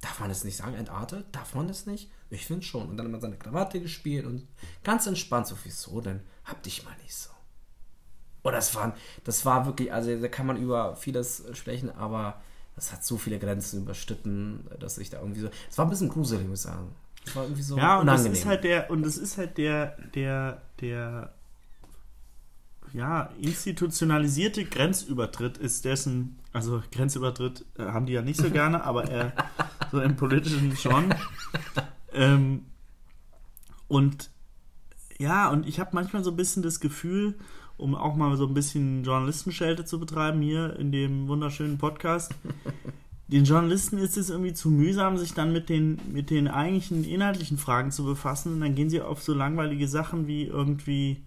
Darf 0.02 0.20
man 0.20 0.30
das 0.30 0.44
nicht 0.44 0.58
sagen, 0.58 0.76
entartet? 0.76 1.26
Darf 1.32 1.56
man 1.56 1.68
das 1.68 1.86
nicht? 1.86 2.12
Ich 2.30 2.46
finde 2.46 2.64
schon. 2.64 2.88
Und 2.90 2.98
dann 2.98 3.06
hat 3.08 3.12
man 3.12 3.22
seine 3.22 3.38
Krawatte 3.38 3.82
gespielt 3.82 4.26
und 4.26 4.48
ganz 4.84 5.08
entspannt, 5.08 5.48
so 5.48 5.56
wieso 5.64 6.02
denn? 6.02 6.22
Hab 6.44 6.62
dich 6.64 6.84
mal 6.86 6.96
nicht 7.04 7.16
so. 7.16 7.30
Oh, 8.44 8.52
das 8.52 8.76
war, 8.76 8.96
das 9.24 9.46
war 9.46 9.66
wirklich, 9.66 9.92
also 9.92 10.20
da 10.22 10.28
kann 10.28 10.46
man 10.46 10.58
über 10.58 10.96
vieles 10.96 11.44
sprechen, 11.54 11.90
aber 11.94 12.42
das 12.76 12.94
hat 12.94 13.04
so 13.04 13.18
viele 13.18 13.40
Grenzen 13.40 13.82
überschritten, 13.82 14.70
dass 14.80 14.98
ich 15.00 15.10
da 15.10 15.20
irgendwie 15.20 15.42
so. 15.42 15.50
Es 15.70 15.78
war 15.78 15.86
ein 15.86 15.90
bisschen 15.90 16.10
gruselig, 16.10 16.48
muss 16.48 16.60
ich 16.60 16.66
sagen. 16.72 16.94
Es 17.26 17.36
war 17.36 17.44
irgendwie 17.44 17.64
so 17.64 17.76
Ja, 17.78 18.00
und 18.00 18.06
das 18.08 18.22
unangenehm. 18.22 18.34
ist 18.42 18.46
halt 18.46 18.64
der, 18.64 18.90
und 18.92 19.02
das 19.04 19.18
ist 19.18 19.38
halt 19.38 19.58
der, 19.58 19.98
der, 20.14 20.62
der, 20.80 21.34
ja, 22.98 23.30
institutionalisierte 23.40 24.66
Grenzübertritt 24.66 25.58
ist 25.58 25.86
dessen, 25.86 26.40
also 26.52 26.82
Grenzübertritt 26.92 27.64
äh, 27.78 27.84
haben 27.84 28.08
die 28.08 28.14
ja 28.14 28.24
nicht 28.24 28.40
so 28.40 28.50
gerne, 28.50 28.84
aber 28.84 29.06
er, 29.06 29.34
so 29.92 30.02
im 30.02 30.16
politischen 30.16 30.76
schon. 30.76 31.14
Ähm, 32.12 32.66
und 33.88 34.32
ja, 35.20 35.50
und 35.50 35.68
ich 35.68 35.80
habe 35.80 35.92
manchmal 35.94 36.24
so 36.24 36.32
ein 36.32 36.36
bisschen 36.38 36.64
das 36.64 36.80
Gefühl, 36.80 37.36
um 37.78 37.94
auch 37.94 38.16
mal 38.16 38.36
so 38.36 38.48
ein 38.48 38.54
bisschen 38.56 39.04
Journalistenschelte 39.04 39.86
zu 39.86 40.00
betreiben 40.00 40.42
hier 40.42 40.76
in 40.78 40.92
dem 40.92 41.28
wunderschönen 41.28 41.78
Podcast, 41.78 42.34
den 43.28 43.44
Journalisten 43.44 43.98
ist 43.98 44.18
es 44.18 44.30
irgendwie 44.30 44.54
zu 44.54 44.70
mühsam, 44.70 45.18
sich 45.18 45.34
dann 45.34 45.52
mit 45.52 45.70
den, 45.70 46.00
mit 46.12 46.30
den 46.30 46.48
eigentlichen 46.48 47.04
inhaltlichen 47.04 47.58
Fragen 47.58 47.92
zu 47.92 48.06
befassen. 48.06 48.54
Und 48.54 48.62
dann 48.62 48.74
gehen 48.74 48.90
sie 48.90 49.02
auf 49.02 49.22
so 49.22 49.34
langweilige 49.34 49.88
Sachen 49.88 50.28
wie 50.28 50.46
irgendwie, 50.46 51.24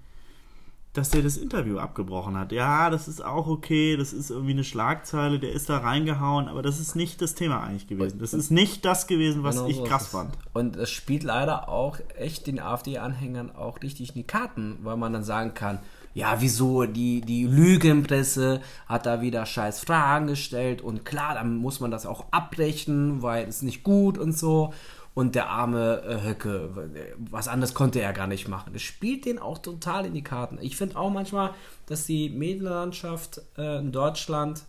dass 0.93 1.11
der 1.11 1.23
das 1.23 1.37
Interview 1.37 1.79
abgebrochen 1.79 2.37
hat. 2.37 2.51
Ja, 2.51 2.91
das 2.91 3.07
ist 3.07 3.25
auch 3.25 3.47
okay, 3.47 3.97
das 3.97 4.13
ist 4.13 4.31
irgendwie 4.31 4.53
eine 4.53 4.65
Schlagzeile, 4.65 5.39
der 5.39 5.53
ist 5.53 5.69
da 5.69 5.79
reingehauen, 5.79 6.49
aber 6.49 6.63
das 6.63 6.81
ist 6.81 6.97
nicht 6.97 7.23
das 7.23 7.35
Thema 7.37 7.63
eigentlich 7.63 7.87
gewesen. 7.87 8.19
Das 8.19 8.35
ist 8.35 8.51
nicht 8.51 8.85
das 8.85 9.07
gewesen, 9.07 9.45
was 9.45 9.57
Genau 9.57 9.69
ich 9.69 9.77
so 9.77 9.85
krass 9.85 10.09
fand. 10.09 10.37
Und 10.53 10.75
es 10.75 10.91
spielt 10.91 11.23
leider 11.23 11.69
auch 11.69 11.99
echt 12.17 12.49
den 12.49 12.59
AfD-Anhängern 12.59 13.55
auch 13.55 13.81
richtig 13.83 14.11
in 14.11 14.15
die 14.17 14.25
Karten, 14.25 14.79
weil 14.83 14.97
man 14.97 15.13
dann 15.13 15.23
sagen 15.23 15.55
kann, 15.55 15.79
ja, 16.13 16.41
wieso, 16.41 16.87
die, 16.87 17.21
die 17.21 17.45
Lügenpresse 17.45 18.61
hat 18.87 19.07
da 19.07 19.21
wieder 19.21 19.47
scheiß 19.47 19.81
Fragen 19.81 20.27
gestellt 20.27 20.83
und 20.83 21.05
klar, 21.05 21.35
dann 21.35 21.57
muss 21.57 21.79
man 21.79 21.93
das 21.93 22.05
auch 22.05 22.25
abbrechen, 22.33 23.23
weil 23.23 23.47
es 23.47 23.63
nicht 23.63 23.85
gut 23.85 24.19
und 24.19 24.37
so. 24.37 24.75
Und 25.13 25.35
der 25.35 25.51
arme 25.51 26.03
äh, 26.03 26.29
Höcke, 26.29 26.91
was 27.19 27.49
anderes 27.49 27.75
konnte 27.75 28.01
er 28.01 28.13
gar 28.13 28.29
nicht 28.29 28.49
machen. 28.49 28.73
Das 28.73 28.83
spielt 28.83 29.25
den 29.25 29.39
auch 29.39 29.59
total 29.59 30.07
in 30.07 30.15
die 30.15 30.23
Karten. 30.23 30.59
Ich 30.61 30.77
finde 30.77 30.97
auch 30.97 31.11
manchmal, 31.11 31.51
dass 31.87 32.07
die 32.07 32.31
Medienlandschaft 32.31 33.43
äh, 33.59 33.79
in 33.79 33.91
Deutschland 33.91 34.63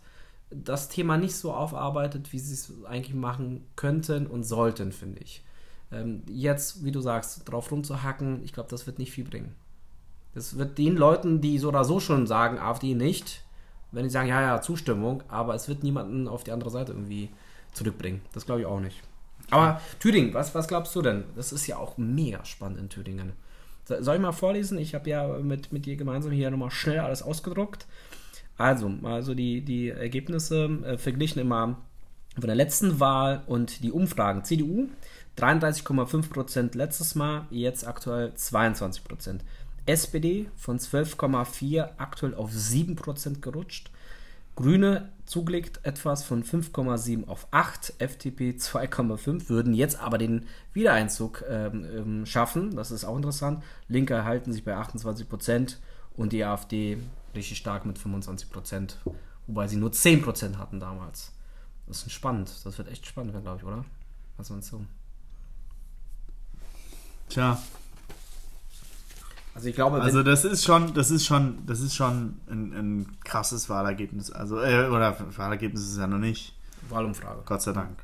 das 0.50 0.90
Thema 0.90 1.18
nicht 1.18 1.36
so 1.36 1.54
aufarbeitet, 1.54 2.34
wie 2.34 2.40
sie 2.40 2.54
es 2.54 2.74
eigentlich 2.86 3.16
machen 3.16 3.66
könnten 3.76 4.28
und 4.28 4.44
sollten, 4.44 4.92
finde 4.92 5.22
ich. 5.22 5.44
Ähm, 5.92 6.24
jetzt, 6.28 6.84
wie 6.84 6.92
du 6.92 7.02
sagst, 7.02 7.50
drauf 7.50 7.72
rumzuhacken, 7.72 8.44
ich 8.44 8.54
glaube, 8.54 8.70
das 8.70 8.86
wird 8.86 9.00
nicht 9.00 9.12
viel 9.12 9.24
bringen. 9.24 9.56
Das 10.34 10.58
wird 10.58 10.78
den 10.78 10.96
Leuten, 10.96 11.42
die 11.42 11.58
so 11.58 11.70
oder 11.70 11.84
so 11.84 12.00
schon 12.00 12.28
sagen, 12.28 12.58
AfD 12.58 12.96
nicht, 12.96 13.44
wenn 13.92 14.04
die 14.04 14.10
sagen, 14.10 14.30
ja, 14.30 14.42
ja, 14.42 14.62
Zustimmung, 14.62 15.24
aber 15.28 15.56
es 15.56 15.68
wird 15.68 15.84
niemanden 15.84 16.28
auf 16.28 16.44
die 16.44 16.52
andere 16.52 16.70
Seite 16.70 16.94
irgendwie 16.94 17.30
zurückbringen. 17.74 18.22
Das 18.34 18.46
glaube 18.46 18.62
ich 18.62 18.68
auch 18.68 18.80
nicht. 18.80 19.02
Aber 19.52 19.80
Thüringen, 20.00 20.34
was, 20.34 20.56
was 20.56 20.68
glaubst 20.68 20.96
du 20.96 21.02
denn? 21.04 21.24
Das 21.36 21.52
ist 21.52 21.68
ja 21.68 21.78
auch 21.78 21.98
mega 21.98 22.44
spannend 22.46 22.80
in 22.80 22.90
Thüringen. 22.90 23.34
So- 23.86 24.02
Soll 24.02 24.16
ich 24.16 24.22
mal 24.22 24.32
vorlesen? 24.32 24.78
Ich 24.80 24.96
habe 24.96 25.10
ja 25.10 25.28
mit, 25.28 25.72
mit 25.72 25.86
dir 25.86 25.96
gemeinsam 25.96 26.32
hier 26.32 26.50
nochmal 26.50 26.72
schnell 26.72 27.00
alles 27.00 27.22
ausgedruckt. 27.22 27.86
Also, 28.58 28.92
also 29.04 29.34
die, 29.36 29.62
die 29.62 29.90
Ergebnisse 29.90 30.66
äh, 30.86 30.98
verglichen 30.98 31.40
immer 31.42 31.78
von 32.36 32.48
der 32.48 32.56
letzten 32.56 33.00
Wahl 33.00 33.44
und 33.48 33.84
die 33.84 33.92
Umfragen. 33.92 34.44
CDU 34.44 34.88
33,5% 35.38 36.78
letztes 36.78 37.16
Mal, 37.16 37.46
jetzt 37.50 37.88
aktuell 37.88 38.32
22%. 38.38 39.40
SPD 39.86 40.48
von 40.56 40.78
12,4 40.80 41.90
aktuell 41.98 42.36
auf 42.36 42.52
7% 42.52 43.42
gerutscht. 43.42 43.90
Grüne 44.56 45.12
zugelegt 45.26 45.80
etwas 45.84 46.24
von 46.24 46.44
5,7 46.44 47.28
auf 47.28 47.48
8, 47.52 47.94
FDP 48.00 48.52
2,5, 48.52 49.50
würden 49.50 49.74
jetzt 49.74 50.00
aber 50.00 50.18
den 50.18 50.46
Wiedereinzug 50.74 51.44
ähm, 51.50 51.86
ähm, 51.96 52.26
schaffen. 52.26 52.76
Das 52.76 52.92
ist 52.92 53.06
auch 53.06 53.16
interessant. 53.16 53.64
Linke 53.88 54.26
halten 54.26 54.52
sich 54.52 54.66
bei 54.66 54.76
28 54.76 55.30
Prozent 55.30 55.80
und 56.18 56.34
die 56.34 56.44
AfD 56.44 56.98
richtig 57.34 57.58
stark 57.58 57.86
mit 57.86 57.98
25 57.98 58.50
Prozent, 58.50 58.98
wobei 59.48 59.68
sie 59.68 59.78
nur 59.78 59.92
10 59.92 60.22
Prozent 60.22 60.58
hatten 60.58 60.80
damals. 60.80 61.32
Das 61.88 62.04
ist 62.04 62.12
spannend. 62.12 62.52
Das 62.64 62.78
wird 62.78 62.90
echt 62.90 63.06
spannend, 63.06 63.32
glaube 63.42 63.58
ich, 63.58 63.64
oder? 63.64 63.86
Was 64.38 64.50
meinst 64.50 64.72
du? 64.72 64.86
Tja, 67.30 67.62
Also 69.54 69.68
ich 69.68 69.76
glaube, 69.76 70.02
also 70.02 70.24
das 70.24 70.46
ist 70.46 70.64
schon, 70.64 70.94
das 70.94 71.12
ist 71.12 71.26
schon, 71.26 71.66
das 71.66 71.82
ist 71.82 71.96
schon 71.96 72.40
ein, 72.50 72.74
ein 72.74 73.18
krasses 73.24 73.70
Wahlergebnis. 73.70 74.32
Also, 74.32 74.62
äh, 74.62 74.88
oder 74.88 75.18
Wahlergebnis 75.36 75.82
ist 75.88 75.98
ja 75.98 76.08
noch 76.08 76.20
nicht. 76.20 76.56
Wahlumfrage. 76.90 77.42
Gott 77.46 77.62
sei 77.62 77.74
Dank. 77.74 77.98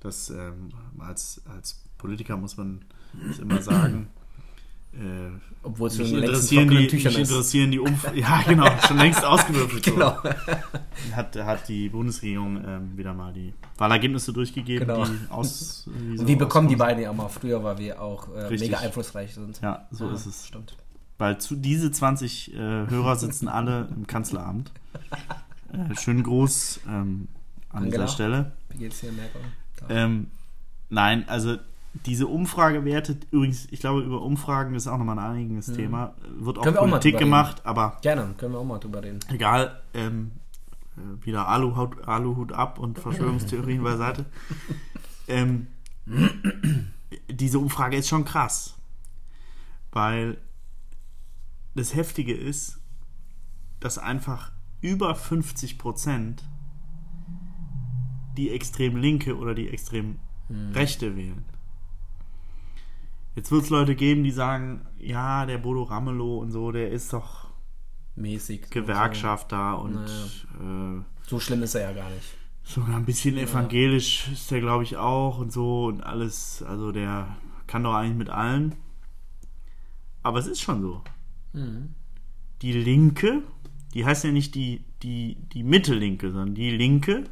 Das 0.00 0.28
ähm, 0.30 0.70
als, 0.98 1.40
als 1.54 1.82
Politiker 1.96 2.36
muss 2.36 2.56
man 2.56 2.84
das 3.26 3.38
immer 3.38 3.62
sagen. 3.62 4.08
Äh, 4.96 5.30
Obwohl 5.62 5.88
es 5.88 5.98
mich 5.98 6.08
schon 6.10 6.22
interessieren, 6.22 6.68
die, 6.68 6.86
Tüchern 6.86 7.12
mich 7.12 7.22
ist. 7.22 7.30
interessieren 7.30 7.70
die 7.70 7.78
Umfragen. 7.80 8.16
Ja, 8.20 8.42
genau, 8.46 8.66
schon 8.86 8.98
längst 8.98 9.24
ausgewürfelt. 9.24 9.82
Genau. 9.84 10.16
Hat, 11.16 11.36
hat 11.36 11.68
die 11.68 11.88
Bundesregierung 11.88 12.62
ähm, 12.64 12.96
wieder 12.96 13.12
mal 13.12 13.32
die 13.32 13.52
Wahlergebnisse 13.78 14.32
durchgegeben, 14.32 14.86
Genau. 14.86 15.04
die 15.04 15.30
aus. 15.30 15.88
wie 15.92 16.16
so 16.16 16.22
Und 16.22 16.28
wir 16.28 16.38
bekommen 16.38 16.68
die 16.68 16.76
beiden 16.76 17.02
ja 17.02 17.10
auch 17.10 17.14
mal 17.14 17.28
früher, 17.28 17.62
weil 17.64 17.78
wir 17.78 18.00
auch 18.00 18.28
äh, 18.36 18.50
mega 18.56 18.78
einflussreich 18.78 19.34
sind. 19.34 19.60
Ja, 19.60 19.86
so 19.90 20.08
Ah, 20.08 20.14
ist 20.14 20.26
es. 20.26 20.46
Stimmt. 20.46 20.76
Weil 21.18 21.38
zu 21.38 21.56
diese 21.56 21.90
20 21.90 22.54
äh, 22.54 22.56
Hörer 22.58 23.16
sitzen 23.16 23.48
alle 23.48 23.88
im 23.94 24.06
Kanzleramt. 24.06 24.72
Äh, 25.72 25.94
schönen 25.96 26.22
Gruß 26.22 26.80
ähm, 26.86 27.28
an 27.70 27.84
Angela. 27.84 28.04
dieser 28.04 28.08
Stelle. 28.08 28.52
Wie 28.70 28.78
geht's 28.78 29.00
dir, 29.00 29.10
Merkel? 29.12 29.40
Ähm, 29.88 30.28
nein, 30.88 31.28
also 31.28 31.56
diese 32.06 32.26
Umfragewerte, 32.26 33.16
übrigens, 33.30 33.66
ich 33.70 33.80
glaube, 33.80 34.00
über 34.02 34.20
Umfragen 34.22 34.74
ist 34.74 34.86
auch 34.88 34.98
nochmal 34.98 35.18
ein 35.18 35.36
einiges 35.36 35.66
Thema. 35.72 36.14
Wird 36.38 36.58
auch 36.58 36.62
Mhm. 36.62 36.64
Können 36.66 36.76
auch 36.78 36.80
Politik 36.82 37.02
drüber 37.12 37.18
reden. 37.20 37.24
gemacht, 37.30 37.62
aber 37.66 37.98
Gerne, 38.02 38.34
können 38.36 38.52
wir 38.52 38.58
auch 38.58 38.64
mal 38.64 38.78
drüber 38.78 39.02
reden. 39.02 39.20
egal. 39.28 39.80
Ähm, 39.94 40.32
äh, 40.96 41.24
wieder 41.24 41.46
Aluhut, 41.48 42.06
Aluhut 42.08 42.52
ab 42.52 42.78
und 42.78 42.98
Verschwörungstheorien 42.98 43.82
beiseite. 43.84 44.26
Ähm, 45.28 45.68
diese 47.30 47.58
Umfrage 47.58 47.96
ist 47.96 48.08
schon 48.08 48.24
krass. 48.24 48.74
Weil 49.92 50.38
das 51.76 51.94
Heftige 51.94 52.34
ist, 52.34 52.80
dass 53.80 53.98
einfach 53.98 54.50
über 54.80 55.14
50 55.14 55.78
Prozent 55.78 56.42
die 58.36 58.50
extrem 58.50 58.96
linke 58.96 59.36
oder 59.36 59.54
die 59.54 59.68
extrem 59.70 60.18
rechte 60.72 61.16
wählen. 61.16 61.44
Jetzt 63.34 63.50
wird 63.50 63.64
es 63.64 63.70
Leute 63.70 63.94
geben, 63.96 64.22
die 64.22 64.30
sagen, 64.30 64.86
ja, 64.98 65.44
der 65.46 65.58
Bodo 65.58 65.82
Ramelow 65.82 66.38
und 66.38 66.50
so, 66.52 66.70
der 66.72 66.90
ist 66.90 67.12
doch 67.12 67.50
Mäßig. 68.16 68.70
Gewerkschafter 68.70 69.80
und 69.80 69.94
Naja. 69.94 70.98
äh, 70.98 71.02
So 71.26 71.40
schlimm 71.40 71.62
ist 71.64 71.74
er 71.74 71.82
ja 71.82 71.92
gar 71.92 72.10
nicht. 72.10 72.26
sogar 72.62 72.96
ein 72.96 73.04
bisschen 73.04 73.36
evangelisch 73.36 74.28
ist 74.32 74.50
der, 74.52 74.60
glaube 74.60 74.84
ich, 74.84 74.96
auch 74.96 75.38
und 75.38 75.52
so 75.52 75.86
und 75.86 76.02
alles. 76.02 76.62
Also 76.62 76.92
der 76.92 77.36
kann 77.66 77.82
doch 77.82 77.94
eigentlich 77.94 78.16
mit 78.18 78.30
allen. 78.30 78.76
Aber 80.22 80.38
es 80.38 80.46
ist 80.46 80.60
schon 80.60 80.80
so. 80.80 81.02
Mhm. 81.52 81.94
Die 82.62 82.72
Linke, 82.72 83.42
die 83.94 84.04
heißt 84.06 84.24
ja 84.24 84.30
nicht 84.30 84.54
die, 84.54 84.84
die, 85.02 85.36
die 85.52 85.64
Mitte-Linke, 85.64 86.30
sondern 86.30 86.54
die 86.54 86.70
Linke 86.70 87.24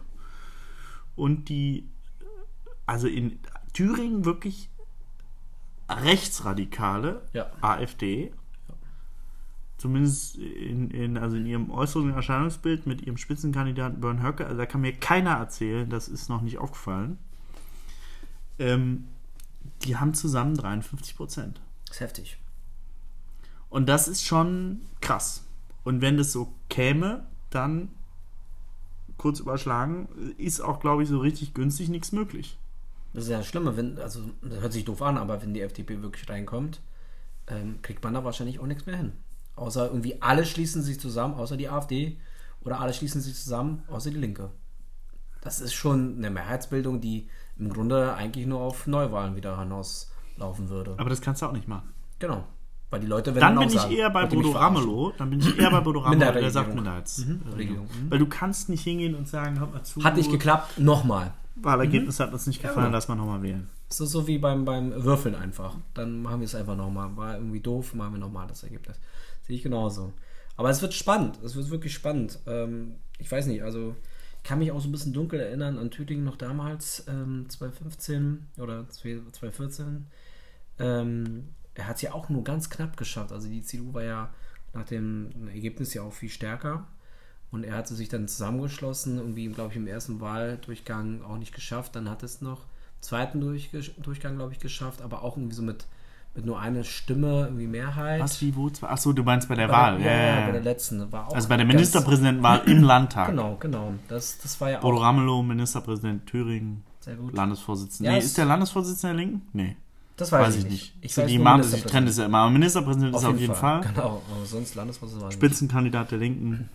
und 1.14 1.48
die, 1.48 1.88
also 2.86 3.06
in 3.06 3.38
Thüringen 3.72 4.24
wirklich 4.24 4.68
rechtsradikale 5.92 7.22
Ja. 7.32 7.50
AfD. 7.60 8.32
zumindest 9.78 10.36
in, 10.36 10.90
in, 10.92 11.18
also 11.18 11.36
in 11.36 11.44
ihrem 11.46 11.70
äußeren 11.72 12.10
Erscheinungsbild 12.14 12.86
mit 12.86 13.02
ihrem 13.02 13.16
Spitzenkandidaten 13.16 14.00
Bern 14.00 14.22
Höcke, 14.22 14.46
also 14.46 14.56
da 14.56 14.64
kann 14.64 14.80
mir 14.80 14.92
keiner 14.92 15.32
erzählen, 15.32 15.90
das 15.90 16.06
ist 16.08 16.28
noch 16.28 16.40
nicht 16.40 16.58
aufgefallen. 16.58 17.18
Ähm, 18.60 19.08
die 19.82 19.96
haben 19.96 20.14
zusammen 20.14 20.54
53 20.56 21.16
Prozent. 21.16 21.60
Das 21.86 21.96
ist 21.96 22.00
heftig. 22.00 22.38
Und 23.70 23.88
das 23.88 24.06
ist 24.06 24.22
schon 24.24 24.82
krass. 25.00 25.44
Und 25.82 26.00
wenn 26.00 26.16
das 26.16 26.30
so 26.30 26.52
käme, 26.68 27.26
dann 27.50 27.88
kurz 29.16 29.40
überschlagen, 29.40 30.08
ist 30.38 30.60
auch, 30.60 30.78
glaube 30.78 31.02
ich, 31.02 31.08
so 31.08 31.18
richtig 31.18 31.54
günstig 31.54 31.88
nichts 31.88 32.12
möglich. 32.12 32.56
Das 33.14 33.24
ist 33.24 33.30
ja 33.30 33.38
das 33.38 33.46
Schlimme, 33.46 33.76
wenn, 33.76 33.98
also 33.98 34.20
das 34.42 34.60
hört 34.60 34.72
sich 34.72 34.84
doof 34.84 35.02
an, 35.02 35.18
aber 35.18 35.42
wenn 35.42 35.54
die 35.54 35.60
FDP 35.60 36.02
wirklich 36.02 36.28
reinkommt, 36.28 36.80
ähm, 37.46 37.80
kriegt 37.82 38.02
man 38.02 38.14
da 38.14 38.24
wahrscheinlich 38.24 38.60
auch 38.60 38.66
nichts 38.66 38.86
mehr 38.86 38.96
hin. 38.96 39.12
Außer 39.56 39.86
irgendwie 39.88 40.20
alle 40.22 40.46
schließen 40.46 40.82
sich 40.82 40.98
zusammen, 40.98 41.34
außer 41.34 41.56
die 41.56 41.68
AfD, 41.68 42.18
oder 42.64 42.80
alle 42.80 42.94
schließen 42.94 43.20
sich 43.20 43.34
zusammen, 43.34 43.82
außer 43.88 44.10
die 44.10 44.18
Linke. 44.18 44.50
Das 45.42 45.60
ist 45.60 45.74
schon 45.74 46.16
eine 46.18 46.30
Mehrheitsbildung, 46.30 47.00
die 47.00 47.28
im 47.58 47.68
Grunde 47.68 48.14
eigentlich 48.14 48.46
nur 48.46 48.60
auf 48.60 48.86
Neuwahlen 48.86 49.36
wieder 49.36 49.58
hinauslaufen 49.58 50.68
würde. 50.68 50.94
Aber 50.98 51.10
das 51.10 51.20
kannst 51.20 51.42
du 51.42 51.46
auch 51.46 51.52
nicht 51.52 51.68
machen. 51.68 51.92
Genau. 52.18 52.44
Weil 52.90 53.00
die 53.00 53.06
Leute 53.06 53.34
werden 53.34 53.56
Dann 53.56 53.58
bin 53.58 53.68
ich 53.68 53.80
sagen, 53.80 53.92
eher 53.92 54.10
bei 54.10 54.22
wollt 54.22 54.32
ihr 54.32 54.38
mich 54.38 54.46
Bodo 54.46 54.58
Ramelow. 54.58 55.12
Dann 55.16 55.30
bin 55.30 55.40
ich 55.40 55.58
eher 55.58 55.70
bei 55.70 55.80
Bodo 55.80 56.00
Ramelow, 56.00 56.32
der 56.32 56.50
sagt 56.50 56.74
Minderheitsregierung. 56.74 57.86
Mhm. 57.86 58.04
Mhm. 58.04 58.10
Weil 58.10 58.18
du 58.18 58.26
kannst 58.26 58.68
nicht 58.68 58.84
hingehen 58.84 59.14
und 59.14 59.26
sagen, 59.28 59.58
hört 59.58 59.72
mal 59.72 59.82
zu. 59.82 60.04
Hat 60.04 60.16
nicht 60.16 60.30
geklappt, 60.30 60.78
nochmal. 60.78 61.32
Wahlergebnis 61.56 62.20
hat 62.20 62.32
uns 62.32 62.46
nicht 62.46 62.62
gefallen, 62.62 62.86
genau. 62.86 62.96
lass 62.96 63.08
mal 63.08 63.14
nochmal 63.14 63.42
wählen. 63.42 63.68
Das 63.88 64.00
ist 64.00 64.10
so 64.10 64.26
wie 64.26 64.38
beim, 64.38 64.64
beim 64.64 65.04
Würfeln 65.04 65.34
einfach. 65.34 65.76
Dann 65.94 66.22
machen 66.22 66.40
wir 66.40 66.46
es 66.46 66.54
einfach 66.54 66.76
nochmal. 66.76 67.14
War 67.16 67.36
irgendwie 67.36 67.60
doof, 67.60 67.94
machen 67.94 68.14
wir 68.14 68.18
nochmal 68.18 68.46
das 68.46 68.62
Ergebnis. 68.62 68.98
Sehe 69.42 69.56
ich 69.56 69.62
genauso. 69.62 70.12
Aber 70.56 70.70
es 70.70 70.80
wird 70.80 70.94
spannend. 70.94 71.38
Es 71.42 71.56
wird 71.56 71.70
wirklich 71.70 71.92
spannend. 71.92 72.38
Ähm, 72.46 72.94
ich 73.18 73.30
weiß 73.30 73.46
nicht, 73.46 73.62
also 73.62 73.94
ich 74.42 74.48
kann 74.48 74.58
mich 74.58 74.72
auch 74.72 74.80
so 74.80 74.88
ein 74.88 74.92
bisschen 74.92 75.12
dunkel 75.12 75.40
erinnern 75.40 75.78
an 75.78 75.90
Thüringen 75.90 76.24
noch 76.24 76.36
damals, 76.36 77.04
ähm, 77.08 77.46
2015 77.48 78.48
oder 78.58 78.88
2014. 78.88 80.06
Ähm, 80.78 81.48
er 81.74 81.86
hat 81.86 81.96
es 81.96 82.02
ja 82.02 82.12
auch 82.12 82.28
nur 82.28 82.44
ganz 82.44 82.70
knapp 82.70 82.96
geschafft. 82.96 83.32
Also 83.32 83.48
die 83.48 83.62
CDU 83.62 83.94
war 83.94 84.02
ja 84.04 84.34
nach 84.72 84.84
dem 84.84 85.48
Ergebnis 85.48 85.94
ja 85.94 86.02
auch 86.02 86.12
viel 86.12 86.28
stärker. 86.28 86.86
Und 87.52 87.64
er 87.64 87.76
hatte 87.76 87.94
sich 87.94 88.08
dann 88.08 88.26
zusammengeschlossen, 88.28 89.18
irgendwie, 89.18 89.46
glaube 89.48 89.70
ich, 89.70 89.76
im 89.76 89.86
ersten 89.86 90.20
Wahldurchgang 90.20 91.22
auch 91.22 91.36
nicht 91.38 91.54
geschafft. 91.54 91.94
Dann 91.94 92.08
hat 92.10 92.22
es 92.22 92.40
noch 92.40 92.60
im 92.60 93.02
zweiten 93.02 93.40
Durchge 93.40 93.80
Durchgang, 94.02 94.36
glaube 94.36 94.52
ich, 94.52 94.58
geschafft, 94.58 95.02
aber 95.02 95.22
auch 95.22 95.36
irgendwie 95.36 95.54
so 95.54 95.62
mit, 95.62 95.84
mit 96.34 96.46
nur 96.46 96.58
einer 96.58 96.82
Stimme, 96.82 97.42
irgendwie 97.44 97.66
Mehrheit. 97.66 98.22
Was, 98.22 98.40
wie, 98.40 98.56
wo? 98.56 98.70
Achso, 98.82 99.12
du 99.12 99.22
meinst 99.22 99.48
bei 99.50 99.54
der 99.54 99.66
Bei 99.68 99.72
Wahl. 99.74 100.00
Ja, 100.00 100.10
ja, 100.10 100.40
ja, 100.40 100.46
bei 100.46 100.52
der 100.52 100.62
letzten. 100.62 101.12
War 101.12 101.28
auch 101.28 101.34
Also 101.34 101.46
bei 101.48 101.58
der 101.58 101.66
Ministerpräsidentenwahl 101.66 102.62
im 102.66 102.82
Landtag. 102.84 103.28
Genau, 103.28 103.56
genau. 103.60 103.92
Das, 104.08 104.38
das 104.38 104.58
war 104.60 104.70
ja 104.70 104.78
Bodo 104.80 104.96
auch 104.96 105.02
Ramelow, 105.02 105.42
Ministerpräsident 105.42 106.26
Thüringen, 106.26 106.82
sehr 107.00 107.16
gut. 107.16 107.34
Landesvorsitzender. 107.36 108.10
Ja, 108.10 108.16
nee, 108.16 108.20
es- 108.20 108.26
ist 108.30 108.38
der 108.38 108.46
Landesvorsitzende 108.46 109.14
der 109.14 109.24
Linken? 109.26 109.46
Nee. 109.52 109.76
Das 110.16 110.30
Weiß, 110.32 110.56
ich 110.56 110.64
nicht. 110.64 110.94
Ich 111.00 111.14
so, 111.14 111.22
weiß 111.22 111.28
die 111.28 111.36
nur 111.36 111.44
machen 111.44 111.58
das, 111.58 111.66
ich 111.66 111.72
Ministerpräsident. 111.84 111.90
trenne 111.92 112.06
das 112.06 112.16
ja 112.18 112.24
immer. 112.26 112.38
Aber 112.38 112.50
Ministerpräsident 112.50 113.14
ist 113.16 113.24
auf 113.24 113.38
jeden 113.38 113.54
Fall. 113.54 113.80
Genau, 113.82 114.22
aber 114.34 114.46
sonst 114.46 114.74
Landesvorsitzender. 114.74 115.32
Spitzenkandidat 115.32 116.10
der 116.12 116.18
Linken. 116.18 116.70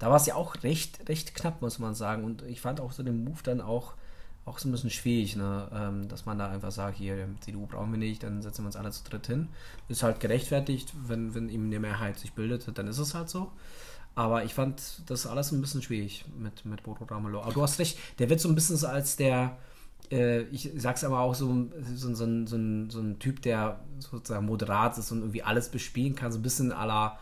Da 0.00 0.08
war 0.08 0.16
es 0.16 0.26
ja 0.26 0.34
auch 0.34 0.56
recht, 0.64 1.08
recht 1.08 1.34
knapp, 1.34 1.62
muss 1.62 1.78
man 1.78 1.94
sagen. 1.94 2.24
Und 2.24 2.42
ich 2.42 2.60
fand 2.60 2.80
auch 2.80 2.90
so 2.90 3.02
den 3.02 3.22
Move 3.22 3.40
dann 3.44 3.60
auch, 3.60 3.94
auch 4.46 4.58
so 4.58 4.68
ein 4.68 4.72
bisschen 4.72 4.90
schwierig, 4.90 5.36
ne? 5.36 5.68
ähm, 5.72 6.08
dass 6.08 6.24
man 6.24 6.38
da 6.38 6.50
einfach 6.50 6.72
sagt, 6.72 6.96
hier, 6.96 7.28
CDU 7.40 7.66
brauchen 7.66 7.92
wir 7.92 7.98
nicht, 7.98 8.22
dann 8.22 8.40
setzen 8.40 8.62
wir 8.62 8.66
uns 8.66 8.76
alle 8.76 8.90
zu 8.90 9.04
dritt 9.04 9.26
hin. 9.26 9.48
Ist 9.88 10.02
halt 10.02 10.18
gerechtfertigt, 10.18 10.94
wenn, 11.06 11.34
wenn 11.34 11.50
eben 11.50 11.66
eine 11.66 11.78
Mehrheit 11.78 12.18
sich 12.18 12.32
bildet, 12.32 12.66
dann 12.76 12.88
ist 12.88 12.98
es 12.98 13.14
halt 13.14 13.28
so. 13.28 13.52
Aber 14.14 14.42
ich 14.42 14.54
fand 14.54 15.02
das 15.06 15.26
alles 15.26 15.52
ein 15.52 15.60
bisschen 15.60 15.82
schwierig 15.82 16.24
mit, 16.36 16.64
mit 16.64 16.82
Bodo 16.82 17.04
Ramelow. 17.04 17.42
Aber 17.42 17.52
du 17.52 17.62
hast 17.62 17.78
recht, 17.78 17.98
der 18.18 18.30
wird 18.30 18.40
so 18.40 18.48
ein 18.48 18.54
bisschen 18.54 18.82
als 18.86 19.16
der, 19.16 19.58
äh, 20.10 20.42
ich 20.44 20.70
sag's 20.76 21.04
aber 21.04 21.20
auch 21.20 21.34
so, 21.34 21.68
so, 21.94 22.14
so, 22.14 22.46
so, 22.46 22.46
so 22.46 23.00
ein 23.00 23.18
Typ, 23.18 23.42
der 23.42 23.80
sozusagen 23.98 24.46
moderat 24.46 24.96
ist 24.96 25.12
und 25.12 25.18
irgendwie 25.18 25.42
alles 25.42 25.68
bespielen 25.68 26.14
kann, 26.14 26.32
so 26.32 26.38
ein 26.38 26.42
bisschen 26.42 26.72
à 26.72 26.86
la 26.86 27.18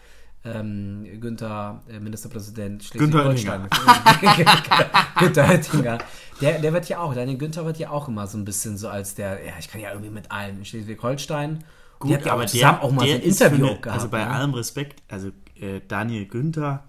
ähm, 0.55 1.21
Günther, 1.21 1.83
äh, 1.89 2.01
Ministerpräsident 2.01 2.83
Schleswig-Holstein. 2.85 3.69
Günther 5.19 5.49
Oettinger. 5.49 5.99
Der, 6.41 6.59
der 6.61 6.73
wird 6.73 6.89
ja 6.89 7.01
auch, 7.01 7.15
Daniel 7.15 7.39
Günther 7.39 7.65
wird 7.65 7.79
ja 7.79 7.91
auch 7.91 8.09
immer 8.09 8.27
so 8.27 8.39
ein 8.39 8.45
bisschen 8.45 8.77
so 8.77 8.89
als 8.89 9.15
der, 9.15 9.45
ja, 9.45 9.53
ich 9.59 9.69
kann 9.69 9.81
ja 9.81 9.91
irgendwie 9.91 10.11
mit 10.11 10.31
allen 10.31 10.59
in 10.59 10.65
Schleswig-Holstein. 10.65 11.65
Die 12.05 12.15
hat 12.15 12.25
ja 12.25 12.35
auch 12.35 12.45
zusammen 12.47 12.79
auch 12.81 12.93
mal 12.93 13.07
so 13.07 13.15
ein 13.15 13.21
Interview 13.21 13.67
eine- 13.67 13.81
gehabt. 13.81 13.99
Also 13.99 14.09
bei 14.09 14.25
ne? 14.25 14.31
allem 14.31 14.55
Respekt, 14.55 15.03
also 15.09 15.29
äh, 15.61 15.81
Daniel 15.87 16.27
Günther, 16.27 16.85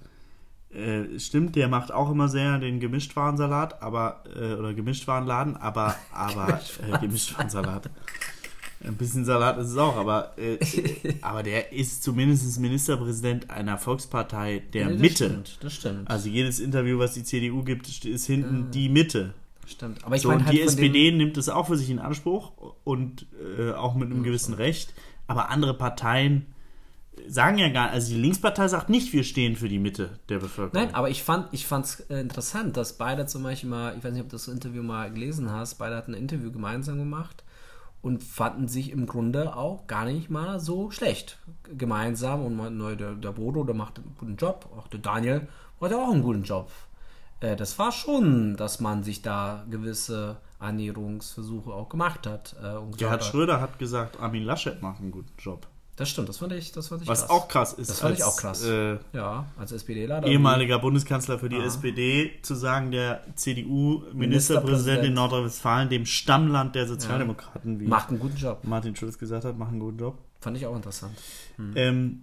äh, 0.72 1.18
stimmt, 1.20 1.56
der 1.56 1.68
macht 1.68 1.92
auch 1.92 2.12
immer 2.12 2.30
sehr 2.30 2.60
den 2.60 2.80
Gemischtwarensalat, 2.80 3.82
aber, 3.82 4.24
äh, 4.36 4.54
oder 4.54 4.74
Gemischtwarenladen, 4.76 5.58
aber, 5.58 5.96
aber, 6.14 6.60
äh, 6.88 7.00
Gemischtwarensalat. 7.00 7.90
Ein 8.82 8.96
bisschen 8.96 9.26
Salat 9.26 9.58
ist 9.58 9.72
es 9.72 9.78
auch, 9.78 9.98
aber, 9.98 10.38
äh, 10.38 10.58
aber 11.22 11.44
der 11.44 11.74
ist 11.74 12.02
zumindest 12.02 12.60
Ministerpräsident 12.60 13.50
einer 13.50 13.78
Volkspartei 13.78 14.64
der 14.74 14.86
Nee, 14.88 14.92
das 14.94 15.02
Mitte. 15.02 15.26
Stimmt, 15.26 15.58
das 15.62 15.74
stimmt. 15.74 16.10
Also 16.10 16.30
jedes 16.30 16.60
Interview, 16.60 16.98
was 16.98 17.14
die 17.14 17.24
CDU 17.24 17.64
gibt, 17.64 17.90
ist 18.06 18.26
hinten 18.26 18.72
die 18.72 18.88
Mitte. 18.88 19.34
stimmt. 19.68 20.04
Aber 20.06 20.16
ich 20.16 20.22
So, 20.22 20.30
meine 20.30 20.46
halt 20.46 20.56
die 20.56 20.62
SPD 20.62 21.12
nimmt 21.12 21.38
es 21.38 21.50
auch 21.50 21.68
für 21.68 21.76
sich 21.76 21.90
in 21.90 22.00
Anspruch 22.00 22.54
und 22.86 23.26
äh, 23.58 23.72
auch 23.74 23.96
mit 23.96 24.12
einem 24.12 24.24
gewissen 24.24 24.54
Recht. 24.54 24.94
Aber 25.28 25.50
andere 25.50 25.74
Parteien 25.74 26.46
sagen 27.28 27.58
ja 27.58 27.68
gar 27.68 27.90
also 27.90 28.14
die 28.14 28.20
Linkspartei 28.22 28.70
sagt 28.70 28.90
nicht, 28.90 29.12
wir 29.12 29.26
stehen 29.26 29.58
für 29.58 29.68
die 29.68 29.78
Mitte 29.78 30.20
der 30.30 30.40
Bevölkerung. 30.40 30.86
Nein, 30.86 30.96
aber 30.96 31.10
ich 31.10 31.22
fand 31.22 31.48
ich 31.52 31.66
fand's 31.66 32.00
äh, 32.10 32.22
interessant, 32.22 32.78
dass 32.78 32.98
beide 32.98 33.26
zum 33.26 33.44
Beispiel 33.44 33.70
mal, 33.70 33.96
ich 33.98 34.04
weiß 34.06 34.14
nicht, 34.14 34.22
ob 34.22 34.30
du 34.30 34.38
das 34.38 34.48
Interview 34.48 34.84
mal 34.84 35.12
gelesen 35.12 35.52
hast, 35.52 35.76
beide 35.76 35.98
hatten 35.98 36.14
ein 36.14 36.22
Interview 36.22 36.50
gemeinsam 36.50 36.98
gemacht 36.98 37.44
und 38.02 38.24
fanden 38.24 38.68
sich 38.68 38.92
im 38.92 39.06
Grunde 39.06 39.56
auch 39.56 39.88
gar 39.88 40.06
nicht 40.06 40.30
mal 40.30 40.60
so 40.60 40.90
schlecht 40.92 41.38
gemeinsam 41.78 42.46
und 42.46 42.78
"Neu, 42.78 42.96
der, 42.96 43.14
der 43.16 43.32
Bodo, 43.34 43.64
der 43.64 43.76
macht 43.76 43.98
einen 44.00 44.16
guten 44.18 44.36
Job, 44.38 44.70
auch 44.78 44.88
der 44.88 45.00
Daniel 45.00 45.48
macht 45.80 45.92
ja 45.92 45.98
auch 45.98 46.12
einen 46.12 46.22
guten 46.24 46.44
Job. 46.44 46.72
Äh, 47.42 47.56
das 47.56 47.78
war 47.80 47.92
schon, 47.92 48.56
dass 48.58 48.80
man 48.80 49.04
sich 49.04 49.22
da 49.22 49.66
gewisse 49.70 50.38
Annäherungsversuche 50.60 51.72
auch 51.74 51.90
gemacht 51.90 52.26
hat. 52.28 52.56
Äh, 52.62 52.96
Gerhard 52.98 53.22
hat- 53.22 53.24
Schröder 53.26 53.62
hat 53.62 53.80
gesagt, 53.80 54.20
Armin 54.20 54.44
Laschet 54.44 54.82
macht 54.82 55.00
einen 55.00 55.12
guten 55.12 55.32
Job. 55.38 55.68
Das 56.00 56.10
stimmt, 56.10 56.30
das 56.30 56.38
fand 56.38 56.54
ich, 56.54 56.72
das 56.72 56.88
fand 56.88 57.02
ich 57.02 57.08
Was 57.10 57.22
krass. 57.22 57.30
auch 57.30 57.48
krass 57.50 57.74
ist, 57.74 57.90
Das 57.90 58.00
fand 58.00 58.16
ich 58.18 58.24
als 58.24 58.34
auch 58.34 58.38
krass. 58.40 58.64
Äh, 58.64 58.98
Ja, 59.12 59.46
als 59.58 59.74
SPDler. 59.74 60.22
da- 60.22 60.28
ehemaliger 60.30 60.80
Bundeskanzler 60.80 61.38
für 61.40 61.50
die 61.50 61.58
Ah. 61.58 61.66
SPD 61.66 62.32
zu 62.42 62.56
sagen, 62.56 62.92
der 62.92 63.22
CDU-Ministerpräsident 63.36 64.18
Ministerpräsident. 64.20 65.06
in 65.06 65.14
Nordrhein-Westfalen, 65.14 65.90
dem 65.90 66.06
Stammland 66.06 66.76
der 66.76 66.88
Sozialdemokraten, 66.88 67.80
wie 67.82 67.86
Macht 67.88 68.10
einen 68.10 68.20
guten 68.20 68.38
Job. 68.38 68.60
Martin 68.64 68.96
Schulz 68.96 69.18
gesagt 69.18 69.44
hat, 69.44 69.58
machen 69.58 69.72
einen 69.72 69.80
guten 69.82 69.98
Job. 70.00 70.18
Fand 70.40 70.56
ich 70.56 70.66
auch 70.66 70.76
interessant. 70.76 71.18
Ähm, 71.76 72.22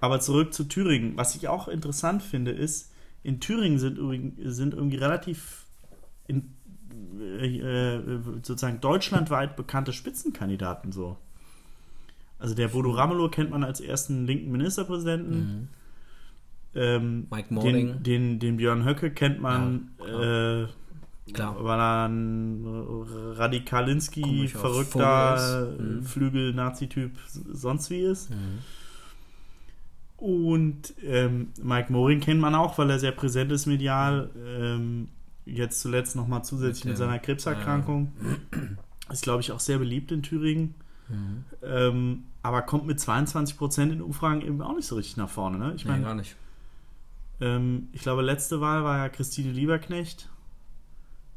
aber 0.00 0.20
zurück 0.20 0.54
zu 0.54 0.64
Thüringen. 0.64 1.16
Was 1.18 1.34
ich 1.34 1.48
auch 1.48 1.68
interessant 1.68 2.22
finde, 2.22 2.52
ist, 2.52 2.90
in 3.22 3.40
Thüringen 3.40 3.78
sind, 3.78 3.98
sind 4.42 4.72
irgendwie 4.72 4.96
relativ 4.96 5.66
in, 6.26 6.54
äh, 7.20 7.56
äh, 7.98 8.20
sozusagen 8.42 8.80
deutschlandweit 8.80 9.54
bekannte 9.56 9.92
Spitzenkandidaten 9.92 10.92
so. 10.92 11.18
Also 12.38 12.54
der 12.54 12.68
Bodo 12.68 12.90
Ramelow 12.90 13.28
kennt 13.30 13.50
man 13.50 13.64
als 13.64 13.80
ersten 13.80 14.26
linken 14.26 14.50
Ministerpräsidenten. 14.52 15.68
Ähm, 16.74 17.26
Mike 17.30 17.52
Morning. 17.52 17.94
den, 17.94 18.02
den, 18.02 18.38
den 18.38 18.56
Björn 18.58 18.84
Höcke 18.84 19.10
kennt 19.10 19.40
man, 19.40 19.90
Ja, 20.06 20.62
äh, 20.62 20.68
Klar. 21.32 21.56
weil 21.64 21.78
er 21.78 22.08
ein 22.08 22.64
Radikalinski, 23.36 24.48
verrückter. 24.48 25.74
Mhm. 25.78 26.02
Flügel-Nazi-Typ 26.02 27.12
sonst 27.52 27.90
wie 27.90 28.00
ist. 28.00 28.30
Und 30.16 30.94
ähm, 31.04 31.48
Mike 31.62 31.92
Moring 31.92 32.20
kennt 32.20 32.40
man 32.40 32.54
auch, 32.54 32.76
weil 32.78 32.90
er 32.90 32.98
sehr 32.98 33.12
präsent 33.12 33.52
ist 33.52 33.66
medial. 33.66 34.30
Ähm, 34.46 35.08
jetzt 35.44 35.80
zuletzt 35.80 36.16
nochmal 36.16 36.44
zusätzlich 36.44 36.84
Mit 36.84 36.92
mit, 36.92 36.98
seiner 36.98 37.18
Krebserkrankung. 37.18 38.12
Ist, 39.10 39.22
glaube 39.22 39.40
ich, 39.40 39.52
auch 39.52 39.60
sehr 39.60 39.78
beliebt 39.78 40.12
in 40.12 40.22
Thüringen. 40.22 40.74
Ähm, 41.62 42.24
aber 42.42 42.62
kommt 42.62 42.86
mit 42.86 43.00
22 43.00 43.56
Prozent 43.56 43.92
in 43.92 44.00
Umfragen 44.02 44.40
eben 44.42 44.60
auch 44.62 44.74
nicht 44.74 44.86
so 44.86 44.96
richtig 44.96 45.16
nach 45.16 45.28
vorne. 45.28 45.58
Ne? 45.58 45.72
Ich 45.76 45.84
Nee, 45.84 45.90
meine, 45.92 46.04
gar 46.04 46.14
nicht. 46.14 46.36
ähm, 47.40 47.88
ich 47.92 48.02
glaube, 48.02 48.22
letzte 48.22 48.60
Wahl 48.60 48.84
war 48.84 48.98
ja 48.98 49.08
Christine 49.08 49.50
Lieberknecht, 49.52 50.28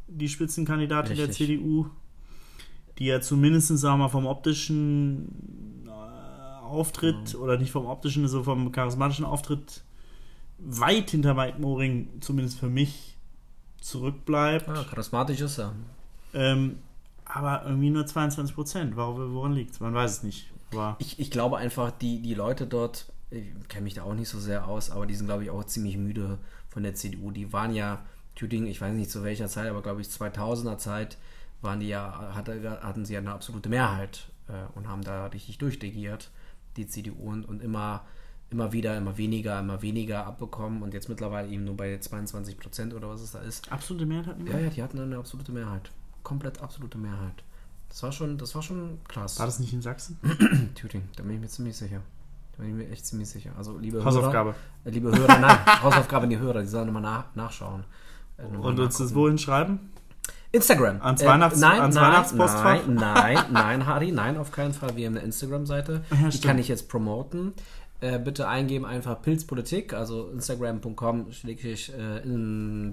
die 0.07 0.29
Spitzenkandidatin 0.29 1.15
der 1.17 1.27
Richtig. 1.29 1.47
CDU, 1.47 1.87
die 2.99 3.05
ja 3.05 3.21
zumindest, 3.21 3.67
sagen 3.69 3.95
wir 3.99 4.05
mal, 4.05 4.09
vom 4.09 4.25
optischen 4.25 5.87
äh, 5.87 6.63
Auftritt 6.63 7.35
oder 7.35 7.57
nicht 7.57 7.71
vom 7.71 7.85
optischen, 7.85 8.27
so 8.27 8.43
vom 8.43 8.71
charismatischen 8.71 9.25
Auftritt 9.25 9.83
weit 10.59 11.09
hinter 11.09 11.33
Mike 11.33 11.59
Moring, 11.59 12.09
zumindest 12.21 12.59
für 12.59 12.69
mich, 12.69 13.17
zurückbleibt. 13.79 14.67
Ja, 14.67 14.83
charismatisch 14.83 15.41
ist 15.41 15.57
er. 15.57 15.73
Ähm, 16.33 16.77
aber 17.25 17.63
irgendwie 17.65 17.89
nur 17.89 18.05
22 18.05 18.53
Prozent. 18.53 18.95
Woran 18.95 19.53
liegt 19.53 19.71
es? 19.71 19.79
Man 19.79 19.93
weiß 19.95 20.11
es 20.17 20.23
nicht. 20.23 20.50
Aber 20.71 20.95
Ich, 20.99 21.19
ich 21.19 21.31
glaube 21.31 21.57
einfach, 21.57 21.91
die, 21.91 22.21
die 22.21 22.33
Leute 22.33 22.67
dort 22.67 23.11
ich 23.31 23.67
kenne 23.69 23.85
mich 23.85 23.93
da 23.93 24.03
auch 24.03 24.13
nicht 24.13 24.29
so 24.29 24.39
sehr 24.39 24.67
aus, 24.67 24.91
aber 24.91 25.05
die 25.05 25.15
sind, 25.15 25.25
glaube 25.25 25.43
ich, 25.43 25.49
auch 25.49 25.63
ziemlich 25.63 25.97
müde 25.97 26.37
von 26.69 26.83
der 26.83 26.95
CDU. 26.95 27.31
Die 27.31 27.51
waren 27.53 27.73
ja, 27.73 28.05
Thüringen, 28.35 28.67
ich 28.67 28.81
weiß 28.81 28.93
nicht 28.93 29.09
zu 29.09 29.23
welcher 29.23 29.47
Zeit, 29.47 29.69
aber 29.69 29.81
glaube 29.81 30.01
ich 30.01 30.07
2000er 30.07 30.77
Zeit, 30.77 31.17
waren 31.61 31.79
die 31.79 31.87
ja, 31.87 32.33
hatte, 32.35 32.79
hatten 32.83 33.05
sie 33.05 33.13
ja 33.13 33.19
eine 33.19 33.31
absolute 33.31 33.69
Mehrheit 33.69 34.27
äh, 34.47 34.77
und 34.77 34.87
haben 34.87 35.03
da 35.03 35.27
richtig 35.27 35.57
durchregiert, 35.59 36.29
die 36.75 36.87
CDU, 36.87 37.29
und, 37.29 37.45
und 37.45 37.61
immer, 37.61 38.05
immer 38.49 38.73
wieder, 38.73 38.97
immer 38.97 39.17
weniger, 39.17 39.59
immer 39.59 39.81
weniger 39.81 40.25
abbekommen 40.25 40.81
und 40.81 40.93
jetzt 40.93 41.07
mittlerweile 41.07 41.47
eben 41.47 41.63
nur 41.63 41.77
bei 41.77 41.97
22 41.97 42.57
Prozent 42.57 42.93
oder 42.93 43.09
was 43.09 43.21
es 43.21 43.31
da 43.31 43.39
ist. 43.39 43.71
Absolute 43.71 44.05
Mehrheit 44.05 44.27
hatten 44.27 44.45
die? 44.45 44.51
Ja, 44.51 44.59
ja, 44.59 44.69
die 44.69 44.83
hatten 44.83 44.99
eine 44.99 45.17
absolute 45.17 45.51
Mehrheit. 45.53 45.91
Komplett 46.23 46.61
absolute 46.61 46.97
Mehrheit. 46.97 47.43
Das 47.91 48.03
war 48.03 48.11
schon, 48.13 48.37
das 48.37 48.55
war 48.55 48.61
schon 48.61 48.99
krass. 49.07 49.37
War 49.37 49.45
das 49.45 49.59
nicht 49.59 49.73
in 49.73 49.81
Sachsen? 49.81 50.17
Thüringen, 50.75 51.09
da 51.17 51.23
bin 51.23 51.35
ich 51.35 51.41
mir 51.41 51.47
ziemlich 51.47 51.75
sicher. 51.75 51.99
Da 52.57 52.63
bin 52.63 52.69
ich 52.69 52.75
mir 52.87 52.89
echt 52.91 53.05
ziemlich 53.05 53.29
sicher. 53.29 53.51
Also, 53.57 53.77
liebe 53.77 54.03
Hausaufgabe. 54.03 54.51
Hörer, 54.51 54.55
äh, 54.85 54.89
liebe 54.91 55.11
Hörer, 55.11 55.39
nein, 55.39 55.57
Hausaufgabe 55.83 56.23
an 56.23 56.29
die 56.29 56.39
Hörer, 56.39 56.61
die 56.61 56.67
sollen 56.67 56.87
immer 56.87 57.01
nach, 57.01 57.25
nachschauen. 57.35 57.83
Äh, 58.37 58.43
nochmal 58.43 58.71
Und 58.71 58.79
uns 58.79 58.97
das 58.97 59.13
wohin 59.13 59.37
schreiben? 59.37 59.91
Instagram. 60.53 61.01
Ans 61.01 61.21
Äh, 61.21 61.27
Weihnachts- 61.27 61.59
nein, 61.59 61.81
ans 61.81 61.95
nein, 61.95 62.03
Weihnachtspostfach? 62.11 62.87
Nein, 62.87 62.95
nein, 62.95 63.37
nein, 63.51 63.85
Hardy, 63.85 64.11
nein, 64.11 64.37
auf 64.37 64.51
keinen 64.51 64.73
Fall. 64.73 64.95
Wir 64.95 65.07
haben 65.07 65.15
eine 65.17 65.25
Instagram-Seite. 65.25 66.03
Ja, 66.11 66.29
die 66.29 66.41
kann 66.41 66.59
ich 66.59 66.67
jetzt 66.69 66.87
promoten. 66.89 67.53
Äh, 68.01 68.19
bitte 68.19 68.47
eingeben 68.47 68.85
einfach 68.85 69.21
Pilzpolitik, 69.21 69.93
also 69.93 70.29
instagram.com 70.31 71.27
äh, 71.45 71.55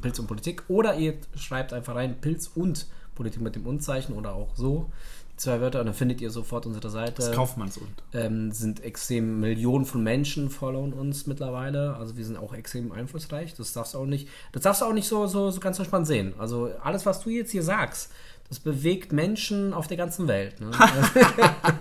Pilz 0.01 0.19
und 0.19 0.27
Politik. 0.27 0.65
Oder 0.69 0.97
ihr 0.97 1.15
schreibt 1.37 1.73
einfach 1.73 1.95
rein 1.95 2.21
Pilz 2.21 2.49
und 2.55 2.87
Politik 3.19 3.43
mit 3.43 3.55
dem 3.55 3.67
Und-Zeichen 3.67 4.15
oder 4.15 4.35
auch 4.35 4.57
so. 4.57 4.91
Die 5.33 5.37
zwei 5.37 5.61
Wörter 5.61 5.81
und 5.81 5.87
dann 5.87 5.95
findet 5.95 6.21
ihr 6.21 6.31
sofort 6.31 6.67
unsere 6.67 6.89
Seite 6.89 7.15
Das 7.17 7.33
Kaufmannsund. 7.33 7.91
ähm, 8.15 8.51
sind 8.53 8.83
extrem 8.83 9.41
Millionen 9.41 9.85
von 9.85 10.03
Menschen 10.03 10.51
followen 10.51 10.93
uns 10.93 11.27
mittlerweile. 11.27 11.97
Also 11.97 12.17
wir 12.17 12.25
sind 12.25 12.39
auch 12.39 12.55
extrem 12.55 12.93
einflussreich. 12.93 13.55
Das 13.55 13.73
darfst 13.73 13.95
du 13.95 13.99
auch 13.99 14.07
nicht, 14.07 14.29
das 14.53 14.63
darfst 14.63 14.83
du 14.83 14.87
auch 14.87 14.93
nicht 14.93 15.07
so, 15.07 15.27
so, 15.27 15.51
so 15.51 15.61
ganz 15.61 15.79
entspannt 15.79 16.07
sehen. 16.07 16.33
Also 16.39 16.71
alles, 16.83 17.05
was 17.05 17.21
du 17.21 17.31
jetzt 17.31 17.53
hier 17.53 17.63
sagst, 17.63 18.11
das 18.49 18.61
bewegt 18.61 19.13
Menschen 19.13 19.75
auf 19.75 19.87
der 19.87 19.99
ganzen 19.99 20.27
Welt. 20.27 20.59
Ne? 20.61 20.71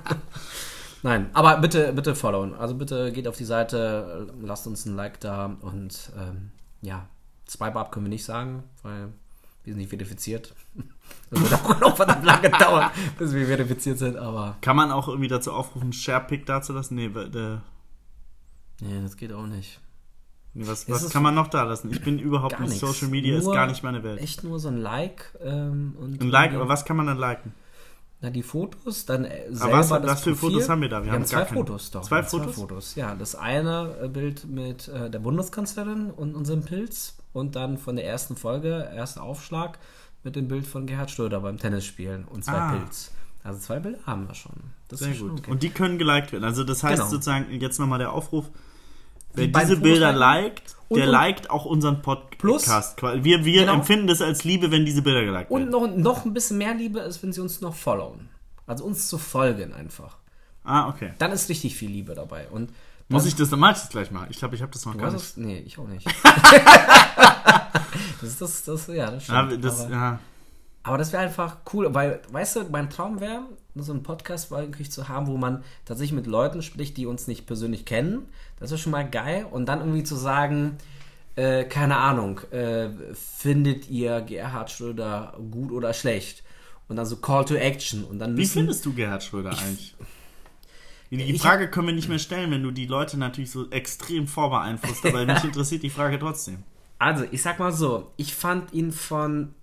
Nein, 1.03 1.29
aber 1.33 1.57
bitte, 1.57 1.93
bitte 1.93 2.15
followen. 2.15 2.53
Also 2.55 2.75
bitte 2.75 3.11
geht 3.11 3.27
auf 3.27 3.37
die 3.37 3.45
Seite, 3.45 4.27
lasst 4.41 4.67
uns 4.67 4.85
ein 4.85 4.95
Like 4.95 5.19
da 5.19 5.55
und 5.61 6.11
ähm, 6.19 6.51
ja, 6.81 7.07
Swipe 7.47 7.79
Up 7.79 7.91
können 7.91 8.05
wir 8.05 8.09
nicht 8.09 8.25
sagen, 8.25 8.63
weil 8.83 9.09
wir 9.67 9.73
sind 9.73 9.79
nicht 9.81 9.89
verifiziert. 9.89 10.55
Das 11.29 11.41
wird 11.41 11.53
auch 11.53 11.79
noch 11.79 11.95
verdammt 11.95 12.23
lange 12.25 12.49
dauern, 12.49 12.89
bis 13.17 13.33
wir 13.33 13.45
verifiziert 13.47 13.97
sind, 13.97 14.15
aber 14.17 14.57
Kann 14.61 14.75
man 14.77 14.91
auch 14.91 15.07
irgendwie 15.09 15.27
dazu 15.27 15.51
aufrufen, 15.53 15.91
Sharepick 15.93 16.45
dazulassen? 16.45 16.95
Nee, 16.95 17.09
der, 17.09 17.61
nee, 18.81 19.01
das 19.01 19.15
geht 19.17 19.31
auch 19.33 19.45
nicht. 19.45 19.79
was, 20.53 20.89
was 20.89 21.03
ist- 21.03 21.11
kann 21.13 21.23
man 21.23 21.35
noch 21.35 21.47
da 21.47 21.63
lassen? 21.63 21.91
Ich 21.91 22.01
bin 22.01 22.19
überhaupt 22.19 22.59
nicht. 22.59 22.79
Social 22.79 23.09
Media 23.09 23.37
ist 23.37 23.45
Nur 23.45 23.53
gar 23.53 23.67
nicht 23.67 23.83
meine 23.83 24.03
Welt. 24.03 24.19
Echt 24.21 24.43
nur 24.43 24.59
so 24.59 24.69
ein 24.69 24.77
Like 24.77 25.37
ähm, 25.41 25.95
und 25.99 26.21
Ein 26.21 26.29
Like, 26.29 26.53
aber 26.53 26.67
was 26.67 26.85
kann 26.85 26.97
man 26.97 27.07
dann 27.07 27.17
liken? 27.17 27.53
Na, 28.21 28.29
die 28.29 28.43
Fotos, 28.43 29.05
dann 29.05 29.25
äh, 29.25 29.43
selber 29.49 29.63
Aber 29.65 29.77
was, 29.79 29.89
das 29.89 30.03
was 30.03 30.23
für 30.23 30.31
Profil. 30.31 30.51
Fotos 30.53 30.69
haben 30.69 30.81
wir 30.81 30.89
da? 30.89 31.03
Wir, 31.03 31.11
haben 31.11 31.19
haben 31.19 31.25
zwei 31.25 31.43
keine. 31.43 31.57
Fotos 31.57 31.91
doch. 31.91 32.01
Zwei 32.03 32.17
Wir 32.17 32.23
Fotos? 32.23 32.47
Zwei 32.55 32.61
Fotos, 32.61 32.95
ja. 32.95 33.15
Das 33.15 33.35
eine 33.35 33.95
äh, 34.01 34.07
Bild 34.07 34.45
mit 34.45 34.87
äh, 34.87 35.09
der 35.09 35.19
Bundeskanzlerin 35.19 36.09
und 36.11 36.35
unserem 36.35 36.63
Pilz 36.63 37.17
und 37.37 37.55
dann 37.55 37.77
von 37.77 37.95
der 37.95 38.05
ersten 38.05 38.35
Folge, 38.35 38.89
erster 38.95 39.23
Aufschlag, 39.23 39.79
mit 40.23 40.35
dem 40.35 40.47
Bild 40.47 40.65
von 40.67 40.85
Gerhard 40.87 41.11
Schröder 41.11 41.39
beim 41.41 41.57
Tennisspielen 41.57 42.25
und 42.25 42.43
zwei 42.43 42.53
Ah. 42.53 42.71
Pilz. 42.73 43.11
Also 43.43 43.59
zwei 43.59 43.79
Bilder 43.79 43.99
haben 44.05 44.27
wir 44.27 44.35
schon. 44.35 44.51
Das 44.89 44.99
Sehr 44.99 45.11
ist 45.11 45.17
schon 45.19 45.29
gut. 45.29 45.39
okay. 45.39 45.51
Und 45.51 45.63
die 45.63 45.69
können 45.69 45.97
geliked 45.97 46.31
werden. 46.33 46.43
Also 46.43 46.63
das 46.63 46.83
heißt 46.83 46.97
Genau. 46.97 47.09
sozusagen, 47.09 47.51
jetzt 47.61 47.79
nochmal 47.79 47.99
der 47.99 48.11
Aufruf, 48.11 48.49
wer 49.33 49.47
diese 49.47 49.67
Fotos 49.67 49.81
Bilder 49.83 50.11
liked, 50.11 50.75
Und- 50.89 50.97
der 50.97 51.05
und- 51.07 51.11
liked 51.13 51.49
auch 51.49 51.63
unseren 51.65 52.01
Podcast. 52.01 52.97
Plus-. 52.97 53.23
Wir, 53.23 53.45
wir 53.45 53.61
Genau. 53.61 53.73
empfinden 53.75 54.07
das 54.07 54.21
als 54.21 54.43
Liebe, 54.43 54.69
wenn 54.71 54.85
diese 54.85 55.01
Bilder 55.01 55.23
geliked 55.23 55.49
Und 55.51 55.71
werden. 55.71 56.01
noch, 56.01 56.15
noch 56.17 56.25
ein 56.25 56.33
bisschen 56.33 56.57
mehr 56.57 56.73
Liebe 56.73 56.99
ist, 56.99 57.23
wenn 57.23 57.31
sie 57.31 57.39
uns 57.41 57.61
noch 57.61 57.75
followen. 57.75 58.27
Also 58.65 58.83
uns 58.83 59.07
zu 59.07 59.17
folgen 59.17 59.73
einfach. 59.73 60.17
Ah, 60.65 60.89
okay. 60.89 61.13
Dann 61.19 61.31
ist 61.31 61.47
richtig 61.47 61.75
viel 61.77 61.89
Liebe 61.89 62.13
dabei. 62.15 62.49
Und 62.49 62.71
Muss 63.07 63.21
dann- 63.23 63.29
ich 63.29 63.35
das 63.35 63.49
dann 63.49 63.59
mal 63.59 63.71
das 63.71 63.87
gleich 63.87 64.11
mal? 64.11 64.27
Ich 64.29 64.39
glaube, 64.39 64.55
ich 64.55 64.61
habe 64.61 64.73
das 64.73 64.85
noch 64.85 64.91
Du 64.93 64.99
gar 64.99 65.11
nicht. 65.11 65.21
es? 65.23 65.37
Nee, 65.37 65.59
ich 65.59 65.77
auch 65.79 65.87
nicht. 65.87 66.05
das 68.21 68.29
ist 68.29 68.41
das, 68.41 68.63
das, 68.63 68.87
ja, 68.87 69.11
das 69.11 69.23
stimmt. 69.23 69.63
das, 69.63 69.81
aber, 69.81 69.91
ja. 69.91 70.19
aber 70.83 70.97
das 70.97 71.11
wäre 71.13 71.23
einfach 71.23 71.57
cool, 71.73 71.93
weil, 71.93 72.21
weißt 72.31 72.55
du, 72.57 72.63
mein 72.71 72.89
Traum 72.89 73.19
wäre, 73.19 73.41
so 73.75 73.91
einen 73.93 74.03
Podcast 74.03 74.49
wirklich 74.51 74.91
zu 74.91 75.07
haben, 75.07 75.27
wo 75.27 75.37
man 75.37 75.63
tatsächlich 75.85 76.15
mit 76.15 76.27
Leuten 76.27 76.61
spricht, 76.61 76.97
die 76.97 77.05
uns 77.05 77.27
nicht 77.27 77.45
persönlich 77.45 77.85
kennen. 77.85 78.27
Das 78.59 78.71
ist 78.71 78.79
schon 78.81 78.91
mal 78.91 79.07
geil. 79.07 79.45
Und 79.49 79.67
dann 79.67 79.79
irgendwie 79.79 80.03
zu 80.03 80.15
sagen, 80.15 80.77
äh, 81.35 81.63
keine 81.65 81.97
Ahnung, 81.97 82.39
äh, 82.51 82.89
findet 83.13 83.87
ihr 83.89 84.21
Gerhard 84.21 84.71
Schröder 84.71 85.37
gut 85.51 85.71
oder 85.71 85.93
schlecht? 85.93 86.43
Und 86.87 86.95
dann 86.95 87.05
so 87.05 87.17
Call 87.17 87.45
to 87.45 87.53
Action. 87.53 88.03
Und 88.03 88.17
dann 88.19 88.31
Wie 88.35 88.41
müssen, 88.41 88.53
findest 88.53 88.85
du 88.85 88.93
Gerhard 88.93 89.23
Schröder 89.23 89.51
eigentlich? 89.51 89.95
Die 91.11 91.21
Ich- 91.21 91.41
Frage 91.41 91.69
können 91.69 91.87
wir 91.87 91.93
nicht 91.93 92.09
mehr 92.09 92.19
stellen, 92.19 92.49
wenn 92.51 92.63
du 92.63 92.71
die 92.71 92.85
Leute 92.87 93.17
natürlich 93.17 93.51
so 93.51 93.69
extrem 93.69 94.27
vorbeeinflusst, 94.27 95.05
aber 95.05 95.25
mich 95.25 95.43
interessiert 95.43 95.83
die 95.83 95.89
Frage 95.89 96.17
trotzdem. 96.17 96.63
Also, 96.99 97.25
ich 97.31 97.41
sag 97.41 97.59
mal 97.59 97.71
so, 97.71 98.11
ich 98.17 98.33
fand 98.35 98.73
ihn 98.73 98.91
von. 98.91 99.53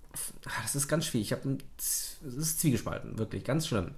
Ah, 0.45 0.61
Das 0.63 0.75
ist 0.75 0.87
ganz 0.87 1.05
schwierig. 1.05 1.27
Ich 1.27 1.37
habe 1.37 1.57
Es 1.77 2.17
ist 2.23 2.59
zwiegespalten, 2.61 3.17
wirklich, 3.17 3.43
ganz 3.43 3.67
schlimm. 3.67 3.91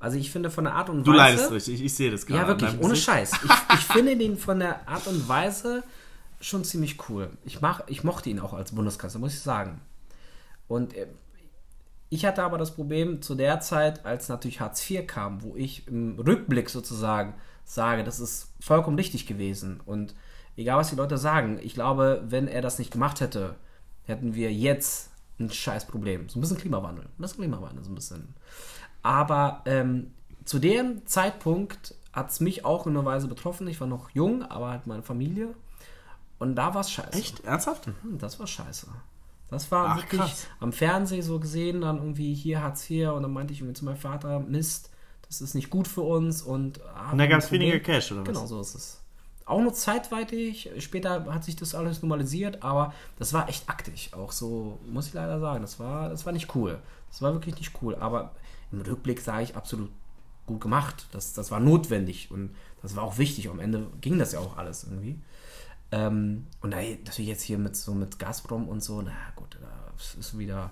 Also, 0.00 0.16
ich 0.16 0.30
finde 0.30 0.50
von 0.50 0.64
der 0.64 0.74
Art 0.74 0.88
und 0.90 1.04
Du 1.04 1.10
Weise. 1.12 1.18
leidest 1.18 1.50
richtig, 1.50 1.74
ich, 1.74 1.84
ich 1.84 1.94
sehe 1.94 2.10
das 2.10 2.24
gerade. 2.24 2.42
Ja, 2.42 2.48
wirklich, 2.48 2.80
ohne. 2.80 2.96
Scheiß. 2.96 3.32
Ich, 3.32 3.74
ich 3.74 3.84
finde 3.84 4.16
den 4.16 4.38
von 4.38 4.58
der 4.60 4.88
Art 4.88 5.06
und 5.06 5.28
Weise 5.28 5.82
schon 6.40 6.64
ziemlich 6.64 6.96
cool. 7.08 7.30
Ich, 7.44 7.60
mach, 7.60 7.82
ich 7.88 8.04
mochte 8.04 8.30
ihn 8.30 8.38
auch 8.38 8.54
als 8.54 8.72
Bundeskanzler, 8.72 9.20
muss 9.20 9.34
ich 9.34 9.40
sagen. 9.40 9.80
Und 10.68 10.94
äh, 10.94 11.08
ich 12.10 12.24
hatte 12.24 12.42
aber 12.44 12.56
das 12.58 12.74
Problem 12.74 13.20
zu 13.20 13.34
der 13.34 13.60
Zeit, 13.60 14.06
als 14.06 14.28
natürlich 14.28 14.60
Hartz 14.60 14.88
IV 14.88 15.06
kam, 15.06 15.42
wo 15.42 15.56
ich 15.56 15.86
im 15.88 16.18
Rückblick 16.18 16.70
sozusagen 16.70 17.34
sage, 17.64 18.02
das 18.04 18.18
ist 18.20 18.52
vollkommen 18.60 18.96
richtig 18.96 19.26
gewesen. 19.26 19.80
Und 19.84 20.14
egal, 20.58 20.78
was 20.78 20.90
die 20.90 20.96
Leute 20.96 21.16
sagen, 21.18 21.58
ich 21.62 21.74
glaube, 21.74 22.22
wenn 22.26 22.48
er 22.48 22.60
das 22.60 22.78
nicht 22.78 22.90
gemacht 22.90 23.20
hätte, 23.20 23.54
hätten 24.04 24.34
wir 24.34 24.52
jetzt 24.52 25.10
ein 25.40 25.50
scheiß 25.50 25.86
Problem. 25.86 26.28
So 26.28 26.38
ein 26.38 26.40
bisschen 26.40 26.58
Klimawandel. 26.58 27.06
Das 27.18 27.36
Klimawandel 27.36 27.84
so 27.84 27.90
ein 27.90 27.94
bisschen. 27.94 28.34
Aber 29.02 29.62
ähm, 29.66 30.12
zu 30.44 30.58
dem 30.58 31.06
Zeitpunkt 31.06 31.94
hat 32.12 32.30
es 32.30 32.40
mich 32.40 32.64
auch 32.64 32.86
in 32.86 32.96
einer 32.96 33.04
Weise 33.04 33.28
betroffen. 33.28 33.68
Ich 33.68 33.80
war 33.80 33.86
noch 33.86 34.10
jung, 34.10 34.42
aber 34.42 34.70
halt 34.70 34.86
meine 34.86 35.02
Familie. 35.02 35.54
Und 36.38 36.56
da 36.56 36.74
war 36.74 36.80
es 36.80 36.90
scheiße. 36.90 37.18
Echt? 37.18 37.44
Ernsthaft? 37.44 37.86
Hm, 37.86 38.18
Das 38.18 38.38
war 38.40 38.46
scheiße. 38.46 38.88
Das 39.50 39.70
war 39.70 39.90
Ach, 39.90 39.96
wirklich 39.96 40.20
krass. 40.20 40.46
am 40.60 40.72
Fernsehen 40.72 41.22
so 41.22 41.38
gesehen, 41.40 41.80
dann 41.80 41.96
irgendwie 41.96 42.34
hier 42.34 42.62
Hartz 42.62 42.88
IV 42.90 43.10
und 43.10 43.22
dann 43.22 43.32
meinte 43.32 43.52
ich 43.54 43.60
irgendwie 43.60 43.74
zu 43.74 43.84
meinem 43.84 43.96
Vater, 43.96 44.40
Mist, 44.40 44.90
das 45.26 45.40
ist 45.40 45.54
nicht 45.54 45.70
gut 45.70 45.88
für 45.88 46.02
uns 46.02 46.42
und 46.42 46.80
ah, 46.94 47.12
Und 47.12 47.18
da 47.18 47.24
ein 47.24 47.30
gab 47.30 47.38
es 47.40 47.50
weniger 47.50 47.78
Cash, 47.80 48.12
oder 48.12 48.26
was? 48.26 48.26
Genau, 48.26 48.46
so 48.46 48.60
ist 48.60 48.74
es. 48.74 48.97
Auch 49.48 49.60
nur 49.60 49.72
zeitweitig, 49.72 50.70
später 50.78 51.24
hat 51.32 51.42
sich 51.42 51.56
das 51.56 51.74
alles 51.74 52.02
normalisiert, 52.02 52.62
aber 52.62 52.92
das 53.18 53.32
war 53.32 53.48
echt 53.48 53.68
aktig, 53.68 54.10
auch 54.12 54.30
so, 54.30 54.78
muss 54.86 55.08
ich 55.08 55.14
leider 55.14 55.40
sagen, 55.40 55.62
das 55.62 55.80
war, 55.80 56.10
das 56.10 56.26
war 56.26 56.32
nicht 56.32 56.54
cool. 56.54 56.78
Das 57.10 57.22
war 57.22 57.32
wirklich 57.32 57.56
nicht 57.56 57.72
cool, 57.80 57.94
aber 57.96 58.32
im 58.70 58.82
Rückblick 58.82 59.20
sage 59.20 59.44
ich 59.44 59.56
absolut 59.56 59.90
gut 60.46 60.60
gemacht. 60.60 61.06
Das, 61.12 61.32
das 61.32 61.50
war 61.50 61.60
notwendig 61.60 62.30
und 62.30 62.54
das 62.82 62.96
war 62.96 63.04
auch 63.04 63.18
wichtig. 63.18 63.48
Am 63.48 63.60
Ende 63.60 63.86
ging 64.00 64.18
das 64.18 64.32
ja 64.32 64.40
auch 64.40 64.56
alles 64.56 64.84
irgendwie. 64.84 65.18
Ähm, 65.92 66.46
und 66.60 66.72
da, 66.72 66.78
natürlich 66.78 67.28
jetzt 67.28 67.42
hier 67.42 67.58
mit 67.58 67.76
so 67.76 67.94
mit 67.94 68.18
Gazprom 68.18 68.68
und 68.68 68.82
so, 68.82 69.00
na 69.00 69.12
gut, 69.36 69.56
das 69.96 70.14
ist 70.14 70.38
wieder 70.38 70.70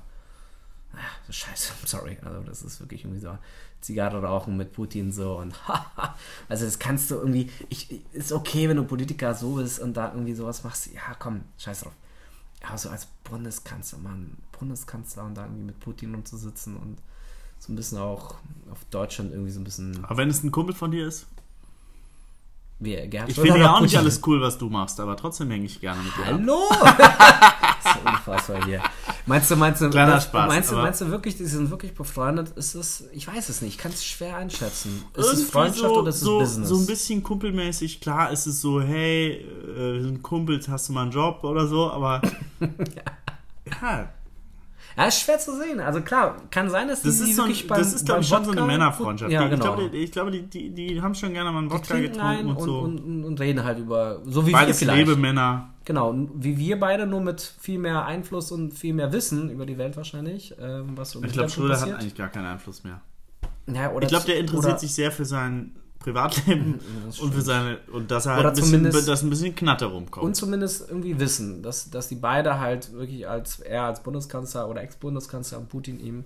ah, 0.92 0.98
so 1.26 1.32
scheiße, 1.32 1.72
sorry. 1.86 2.18
Also 2.22 2.40
das 2.40 2.62
ist 2.62 2.80
wirklich 2.80 3.04
irgendwie 3.04 3.20
so 3.20 3.38
Zigarre 3.80 4.22
rauchen 4.22 4.56
mit 4.56 4.72
Putin 4.72 5.12
so 5.12 5.38
und 5.38 5.54
also 6.48 6.64
das 6.64 6.78
kannst 6.78 7.10
du 7.10 7.16
irgendwie, 7.16 7.50
ich, 7.68 8.00
ist 8.12 8.32
okay, 8.32 8.68
wenn 8.68 8.76
du 8.76 8.84
Politiker 8.84 9.34
so 9.34 9.54
bist 9.54 9.80
und 9.80 9.96
da 9.96 10.12
irgendwie 10.12 10.34
sowas 10.34 10.64
machst, 10.64 10.92
ja 10.92 11.14
komm, 11.18 11.42
scheiß 11.58 11.80
drauf. 11.80 11.92
Aber 12.66 12.78
so 12.78 12.88
als 12.88 13.06
Bundeskanzler, 13.24 13.98
Mann, 13.98 14.36
Bundeskanzler 14.58 15.24
und 15.24 15.34
da 15.36 15.44
irgendwie 15.44 15.64
mit 15.64 15.78
Putin 15.80 16.14
rumzusitzen 16.14 16.76
und 16.76 16.98
so 17.58 17.72
ein 17.72 17.76
bisschen 17.76 17.98
auch 17.98 18.34
auf 18.70 18.84
Deutschland 18.90 19.32
irgendwie 19.32 19.52
so 19.52 19.60
ein 19.60 19.64
bisschen 19.64 20.04
Aber 20.04 20.16
wenn 20.16 20.30
es 20.30 20.42
ein 20.42 20.50
Kumpel 20.50 20.74
von 20.74 20.90
dir 20.90 21.06
ist? 21.06 21.26
wie 22.78 22.94
Gerhard 23.08 23.30
Ich 23.30 23.36
finde 23.36 23.58
ja 23.60 23.74
auch 23.74 23.80
nicht 23.80 23.92
Putin? 23.92 23.98
alles 24.00 24.20
cool, 24.26 24.40
was 24.40 24.58
du 24.58 24.68
machst, 24.68 25.00
aber 25.00 25.16
trotzdem 25.16 25.50
hänge 25.50 25.64
ich 25.64 25.80
gerne 25.80 26.02
mit 26.02 26.16
dir. 26.16 26.26
Hallo! 26.26 26.58
unfassbar 28.04 28.64
hier. 28.64 28.82
Meinst 29.26 29.50
du, 29.50 29.56
meinst 29.56 29.80
du, 29.80 29.90
Kleiner 29.90 30.20
Spaß, 30.20 30.48
meinst 30.48 30.72
du, 30.72 30.76
meinst 30.76 31.00
du 31.00 31.10
wirklich, 31.10 31.36
die 31.36 31.44
sind 31.46 31.70
wirklich 31.70 31.94
befreundet? 31.94 32.50
Ist 32.56 32.74
es, 32.74 33.04
ich 33.12 33.26
weiß 33.26 33.48
es 33.48 33.62
nicht, 33.62 33.74
ich 33.74 33.78
kann 33.78 33.92
es 33.92 34.04
schwer 34.04 34.36
einschätzen. 34.36 35.04
Ist 35.14 35.32
es 35.32 35.50
Freundschaft 35.50 35.94
so, 35.94 36.00
oder 36.00 36.10
ist 36.10 36.16
es 36.16 36.20
so, 36.22 36.38
Business? 36.38 36.68
so 36.68 36.76
ein 36.76 36.86
bisschen 36.86 37.22
kumpelmäßig, 37.22 38.00
klar 38.00 38.30
ist 38.30 38.46
es 38.46 38.60
so, 38.60 38.80
hey, 38.80 39.44
äh, 39.76 39.94
wir 39.94 40.02
sind 40.02 40.22
Kumpels, 40.22 40.68
hast 40.68 40.88
du 40.88 40.92
mal 40.92 41.02
einen 41.02 41.10
Job 41.10 41.42
oder 41.42 41.66
so, 41.66 41.90
aber 41.90 42.22
ja, 42.60 43.02
Ja, 43.82 44.08
ist 45.04 45.20
schwer 45.20 45.38
zu 45.38 45.54
sehen. 45.60 45.78
Also 45.78 46.00
klar, 46.00 46.36
kann 46.50 46.70
sein, 46.70 46.88
dass 46.88 47.02
die 47.02 47.08
Das 47.08 47.18
die 47.18 47.30
ist, 47.30 47.36
so, 47.36 47.42
ein- 47.42 47.52
beim 47.68 47.78
das 47.78 47.92
ist 47.92 48.06
glaube 48.06 48.22
ich, 48.22 48.28
schon 48.28 48.44
so 48.44 48.50
eine 48.52 48.62
Männerfreundschaft. 48.62 49.30
Ja, 49.30 49.46
genau. 49.46 49.54
Ich 49.54 49.60
glaube, 49.60 49.90
die, 49.90 49.98
ich 49.98 50.12
glaube 50.12 50.30
die, 50.30 50.42
die, 50.42 50.70
die 50.70 51.02
haben 51.02 51.14
schon 51.14 51.32
gerne 51.34 51.52
mal 51.52 51.58
einen 51.58 51.70
Wodka 51.70 51.98
getrunken 51.98 52.46
und, 52.48 52.56
und, 52.56 52.64
so. 52.64 52.78
und, 52.80 52.98
und, 52.98 53.24
und 53.24 53.40
reden 53.40 53.62
halt 53.62 53.78
über, 53.78 54.22
so 54.24 54.46
wie 54.46 54.52
Beides 54.52 54.80
wir 54.80 54.88
vielleicht. 54.88 55.06
Lebemänner. 55.08 55.70
Genau, 55.84 56.14
wie 56.34 56.56
wir 56.58 56.80
beide, 56.80 57.06
nur 57.06 57.20
mit 57.20 57.40
viel 57.60 57.78
mehr 57.78 58.06
Einfluss 58.06 58.50
und 58.50 58.72
viel 58.72 58.94
mehr 58.94 59.12
Wissen 59.12 59.50
über 59.50 59.66
die 59.66 59.78
Welt 59.78 59.96
wahrscheinlich. 59.96 60.54
Ähm, 60.60 60.92
was 60.96 61.14
um 61.14 61.24
Ich 61.24 61.32
glaube, 61.32 61.50
Schröder 61.50 61.80
hat 61.80 61.92
eigentlich 61.92 62.14
gar 62.14 62.28
keinen 62.28 62.46
Einfluss 62.46 62.82
mehr. 62.82 63.00
Ja, 63.72 63.92
Ich 64.00 64.08
glaube, 64.08 64.24
der 64.26 64.38
interessiert 64.38 64.80
sich 64.80 64.94
sehr 64.94 65.12
für 65.12 65.24
sein 65.24 65.76
Privatleben 66.06 66.78
und 67.20 67.34
für 67.34 67.42
seine 67.42 67.78
und 67.92 68.12
dass 68.12 68.26
er 68.26 68.36
halt 68.36 68.46
ein 68.46 68.54
bisschen, 68.54 68.84
dass 68.84 69.24
ein 69.24 69.30
bisschen 69.30 69.56
Knatter 69.56 69.86
rumkommt. 69.86 70.24
Und 70.24 70.36
zumindest 70.36 70.88
irgendwie 70.88 71.18
wissen, 71.18 71.64
dass, 71.64 71.90
dass 71.90 72.06
die 72.06 72.14
beide 72.14 72.60
halt 72.60 72.92
wirklich 72.92 73.28
als 73.28 73.58
er 73.58 73.82
als 73.82 74.04
Bundeskanzler 74.04 74.68
oder 74.68 74.82
Ex-Bundeskanzler 74.82 75.58
und 75.58 75.68
Putin 75.68 75.98
ihm 75.98 76.24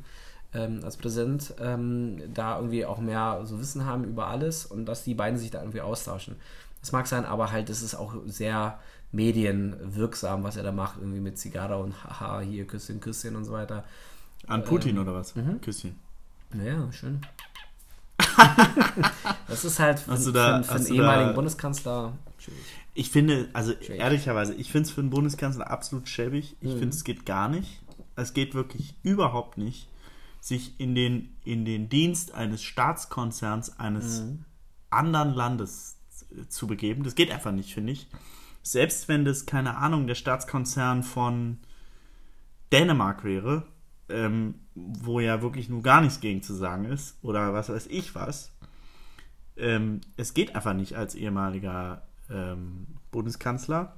ähm, 0.53 0.81
als 0.85 0.99
Präsident 0.99 1.55
ähm, 1.59 2.21
da 2.35 2.57
irgendwie 2.57 2.85
auch 2.85 2.99
mehr 2.99 3.41
so 3.45 3.59
Wissen 3.59 3.87
haben 3.87 4.05
über 4.05 4.27
alles 4.27 4.67
und 4.67 4.85
dass 4.85 5.03
die 5.03 5.15
beiden 5.15 5.39
sich 5.39 5.51
da 5.51 5.61
irgendwie 5.61 5.81
austauschen. 5.81 6.37
Das 6.83 6.93
mag 6.93 7.07
sein, 7.07 7.25
aber 7.25 7.51
halt 7.51 7.71
es 7.71 7.81
ist 7.81 7.95
auch 7.95 8.15
sehr 8.27 8.79
medienwirksam, 9.13 10.43
was 10.43 10.59
er 10.59 10.63
da 10.63 10.73
macht, 10.73 10.99
irgendwie 10.99 11.21
mit 11.21 11.39
Zigarre 11.39 11.79
und 11.79 12.05
haha, 12.05 12.41
hier 12.41 12.67
Küsschen, 12.67 13.01
Küsschen 13.01 13.35
und 13.35 13.47
so 13.47 13.53
weiter. 13.53 13.85
An 14.47 14.63
Putin 14.63 14.97
ähm, 14.97 15.03
oder 15.03 15.15
was? 15.15 15.35
mhm. 15.35 15.59
Küsschen. 15.63 15.99
Naja, 16.53 16.87
schön. 16.93 17.23
das 19.49 19.65
ist 19.65 19.79
halt 19.79 19.99
für, 20.01 20.33
da- 20.33 20.63
für, 20.63 20.69
für 20.69 20.75
einen 20.75 20.87
ehemaligen 20.87 21.35
Bundeskanzler 21.35 22.13
schwierig. 22.39 22.61
Ich 22.95 23.11
finde, 23.11 23.49
also 23.53 23.73
Schwierig. 23.73 24.01
ehrlicherweise, 24.01 24.55
ich 24.55 24.71
finde 24.71 24.89
es 24.89 24.93
für 24.95 25.01
einen 25.01 25.11
Bundeskanzler 25.11 25.71
absolut 25.71 26.09
schäbig. 26.09 26.57
Ich 26.61 26.75
Mhm. 26.75 26.79
finde, 26.79 26.97
es 26.97 27.05
geht 27.05 27.25
gar 27.25 27.49
nicht. 27.49 27.81
Es 28.17 28.35
geht 28.35 28.55
wirklich 28.55 28.95
überhaupt 29.03 29.59
nicht, 29.59 29.89
sich 30.41 30.79
in 30.79 30.95
den, 30.95 31.35
in 31.45 31.65
den 31.65 31.89
Dienst 31.89 32.33
eines 32.35 32.63
Staatskonzerns 32.63 33.79
eines 33.79 34.21
Mhm. 34.23 34.45
anderen 34.91 35.35
Landes 35.35 35.97
zu 36.49 36.67
begeben. 36.67 37.05
Das 37.05 37.15
geht 37.15 37.31
einfach 37.31 37.53
nicht, 37.53 37.73
finde 37.75 37.93
ich. 37.93 38.09
Selbst 38.63 39.09
wenn 39.09 39.25
das, 39.25 39.47
keine 39.47 39.77
Ahnung, 39.77 40.07
der 40.07 40.15
Staatskonzern 40.17 41.03
von 41.03 41.59
Dänemark 42.73 43.25
wäre, 43.25 43.65
ähm, 44.11 44.55
wo 44.75 45.21
ja 45.21 45.43
wirklich 45.43 45.69
nur 45.69 45.83
gar 45.83 46.01
nichts 46.01 46.21
gegen 46.21 46.43
zu 46.43 46.55
sagen 46.55 46.85
ist, 46.87 47.17
oder 47.23 47.53
was 47.53 47.69
weiß 47.69 47.87
ich 47.89 48.15
was, 48.15 48.51
ähm, 49.57 50.01
es 50.17 50.35
geht 50.35 50.55
einfach 50.55 50.75
nicht 50.75 50.97
als 50.97 51.15
ehemaliger 51.15 52.03
ähm, 52.31 52.87
Bundeskanzler. 53.11 53.97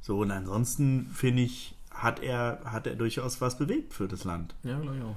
So, 0.00 0.18
und 0.20 0.30
ansonsten 0.30 1.08
finde 1.12 1.42
ich, 1.42 1.74
hat 1.90 2.22
er, 2.22 2.60
hat 2.64 2.86
er 2.86 2.94
durchaus 2.94 3.40
was 3.40 3.58
bewegt 3.58 3.92
für 3.92 4.08
das 4.08 4.24
Land. 4.24 4.54
Ja, 4.62 4.78
glaube 4.78 4.96
ich 4.96 5.02
auch. 5.02 5.16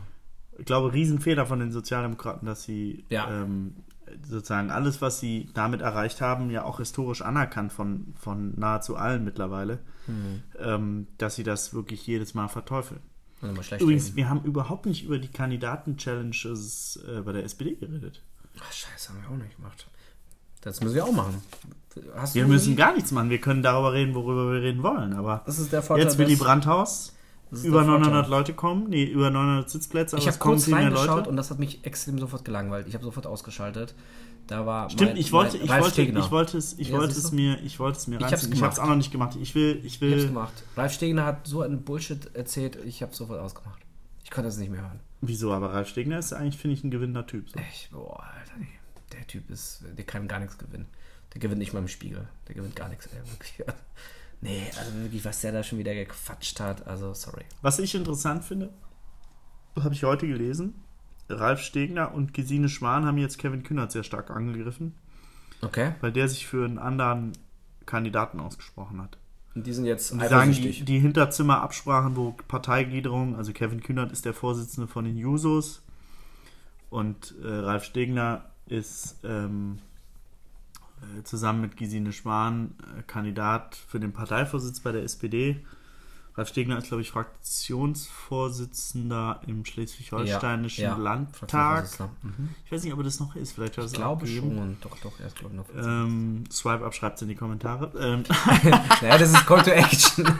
Ich 0.60 0.66
glaube, 0.66 0.94
Riesenfehler 0.94 1.46
von 1.46 1.60
den 1.60 1.72
Sozialdemokraten, 1.72 2.46
dass 2.46 2.64
sie 2.64 3.06
Ja. 3.10 3.30
ähm, 3.44 3.76
sozusagen 4.28 4.70
alles, 4.70 5.02
was 5.02 5.20
sie 5.20 5.50
damit 5.54 5.82
erreicht 5.82 6.22
haben, 6.22 6.52
ja 6.52 6.64
auch 6.66 6.78
historisch 6.80 7.22
anerkannt 7.22 7.72
von, 7.74 8.14
von 8.20 8.54
nahezu 8.60 8.96
allen 8.96 9.24
mittlerweile, 9.24 9.80
Mhm. 10.08 10.44
ähm, 10.60 11.08
dass 11.18 11.36
sie 11.36 11.44
das 11.44 11.74
wirklich 11.74 12.06
jedes 12.06 12.34
Mal 12.34 12.50
verteufeln. 12.50 13.00
Übrigens, 13.52 14.06
reden. 14.08 14.16
wir 14.16 14.30
haben 14.30 14.44
überhaupt 14.44 14.86
nicht 14.86 15.04
über 15.04 15.20
die 15.20 15.28
Kandidaten-Challenges 15.28 17.00
äh, 17.08 17.22
bei 17.22 17.34
der 17.34 17.44
SPD 17.44 17.76
geredet. 17.76 18.22
Ach, 18.60 18.72
scheiße, 18.72 19.10
haben 19.10 19.22
wir 19.22 19.30
auch 19.30 19.44
nicht 19.44 19.56
gemacht. 19.56 19.88
Das 20.62 20.80
müssen 20.82 20.96
wir 20.96 21.06
auch 21.06 21.12
machen. 21.12 21.42
Hast 22.16 22.36
Wir 22.36 22.48
müssen 22.48 22.76
gar 22.76 22.94
nichts 22.94 23.12
machen. 23.12 23.30
Wir 23.30 23.42
können 23.42 23.62
darüber 23.62 23.94
reden, 23.94 24.16
worüber 24.16 24.52
wir 24.52 24.62
reden 24.62 24.82
wollen. 24.82 25.14
Aber 25.14 25.44
Das 25.46 25.60
ist 25.60 25.74
der 25.74 25.82
Vorteil. 25.84 26.06
jetzt 26.06 26.18
Willy 26.18 26.34
ist 26.34 27.66
über 27.66 27.80
der 27.80 27.90
Vorteil. 27.90 28.10
900 28.12 28.28
Leute 28.30 28.54
kommen, 28.54 28.90
nee, 28.90 29.04
über 29.04 29.30
900 29.30 29.70
Sitzplätze, 29.70 30.18
Ich 30.18 30.28
habe 30.28 30.38
kurz 30.38 30.72
reingeschaut 30.72 31.28
und 31.28 31.36
das 31.36 31.52
hat 31.52 31.60
mich 31.60 31.86
extrem 31.86 32.18
sofort 32.18 32.46
gelangweilt. 32.46 32.88
Ich 32.88 32.94
habe 32.96 33.04
sofort 33.04 33.28
ausgeschaltet. 33.28 33.94
Da 34.48 34.66
war 34.66 34.90
Stimmt, 34.90 35.12
mein- 35.12 35.18
ich 35.18 35.32
wollte, 35.32 35.58
ich 35.58 35.70
Ralf 35.70 35.84
wollte, 35.84 35.94
Stegner. 36.02 36.20
ich 36.20 36.32
wollte 36.32 36.58
es, 36.58 36.78
ich 36.78 36.90
Ja, 36.90 36.98
wollte 36.98 37.14
es 37.14 37.32
mir, 37.32 37.60
ich 37.64 37.80
wollte 37.80 37.98
es 37.98 38.08
mir 38.08 38.20
Ich 38.20 38.24
hab's. 38.26 38.44
Ich 38.44 38.50
habe 38.50 38.54
es 38.54 38.60
gemacht. 38.60 38.80
auch 38.80 38.88
noch 38.88 38.96
nicht 38.98 39.12
gemacht. 39.12 39.38
Ich 39.42 39.56
will, 39.56 39.78
ich 39.80 39.86
Ich 39.86 39.94
hab's 39.94 40.02
will, 40.02 40.28
gemacht. 40.28 40.64
Ralf 40.76 40.94
Stegner 40.94 41.26
hat 41.26 41.48
so 41.48 41.62
einen 41.62 41.84
Bullshit 41.84 42.36
erzählt, 42.36 42.78
ich 42.86 43.02
habe 43.02 43.14
sofort 43.16 43.40
ausgemacht. 43.40 43.82
Ich 44.24 44.32
konnte 44.32 44.50
es 44.50 44.58
nicht 44.58 44.70
mehr 44.72 44.82
hören. 44.82 45.00
wieso, 45.22 45.54
aber 45.54 45.72
Ralf 45.74 45.88
Stegner 45.90 46.20
ist 46.20 46.34
eigentlich, 46.34 46.58
finde 46.58 46.74
ich, 46.76 46.84
ein 46.84 46.92
gewinnender 46.92 47.26
Typ. 47.26 47.50
So. 47.50 47.60
Ich, 47.72 47.90
boah, 47.92 48.22
Alter, 48.22 48.58
nee. 48.60 48.68
der 49.14 49.26
Typ 49.28 49.50
ist, 49.50 49.84
der 49.98 50.04
kann 50.06 50.28
gar 50.28 50.40
nichts 50.40 50.58
gewinnen. 50.58 50.88
Der 51.34 51.40
gewinnt 51.40 51.60
nicht 51.60 51.74
mal 51.74 51.80
im 51.80 51.88
Spiegel. 51.88 52.28
Der 52.48 52.56
gewinnt 52.56 52.76
gar 52.76 52.90
nichts, 52.90 53.08
ey, 53.08 53.20
wirklich. 53.32 53.64
Nee, 54.42 54.64
also 54.78 54.94
wirklich, 55.02 55.24
was 55.24 55.40
der 55.40 55.54
da 55.54 55.64
schon 55.64 55.80
wieder 55.80 55.94
gequatscht 55.96 56.60
hat, 56.60 56.86
also 56.86 57.14
sorry. 57.14 57.46
Was 57.62 57.80
ich 57.80 57.96
interessant 57.96 58.44
finde, 58.44 58.74
habe 59.80 59.94
ich 59.94 60.04
heute 60.04 60.28
gelesen, 60.28 60.83
Ralf 61.40 61.62
Stegner 61.62 62.14
und 62.14 62.34
Gesine 62.34 62.70
Schwan 62.70 63.06
haben 63.06 63.18
jetzt 63.18 63.38
Kevin 63.38 63.64
Kühnert 63.64 63.92
sehr 63.92 64.04
stark 64.04 64.30
angegriffen, 64.30 64.94
Okay. 65.62 65.94
weil 66.02 66.12
der 66.12 66.28
sich 66.28 66.48
für 66.48 66.66
einen 66.66 66.78
anderen 66.78 67.34
Kandidaten 67.86 68.40
ausgesprochen 68.40 69.02
hat. 69.02 69.18
Und 69.56 69.68
die 69.68 69.74
sind 69.74 69.86
jetzt 69.86 70.12
Und 70.12 70.22
die 70.22 70.28
sagen, 70.28 70.52
die, 70.52 70.84
die 70.84 71.00
Hinterzimmerabsprachen, 71.00 72.16
wo 72.16 72.36
Parteigliederung, 72.48 73.36
also 73.36 73.54
Kevin 73.54 73.82
Kühnert 73.82 74.12
ist 74.12 74.26
der 74.26 74.34
Vorsitzende 74.34 74.88
von 74.88 75.06
den 75.06 75.18
Jusos 75.18 75.84
und 76.90 77.36
äh, 77.44 77.48
Ralf 77.48 77.84
Stegner 77.84 78.46
ist 78.68 79.18
ähm, 79.24 79.80
äh, 81.02 81.24
zusammen 81.24 81.62
mit 81.62 81.78
Gesine 81.78 82.14
Schwan 82.14 82.76
äh, 82.98 83.04
Kandidat 83.04 83.76
für 83.76 84.00
den 84.00 84.14
Parteivorsitz 84.14 84.80
bei 84.80 84.92
der 84.92 85.04
SPD. 85.04 85.64
Ralf 86.36 86.50
Stegner 86.50 86.80
ist, 86.80 86.88
glaube 86.88 87.02
ich, 87.02 87.12
Fraktionsvorsitzender 87.12 89.40
im 89.46 89.64
schleswig-holsteinischen 89.66 90.84
Ja, 90.84 90.92
ja. 90.92 90.98
Landtag. 90.98 91.86
Mhm. 92.24 92.50
Ich 92.66 92.72
weiß 92.72 92.84
nicht, 92.84 92.92
ob 92.94 93.00
er 93.00 93.04
das 93.04 93.20
noch 93.20 93.36
ist. 93.36 93.52
Vielleicht 93.54 93.74
hat 93.74 93.84
er 93.84 93.86
Ich 93.86 93.92
es 93.92 93.98
glaube 93.98 94.22
abgegeben. 94.24 94.56
schon. 94.56 94.78
Doch, 94.82 94.98
doch, 95.04 95.12
er 95.20 95.28
ist, 95.28 95.36
glaube 95.36 95.54
ich, 95.54 95.60
noch. 95.60 95.66
Ähm, 95.86 96.46
Swipe 96.52 96.84
up, 96.86 96.96
schreibt 96.96 97.22
in 97.22 97.28
die 97.28 97.36
Kommentare. 97.36 97.92
Ähm, 98.00 98.24
naja, 99.02 99.18
das 99.20 99.30
ist 99.30 99.46
Call 99.46 99.62
to 99.62 99.70
Action. 99.70 100.26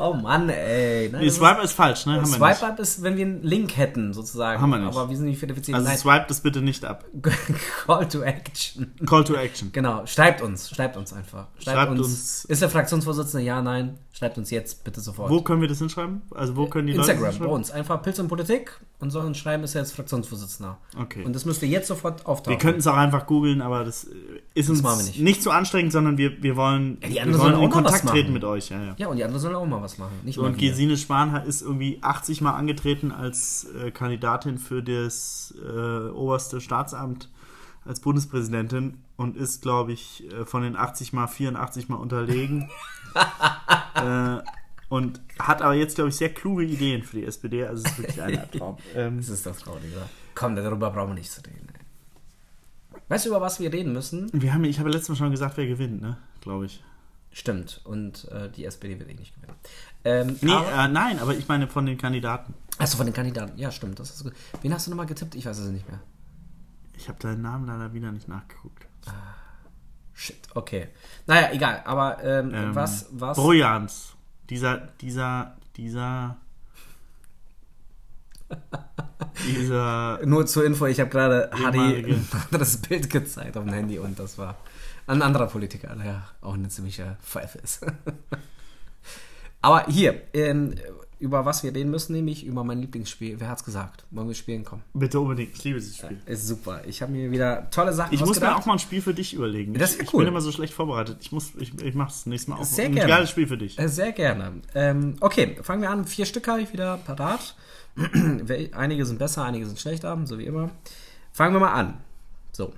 oh 0.00 0.14
Mann, 0.14 0.48
ey. 0.48 1.08
Nein, 1.12 1.20
nee, 1.22 1.30
Swipe 1.30 1.62
ist 1.62 1.72
falsch, 1.72 2.06
ne? 2.06 2.14
Haben 2.14 2.22
wir 2.32 2.38
nicht. 2.48 2.56
Swipe 2.58 2.66
Up 2.72 2.80
ist, 2.80 3.00
wenn 3.02 3.16
wir 3.16 3.26
einen 3.26 3.44
Link 3.44 3.76
hätten, 3.76 4.12
sozusagen. 4.12 4.60
Haben 4.60 4.70
wir 4.70 4.78
nicht. 4.78 4.88
Aber 4.88 5.08
wir 5.08 5.16
sind 5.16 5.26
nicht 5.26 5.38
verifiziert. 5.38 5.76
Also 5.76 5.86
Nein, 5.88 5.98
swipe 5.98 6.24
das 6.26 6.40
bitte 6.40 6.60
nicht 6.62 6.84
ab. 6.84 7.04
Call 7.86 8.08
to 8.08 8.22
Action. 8.22 8.92
Call 9.06 9.22
to 9.22 9.36
Action. 9.36 9.70
Genau, 9.70 10.04
schreibt 10.06 10.42
uns. 10.42 10.68
Schreibt 10.70 10.96
uns 10.96 11.12
einfach. 11.12 11.46
Schreibt, 11.60 11.76
Schreibt 11.78 11.90
uns, 11.92 12.00
uns. 12.00 12.44
Ist 12.46 12.60
der 12.62 12.70
Fraktionsvorsitzende? 12.70 13.46
Ja, 13.46 13.62
nein. 13.62 13.98
Schreibt 14.12 14.36
uns 14.38 14.50
jetzt 14.50 14.63
bitte 14.72 15.00
sofort. 15.00 15.30
Wo 15.30 15.42
können 15.42 15.60
wir 15.60 15.68
das 15.68 15.78
hinschreiben? 15.78 16.22
Also 16.30 16.56
wo 16.56 16.66
können 16.66 16.86
die 16.86 16.92
Leute 16.94 17.12
Instagram, 17.12 17.38
das 17.38 17.38
bei 17.38 17.52
uns. 17.52 17.70
Einfach 17.70 18.02
Pilz 18.02 18.18
und 18.18 18.28
Politik 18.28 18.80
und 19.00 19.10
so 19.10 19.20
ein 19.20 19.34
Schreiben 19.34 19.64
ist 19.64 19.74
er 19.74 19.82
jetzt 19.82 19.92
Fraktionsvorsitzender. 19.94 20.78
Okay. 20.98 21.24
Und 21.24 21.34
das 21.34 21.44
müsst 21.44 21.62
ihr 21.62 21.68
jetzt 21.68 21.88
sofort 21.88 22.24
auftauchen. 22.24 22.52
wir 22.52 22.58
könnten 22.58 22.80
es 22.80 22.86
auch 22.86 22.96
einfach 22.96 23.26
googeln, 23.26 23.60
aber 23.60 23.84
das 23.84 24.04
äh, 24.04 24.14
ist 24.54 24.70
uns 24.70 24.82
machen 24.82 25.00
wir 25.00 25.06
nicht. 25.06 25.20
nicht. 25.20 25.42
so 25.42 25.50
anstrengend, 25.50 25.92
sondern 25.92 26.16
wir, 26.16 26.42
wir 26.42 26.56
wollen, 26.56 26.98
Ja, 27.02 27.08
die 27.08 27.14
wir 27.14 27.38
wollen 27.38 27.52
sollen 27.52 27.62
in 27.62 27.70
Kontakt 27.70 28.08
treten 28.08 28.32
mit 28.32 28.44
euch. 28.44 28.70
Ja, 28.70 28.82
ja. 28.82 28.94
ja, 28.96 29.08
und 29.08 29.16
die 29.16 29.24
anderen 29.24 29.40
sollen 29.40 29.56
auch 29.56 29.66
mal 29.66 29.82
was 29.82 29.98
machen. 29.98 30.12
So, 30.30 30.42
und. 30.42 30.56
Gesine 30.56 30.96
Spahn 30.96 31.34
ist 31.44 31.62
irgendwie 31.62 31.98
80 32.00 32.40
Mal 32.40 32.52
angetreten 32.52 33.12
als 33.12 33.66
äh, 33.78 33.90
Kandidatin 33.90 34.58
für 34.58 34.82
das 34.82 35.52
äh, 35.62 36.08
oberste 36.10 36.60
Staatsamt 36.60 37.28
als 37.84 38.00
Bundespräsidentin 38.00 39.03
und 39.16 39.36
ist, 39.36 39.62
glaube 39.62 39.92
ich, 39.92 40.30
äh, 40.32 40.44
von 40.44 40.62
den 40.62 40.76
80 40.76 41.12
Mal 41.12 41.26
84 41.26 41.88
Mal 41.88 41.96
unterlegen. 41.96 42.70
äh, 43.94 44.38
und 44.88 45.20
hat 45.38 45.62
aber 45.62 45.74
jetzt, 45.74 45.96
glaube 45.96 46.10
ich, 46.10 46.16
sehr 46.16 46.32
kluge 46.32 46.64
Ideen 46.64 47.02
für 47.02 47.16
die 47.16 47.24
SPD. 47.24 47.64
Also 47.66 47.84
es 47.84 47.92
ist 47.92 47.98
wirklich 47.98 48.22
ein 48.22 48.38
Albtraum. 48.38 48.76
ähm, 48.94 49.16
Das 49.18 49.28
ist 49.28 49.46
das 49.46 49.58
Traurige. 49.58 50.02
Komm, 50.34 50.56
darüber 50.56 50.90
brauchen 50.90 51.10
wir 51.10 51.14
nicht 51.14 51.30
zu 51.30 51.40
reden. 51.40 51.68
Ey. 51.72 53.00
Weißt 53.08 53.24
du, 53.26 53.30
über 53.30 53.40
was 53.40 53.60
wir 53.60 53.72
reden 53.72 53.92
müssen? 53.92 54.30
wir 54.32 54.52
haben, 54.52 54.64
ich 54.64 54.78
habe 54.78 54.90
letztes 54.90 55.10
Mal 55.10 55.16
schon 55.16 55.30
gesagt, 55.30 55.56
wer 55.56 55.66
gewinnt, 55.66 56.00
ne? 56.00 56.16
Glaube 56.40 56.66
ich. 56.66 56.82
Stimmt. 57.32 57.80
Und 57.84 58.28
äh, 58.30 58.48
die 58.50 58.64
SPD 58.64 58.98
wird 58.98 59.10
eh 59.10 59.14
nicht 59.14 59.34
gewinnen. 59.34 59.56
Ähm, 60.04 60.38
Nee, 60.40 60.52
aber, 60.52 60.84
äh, 60.84 60.88
nein, 60.88 61.18
aber 61.18 61.34
ich 61.34 61.48
meine 61.48 61.66
von 61.66 61.86
den 61.86 61.98
Kandidaten. 61.98 62.54
Achso, 62.78 62.96
von 62.96 63.06
den 63.06 63.14
Kandidaten. 63.14 63.58
Ja, 63.58 63.70
stimmt. 63.72 63.98
Das 63.98 64.10
ist 64.10 64.22
gut. 64.22 64.32
Wen 64.62 64.72
hast 64.72 64.86
du 64.86 64.90
nochmal 64.90 65.06
getippt? 65.06 65.34
Ich 65.34 65.46
weiß 65.46 65.58
es 65.58 65.70
nicht 65.70 65.88
mehr. 65.88 66.00
Ich 66.96 67.08
habe 67.08 67.18
deinen 67.18 67.42
Namen 67.42 67.66
leider 67.66 67.92
wieder 67.92 68.12
nicht 68.12 68.28
nachgeguckt. 68.28 68.86
Shit, 70.14 70.36
okay. 70.54 70.88
Naja, 71.26 71.50
egal. 71.52 71.82
Aber 71.84 72.22
ähm, 72.22 72.52
Ähm, 72.54 72.74
was, 72.74 73.06
was? 73.10 73.36
Brojans. 73.36 74.12
Dieser, 74.48 74.78
dieser, 75.00 75.56
dieser. 75.76 76.36
dieser. 79.46 80.20
Nur 80.24 80.46
zur 80.46 80.64
Info, 80.64 80.86
ich 80.86 81.00
habe 81.00 81.10
gerade 81.10 81.50
Harry 81.52 82.04
ein 82.04 82.28
anderes 82.50 82.76
Bild 82.78 83.10
gezeigt 83.10 83.56
auf 83.56 83.64
dem 83.64 83.72
Handy 83.72 83.98
und 83.98 84.18
das 84.18 84.38
war 84.38 84.56
ein 85.06 85.22
anderer 85.22 85.46
Politiker, 85.46 85.94
der 85.96 86.22
auch 86.40 86.54
eine 86.54 86.68
ziemliche 86.68 87.16
Pfeife 87.22 87.58
ist. 87.58 87.84
Aber 89.60 89.86
hier, 89.86 90.22
ähm, 90.34 90.74
über 91.18 91.44
was 91.44 91.62
wir 91.62 91.74
reden 91.74 91.90
müssen, 91.90 92.12
nämlich 92.12 92.44
über 92.44 92.64
mein 92.64 92.80
Lieblingsspiel. 92.80 93.40
Wer 93.40 93.48
hat's 93.48 93.64
gesagt? 93.64 94.04
Wollen 94.10 94.28
wir 94.28 94.34
spielen 94.34 94.64
kommen? 94.64 94.82
Bitte 94.92 95.20
unbedingt, 95.20 95.54
ich 95.54 95.64
liebe 95.64 95.78
dieses 95.78 95.96
Spiel. 95.96 96.20
Ist 96.26 96.46
super. 96.46 96.82
Ich 96.86 97.02
habe 97.02 97.12
mir 97.12 97.30
wieder 97.30 97.70
tolle 97.70 97.92
Sachen 97.92 98.14
Ich 98.14 98.20
muss 98.20 98.40
mir 98.40 98.56
auch 98.56 98.66
mal 98.66 98.74
ein 98.74 98.78
Spiel 98.78 99.00
für 99.00 99.14
dich 99.14 99.34
überlegen. 99.34 99.74
Das 99.74 99.92
ich, 99.92 99.98
wär 99.98 100.04
ich 100.04 100.14
cool. 100.14 100.20
bin 100.20 100.28
immer 100.28 100.40
so 100.40 100.52
schlecht 100.52 100.74
vorbereitet. 100.74 101.18
Ich 101.20 101.32
muss, 101.32 101.52
ich, 101.58 101.78
ich 101.80 101.94
mach's 101.94 102.26
nächstes 102.26 102.48
Mal 102.48 102.60
auch. 102.60 102.64
Sehr 102.64 102.86
ein 102.86 102.94
gerne. 102.94 103.08
geiles 103.08 103.30
Spiel 103.30 103.46
für 103.46 103.58
dich. 103.58 103.78
Äh, 103.78 103.88
Sehr 103.88 104.12
gerne. 104.12 104.52
Ähm, 104.74 105.16
okay, 105.20 105.56
fangen 105.62 105.82
wir 105.82 105.90
an. 105.90 106.04
Vier 106.04 106.26
Stück 106.26 106.46
habe 106.48 106.60
ich 106.60 106.72
wieder 106.72 106.98
parat. 106.98 107.54
Einige 108.72 109.06
sind 109.06 109.18
besser, 109.18 109.44
einige 109.44 109.66
sind 109.66 109.78
schlechter, 109.78 110.18
so 110.24 110.38
wie 110.38 110.46
immer. 110.46 110.70
Fangen 111.32 111.54
wir 111.54 111.60
mal 111.60 111.72
an. 111.72 111.98
So. 112.52 112.72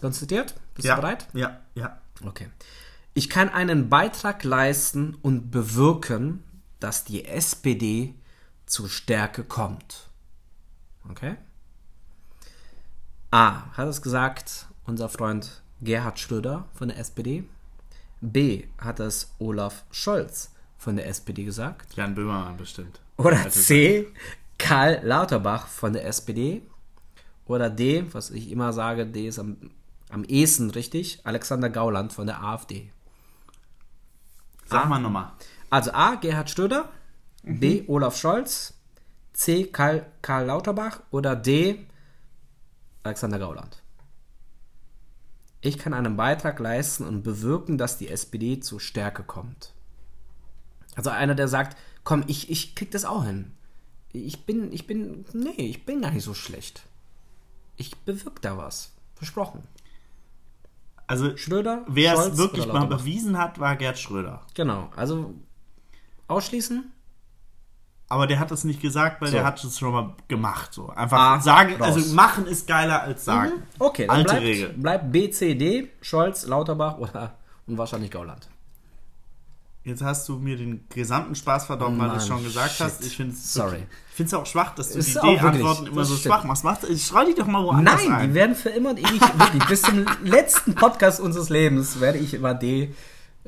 Konzentriert? 0.00 0.54
Bist 0.74 0.88
ja, 0.88 0.96
du 0.96 1.02
bereit? 1.02 1.28
Ja, 1.34 1.60
ja. 1.74 1.98
Okay. 2.26 2.48
Ich 3.14 3.28
kann 3.28 3.48
einen 3.48 3.88
Beitrag 3.88 4.44
leisten 4.44 5.16
und 5.22 5.50
bewirken, 5.50 6.42
dass 6.80 7.04
die 7.04 7.24
SPD 7.24 8.14
zur 8.66 8.88
Stärke 8.88 9.44
kommt. 9.44 10.08
Okay? 11.08 11.36
A. 13.30 13.76
Hat 13.76 13.88
es 13.88 14.02
gesagt 14.02 14.66
unser 14.84 15.08
Freund 15.08 15.62
Gerhard 15.80 16.18
Schröder 16.18 16.66
von 16.74 16.88
der 16.88 16.98
SPD. 16.98 17.44
B. 18.20 18.64
Hat 18.78 19.00
es 19.00 19.34
Olaf 19.38 19.84
Scholz 19.90 20.52
von 20.76 20.96
der 20.96 21.06
SPD 21.06 21.44
gesagt. 21.44 21.94
Jan 21.94 22.14
Böhmermann 22.14 22.56
bestimmt. 22.56 23.00
Oder 23.16 23.38
Also, 23.38 23.60
C. 23.60 24.08
Karl 24.58 25.00
Lauterbach 25.02 25.66
von 25.66 25.92
der 25.92 26.06
SPD. 26.06 26.62
Oder 27.46 27.70
D. 27.70 28.04
Was 28.12 28.30
ich 28.30 28.50
immer 28.50 28.72
sage, 28.72 29.06
D 29.06 29.26
ist 29.26 29.38
am, 29.38 29.70
am 30.10 30.24
ehesten 30.24 30.70
richtig. 30.70 31.20
Alexander 31.24 31.70
Gauland 31.70 32.12
von 32.12 32.26
der 32.26 32.42
AfD. 32.42 32.90
Sag 34.66 34.88
mal 34.88 35.00
nochmal. 35.00 35.32
Also 35.70 35.92
A. 35.92 36.16
Gerhard 36.16 36.50
Schröder. 36.50 36.90
B. 37.42 37.84
Olaf 37.86 38.16
Scholz. 38.16 38.74
C. 39.32 39.64
Karl, 39.64 40.04
Karl 40.20 40.46
Lauterbach. 40.46 41.00
Oder 41.10 41.36
D. 41.36 41.86
Alexander 43.02 43.38
Gauland. 43.38 43.82
Ich 45.62 45.78
kann 45.78 45.94
einen 45.94 46.16
Beitrag 46.16 46.58
leisten 46.58 47.06
und 47.06 47.22
bewirken, 47.22 47.78
dass 47.78 47.98
die 47.98 48.08
SPD 48.08 48.60
zur 48.60 48.80
Stärke 48.80 49.22
kommt. 49.22 49.72
Also 50.96 51.10
einer, 51.10 51.34
der 51.34 51.48
sagt, 51.48 51.76
komm, 52.02 52.24
ich, 52.26 52.50
ich 52.50 52.74
krieg 52.74 52.90
das 52.90 53.04
auch 53.04 53.24
hin. 53.24 53.52
Ich 54.12 54.44
bin, 54.44 54.72
ich 54.72 54.86
bin, 54.86 55.24
nee, 55.32 55.50
ich 55.56 55.86
bin 55.86 56.02
gar 56.02 56.10
nicht 56.10 56.24
so 56.24 56.34
schlecht. 56.34 56.82
Ich 57.76 57.96
bewirke 57.98 58.40
da 58.40 58.56
was. 58.56 58.92
Versprochen. 59.14 59.62
Also, 61.06 61.36
Schröder, 61.36 61.84
wer 61.88 62.14
Scholz 62.14 62.32
es 62.32 62.38
wirklich 62.38 62.66
mal 62.66 62.86
bewiesen 62.86 63.36
hat, 63.36 63.58
war 63.58 63.76
Gerd 63.76 63.98
Schröder. 63.98 64.46
Genau, 64.54 64.90
also 64.96 65.34
ausschließen? 66.30 66.92
Aber 68.08 68.26
der 68.26 68.40
hat 68.40 68.50
das 68.50 68.64
nicht 68.64 68.80
gesagt, 68.82 69.20
weil 69.20 69.28
So. 69.28 69.36
der 69.36 69.44
hat 69.44 69.62
es 69.62 69.78
schon 69.78 69.92
mal 69.92 70.14
gemacht. 70.26 70.72
So. 70.74 70.88
Einfach 70.90 71.18
Ah, 71.18 71.40
sagen, 71.40 71.74
raus. 71.76 71.96
also 71.96 72.14
machen 72.14 72.46
ist 72.46 72.66
geiler 72.66 73.02
als 73.02 73.24
sagen. 73.24 73.52
Okay, 73.78 74.06
dann 74.08 74.16
Alte 74.16 74.30
bleibt, 74.32 74.42
Regel. 74.44 74.68
bleibt 74.70 75.12
B, 75.12 75.30
C, 75.30 75.54
D, 75.54 75.88
Scholz, 76.02 76.44
Lauterbach 76.46 76.98
oder 76.98 77.36
und 77.68 77.78
wahrscheinlich 77.78 78.10
Gauland. 78.10 78.48
Jetzt 79.84 80.02
hast 80.02 80.28
du 80.28 80.36
mir 80.38 80.56
den 80.58 80.84
gesamten 80.90 81.34
Spaß 81.34 81.64
verdorben, 81.66 81.98
weil 82.00 82.10
du 82.10 82.16
es 82.16 82.26
schon 82.26 82.42
gesagt 82.44 82.72
shit. 82.72 82.80
hast. 82.86 83.04
Ich 83.06 83.16
finde 83.16 83.32
es 83.32 83.52
Sorry. 83.54 83.86
Ich 84.10 84.16
finde 84.16 84.26
es 84.28 84.34
auch 84.34 84.44
schwach, 84.44 84.74
dass 84.74 84.92
du 84.92 84.98
Ist 84.98 85.14
die 85.14 85.20
D-Antworten 85.36 85.86
immer 85.86 86.04
so 86.04 86.16
stimmt. 86.16 86.34
schwach 86.34 86.44
machst. 86.44 86.64
Mach, 86.64 86.78
schrei 86.98 87.24
dich 87.26 87.36
doch 87.36 87.46
mal 87.46 87.64
woanders 87.64 87.94
Nein, 88.04 88.12
ein. 88.12 88.28
die 88.28 88.34
werden 88.34 88.54
für 88.56 88.68
immer 88.70 88.90
und 88.90 88.98
ewig, 88.98 89.22
wirklich, 89.22 89.64
bis 89.68 89.82
zum 89.82 90.04
letzten 90.22 90.74
Podcast 90.74 91.18
unseres 91.20 91.48
Lebens 91.48 91.98
werde 92.00 92.18
ich 92.18 92.34
immer 92.34 92.52
D 92.54 92.92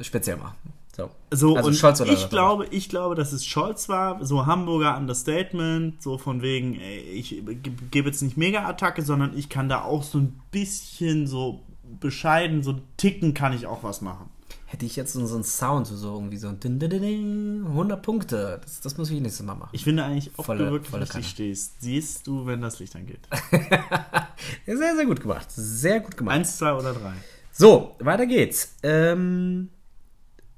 speziell 0.01 0.37
machen. 0.39 0.55
So, 0.95 1.11
So, 1.33 1.57
also 1.57 1.69
und 1.69 1.75
Scholz 1.75 2.01
oder 2.03 2.13
ich 2.13 2.29
glaube, 2.29 2.67
ich 2.71 2.89
glaube, 2.91 3.15
dass 3.15 3.33
es 3.33 3.47
Scholz 3.47 3.89
war, 3.89 4.23
so 4.25 4.45
Hamburger 4.47 4.97
Understatement, 4.99 6.03
so 6.03 6.19
von 6.19 6.43
wegen, 6.43 6.79
ey, 6.79 6.99
ich 7.01 7.31
ge- 7.31 7.73
gebe 7.91 8.09
jetzt 8.11 8.21
nicht 8.23 8.37
Mega-Attacke, 8.37 9.01
sondern 9.03 9.37
ich 9.37 9.49
kann 9.49 9.69
da 9.71 9.83
auch 9.85 10.03
so 10.03 10.19
ein 10.19 10.39
bisschen 10.51 11.27
so 11.27 11.61
bescheiden, 12.01 12.63
so 12.63 12.81
ticken 12.99 13.33
kann 13.33 13.53
ich 13.55 13.67
auch 13.67 13.83
was 13.83 14.03
machen. 14.03 14.29
Hätte 14.67 14.87
ich 14.87 14.97
jetzt 14.97 15.13
so 15.13 15.25
so 15.27 15.35
einen 15.35 15.45
Sound, 15.45 15.87
so 15.87 16.15
irgendwie 16.15 16.39
so 16.39 16.49
ein 16.49 16.59
din, 16.61 16.79
din, 16.79 16.89
din, 16.91 17.03
din, 17.03 17.65
100 17.69 18.03
Punkte. 18.03 18.59
Das, 18.63 18.81
das 18.81 18.97
muss 18.99 19.11
ich 19.11 19.21
nächstes 19.21 19.45
Mal 19.47 19.55
machen. 19.55 19.69
Ich 19.73 19.85
finde 19.85 20.05
eigentlich, 20.05 20.31
ob 20.37 20.47
Volle- 20.47 20.65
du 20.67 20.71
wirklich 20.73 20.95
richtig 20.95 21.27
stehst, 21.29 21.81
siehst 21.83 22.27
du, 22.27 22.45
wenn 22.47 22.61
das 22.63 22.79
Licht 22.81 22.95
angeht. 22.97 23.21
Sehr, 24.67 24.97
sehr 24.97 25.07
gut 25.07 25.21
gemacht. 25.21 25.47
Sehr 25.51 26.01
gut 26.01 26.17
gemacht. 26.17 26.37
Eins, 26.37 26.57
zwei 26.59 26.73
oder 26.75 26.93
drei. 26.93 27.13
So, 27.53 27.95
weiter 28.01 28.27
geht's. 28.27 28.75
Ähm, 28.83 29.69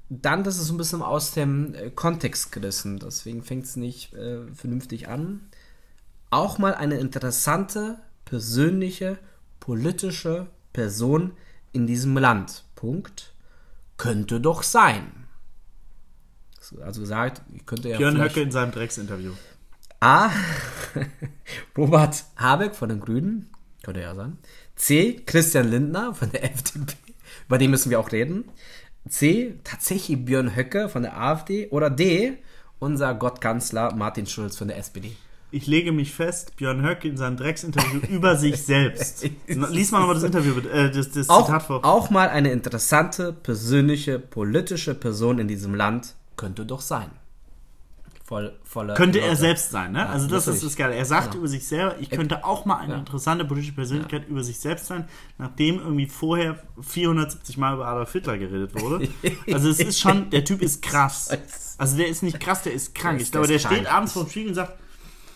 dann, 0.09 0.43
das 0.43 0.57
ist 0.57 0.67
so 0.67 0.73
ein 0.73 0.77
bisschen 0.77 1.01
aus 1.01 1.31
dem 1.31 1.73
äh, 1.73 1.89
Kontext 1.89 2.51
gerissen, 2.51 2.99
deswegen 2.99 3.43
fängt 3.43 3.65
es 3.65 3.75
nicht 3.75 4.13
äh, 4.13 4.45
vernünftig 4.53 5.07
an. 5.07 5.47
Auch 6.29 6.57
mal 6.57 6.75
eine 6.75 6.97
interessante, 6.97 7.99
persönliche, 8.25 9.17
politische 9.59 10.47
Person 10.73 11.33
in 11.71 11.87
diesem 11.87 12.17
Land. 12.17 12.63
Punkt. 12.75 13.33
Könnte 13.97 14.41
doch 14.41 14.63
sein. 14.63 15.25
Also 16.81 17.01
gesagt, 17.01 17.41
könnte 17.65 17.89
ja 17.89 17.97
Björn 17.97 18.21
Höcke 18.21 18.41
in 18.41 18.51
seinem 18.51 18.71
Drecksinterview. 18.71 19.33
A. 19.99 20.29
Robert 21.77 22.25
Habeck 22.35 22.75
von 22.75 22.89
den 22.89 22.99
Grünen. 22.99 23.49
Könnte 23.83 24.01
ja 24.01 24.15
sein. 24.15 24.37
C. 24.75 25.21
Christian 25.25 25.69
Lindner 25.69 26.13
von 26.13 26.31
der 26.31 26.43
FDP. 26.53 26.95
Über 27.47 27.57
den 27.57 27.71
müssen 27.71 27.89
wir 27.89 27.99
auch 27.99 28.11
reden. 28.11 28.45
C. 29.09 29.55
Tatsächlich 29.63 30.25
Björn 30.25 30.55
Höcke 30.55 30.89
von 30.89 31.03
der 31.03 31.19
AfD. 31.19 31.67
Oder 31.69 31.89
D. 31.89 32.37
Unser 32.79 33.13
Gottkanzler 33.15 33.93
Martin 33.95 34.25
Schulz 34.25 34.57
von 34.57 34.67
der 34.67 34.77
SPD. 34.77 35.15
Ich 35.51 35.67
lege 35.67 35.91
mich 35.93 36.13
fest, 36.13 36.57
Björn 36.57 36.85
Höcke 36.85 37.07
in 37.07 37.15
seinem 37.15 37.37
Drecksinterview 37.37 38.01
über 38.09 38.35
sich 38.35 38.61
selbst. 38.61 39.29
Lies 39.47 39.91
mal 39.91 39.99
nochmal 39.99 40.15
das 40.15 40.23
Interview, 40.23 40.59
äh, 40.67 40.91
das, 40.91 41.11
das 41.11 41.29
Auch, 41.29 41.45
Zitat 41.45 41.63
vor. 41.63 41.85
auch 41.85 42.09
mal 42.09 42.27
eine 42.29 42.51
interessante, 42.51 43.31
persönliche, 43.31 44.19
politische 44.19 44.95
Person 44.95 45.39
in 45.39 45.47
diesem 45.47 45.73
Land 45.73 46.15
könnte 46.35 46.65
doch 46.65 46.81
sein. 46.81 47.09
Voll, 48.27 48.57
voller 48.63 48.95
Könnte 48.95 49.19
er 49.19 49.27
Leute. 49.27 49.39
selbst 49.39 49.69
sein, 49.69 49.91
ne? 49.91 50.09
also 50.09 50.25
das 50.27 50.47
ist 50.47 50.63
das 50.63 50.75
Geile. 50.75 50.95
Er 50.95 51.05
sagt 51.05 51.25
Genau. 51.27 51.37
über 51.41 51.47
sich 51.47 51.67
selber, 51.67 51.95
ich 51.99 52.09
könnte 52.09 52.43
auch 52.43 52.65
mal 52.65 52.77
eine 52.77 52.93
Ja. 52.93 52.99
interessante 52.99 53.45
politische 53.45 53.73
Persönlichkeit 53.73 54.27
über 54.27 54.43
sich 54.43 54.59
selbst 54.59 54.87
sein, 54.87 55.07
nachdem 55.37 55.77
irgendwie 55.77 56.07
vorher 56.07 56.57
470 56.81 57.57
Mal 57.57 57.75
über 57.75 57.85
Adolf 57.87 58.11
Hitler 58.13 58.37
geredet 58.39 58.73
wurde. 58.81 59.07
Also 59.51 59.69
es 59.69 59.79
ist 59.79 59.99
schon, 59.99 60.31
der 60.31 60.43
Typ 60.43 60.61
ist 60.61 60.81
krass. 60.81 61.29
Also 61.77 61.97
der 61.97 62.07
ist 62.07 62.23
nicht 62.23 62.39
krass, 62.39 62.63
der 62.63 62.71
ist 62.73 62.95
krank. 62.95 63.17
Der 63.17 63.21
ist- 63.21 63.27
ich 63.27 63.31
glaube, 63.33 63.47
der 63.47 63.57
der 63.57 63.67
steht 63.67 63.85
abends 63.91 64.13
vor 64.13 64.23
dem 64.23 64.29
Spiegel 64.29 64.49
und 64.49 64.55
sagt, 64.55 64.73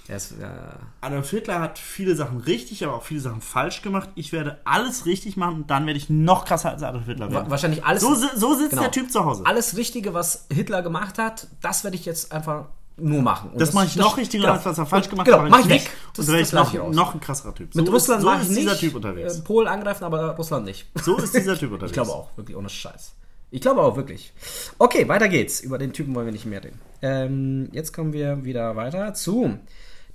Er 0.07 0.15
ist, 0.15 0.33
ja, 0.41 0.77
Adolf 1.01 1.29
Hitler 1.29 1.59
hat 1.59 1.77
viele 1.77 2.15
Sachen 2.15 2.37
richtig, 2.39 2.83
aber 2.85 2.95
auch 2.95 3.03
viele 3.03 3.19
Sachen 3.19 3.41
falsch 3.41 3.81
gemacht. 3.83 4.09
Ich 4.15 4.31
werde 4.31 4.57
alles 4.63 5.05
richtig 5.05 5.35
machen 5.37 5.55
und 5.55 5.69
dann 5.69 5.85
werde 5.85 5.97
ich 5.99 6.09
noch 6.09 6.45
krasser 6.45 6.71
als 6.71 6.81
Adolf 6.81 7.05
Hitler 7.05 7.29
werden. 7.29 7.51
wahrscheinlich 7.51 7.83
alles. 7.85 8.01
So, 8.01 8.15
so 8.15 8.55
sitzt 8.55 8.69
Genau. 8.71 8.81
der 8.83 8.91
Typ 8.91 9.11
zu 9.11 9.23
Hause. 9.25 9.43
alles 9.45 9.75
Richtige, 9.77 10.13
was 10.15 10.47
Hitler 10.51 10.81
gemacht 10.81 11.19
hat, 11.19 11.47
das 11.61 11.83
werde 11.83 11.95
ich 11.97 12.05
jetzt 12.05 12.31
einfach 12.31 12.69
nur 13.01 13.21
machen. 13.21 13.51
Und 13.51 13.61
Das 13.61 13.73
mache 13.73 13.85
ich 13.85 13.95
noch 13.95 14.17
richtiger, 14.17 14.43
genau. 14.43 14.53
als 14.53 14.65
was 14.65 14.77
er 14.77 14.85
falsch 14.85 15.09
gemacht 15.09 15.25
genau, 15.25 15.41
hat. 15.41 15.49
mach 15.49 15.59
ich 15.59 15.65
nicht. 15.65 15.85
weg. 15.85 15.91
Und 16.17 16.17
dann 16.19 16.27
werde 16.27 16.41
ich 16.41 16.51
noch, 16.53 16.73
ich 16.73 16.95
noch 16.95 17.13
ein 17.13 17.19
krasserer 17.19 17.55
Typ. 17.55 17.73
Mit 17.75 17.85
so 17.85 17.91
Russland 17.91 18.19
ist, 18.19 18.23
so 18.23 18.29
mache 18.31 18.41
ich 18.43 18.49
ist 18.49 18.57
dieser 18.57 18.71
nicht. 18.71 18.79
Typ 18.79 18.95
unterwegs. 18.95 19.37
Äh, 19.37 19.41
Polen 19.41 19.67
angreifen, 19.67 20.03
aber 20.03 20.35
Russland 20.35 20.65
nicht. 20.65 20.87
So 21.03 21.17
ist 21.17 21.33
dieser 21.33 21.57
Typ 21.57 21.71
unterwegs. 21.71 21.91
Ich 21.91 21.93
glaube 21.93 22.11
auch, 22.11 22.29
wirklich 22.37 22.55
ohne 22.57 22.69
Scheiß. 22.69 23.13
Ich 23.51 23.61
glaube 23.61 23.81
auch, 23.81 23.95
wirklich. 23.95 24.31
Okay, 24.77 25.07
weiter 25.07 25.27
geht's. 25.27 25.59
Über 25.59 25.77
den 25.77 25.91
Typen 25.93 26.13
wollen 26.13 26.27
wir 26.27 26.33
nicht 26.33 26.45
mehr 26.45 26.63
reden. 26.63 26.79
Ähm, 27.01 27.69
jetzt 27.71 27.93
kommen 27.93 28.13
wir 28.13 28.43
wieder 28.43 28.75
weiter 28.75 29.13
zu 29.13 29.57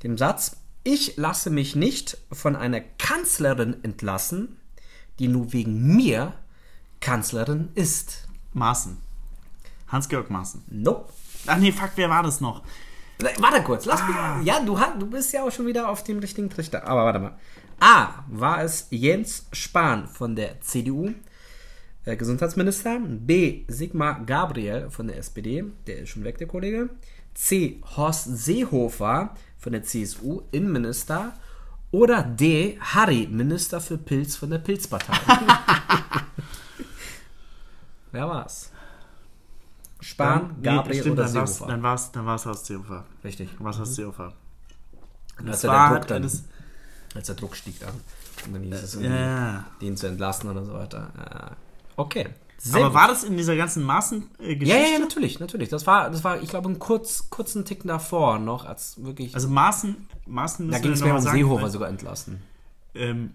dem 0.02 0.16
Satz. 0.16 0.56
Ich 0.84 1.16
lasse 1.16 1.50
mich 1.50 1.74
nicht 1.74 2.18
von 2.30 2.54
einer 2.56 2.80
Kanzlerin 2.80 3.76
entlassen, 3.82 4.58
die 5.18 5.28
nur 5.28 5.52
wegen 5.52 5.96
mir 5.96 6.34
Kanzlerin 7.00 7.70
ist. 7.74 8.28
Maaßen. 8.52 8.98
Hans-Georg 9.88 10.30
Maaßen. 10.30 10.62
Nope. 10.70 11.12
Ach 11.46 11.58
nee, 11.58 11.72
fuck, 11.72 11.90
wer 11.96 12.08
war 12.08 12.22
das 12.22 12.40
noch? 12.40 12.62
Warte 13.38 13.62
kurz, 13.62 13.84
lass 13.84 14.02
mich. 14.06 14.16
Ja, 14.46 14.60
du, 14.60 14.78
du 14.98 15.06
bist 15.06 15.32
ja 15.32 15.44
auch 15.44 15.52
schon 15.52 15.66
wieder 15.66 15.88
auf 15.88 16.02
dem 16.04 16.18
richtigen 16.18 16.50
Trichter. 16.50 16.86
Aber 16.86 17.04
warte 17.04 17.18
mal. 17.20 17.38
A. 17.80 18.24
War 18.28 18.62
es 18.62 18.88
Jens 18.90 19.46
Spahn 19.52 20.08
von 20.08 20.36
der 20.36 20.60
CDU, 20.60 21.12
äh, 22.04 22.16
Gesundheitsminister. 22.16 22.98
B. 23.00 23.64
Sigmar 23.68 24.24
Gabriel 24.24 24.90
von 24.90 25.06
der 25.06 25.18
SPD, 25.18 25.64
der 25.86 26.00
ist 26.00 26.10
schon 26.10 26.24
weg, 26.24 26.38
der 26.38 26.46
Kollege. 26.46 26.90
C. 27.34 27.80
Horst 27.96 28.36
Seehofer 28.36 29.34
von 29.58 29.72
der 29.72 29.82
CSU, 29.82 30.42
Innenminister. 30.50 31.32
Oder 31.90 32.22
D. 32.22 32.78
Harry, 32.80 33.28
Minister 33.30 33.80
für 33.80 33.98
Pilz 33.98 34.34
von 34.36 34.50
der 34.50 34.58
Pilzpartei. 34.58 35.14
Wer 38.12 38.28
war's? 38.28 38.72
Spahn, 40.04 40.56
Gabriel 40.62 41.00
stimmt, 41.00 41.18
oder 41.18 41.24
dann 41.32 41.46
Seehofer? 41.46 41.66
dann 41.66 41.82
war's, 41.82 42.12
dann 42.12 42.26
war's 42.26 42.46
Horst 42.46 42.66
Seehofer. 42.66 43.04
Richtig. 43.24 43.50
Dann 43.56 43.64
war's 43.64 43.78
Horst 43.78 43.94
Seehofer. 43.94 44.32
Als 45.36 45.46
Das 45.46 45.60
der, 45.62 45.70
war 45.70 45.94
Druck 45.94 46.06
dann, 46.08 46.22
alles- 46.22 46.44
als 47.14 47.26
der 47.26 47.34
Druck 47.36 47.56
stieg 47.56 47.80
dann. 47.80 47.94
Und 48.46 48.52
dann 48.54 48.62
hieß 48.62 48.82
es 48.82 48.94
Ja, 49.00 49.64
den 49.80 49.96
zu 49.96 50.06
entlassen 50.06 50.50
oder 50.50 50.64
so 50.64 50.74
weiter. 50.74 51.10
Ja. 51.16 51.50
Okay. 51.96 52.28
Sehr 52.58 52.76
Aber 52.76 52.86
gut. 52.86 52.94
war 52.94 53.08
das 53.08 53.24
in 53.24 53.36
dieser 53.36 53.56
ganzen 53.56 53.82
Maßen-Geschichte? 53.82 54.64
Ja, 54.66 54.76
ja, 54.76 54.92
ja, 54.94 54.98
natürlich, 54.98 55.38
natürlich. 55.40 55.68
Das 55.68 55.86
war, 55.86 56.08
das 56.10 56.24
war, 56.24 56.40
ich 56.40 56.48
glaube, 56.48 56.68
einen 56.68 56.78
kurz, 56.78 57.28
kurzen 57.28 57.64
Ticken 57.64 57.88
davor 57.88 58.38
noch, 58.38 58.64
als 58.64 59.02
wirklich. 59.04 59.34
Also 59.34 59.48
Maßen, 59.48 59.96
Maßen 60.26 60.70
da 60.70 60.78
ging 60.78 60.92
es 60.92 61.02
mehr 61.02 61.14
um 61.14 61.20
sagen, 61.20 61.36
Seehofer 61.36 61.62
weil- 61.64 61.70
sogar 61.70 61.88
entlassen. 61.88 62.42
Ähm, 62.94 63.34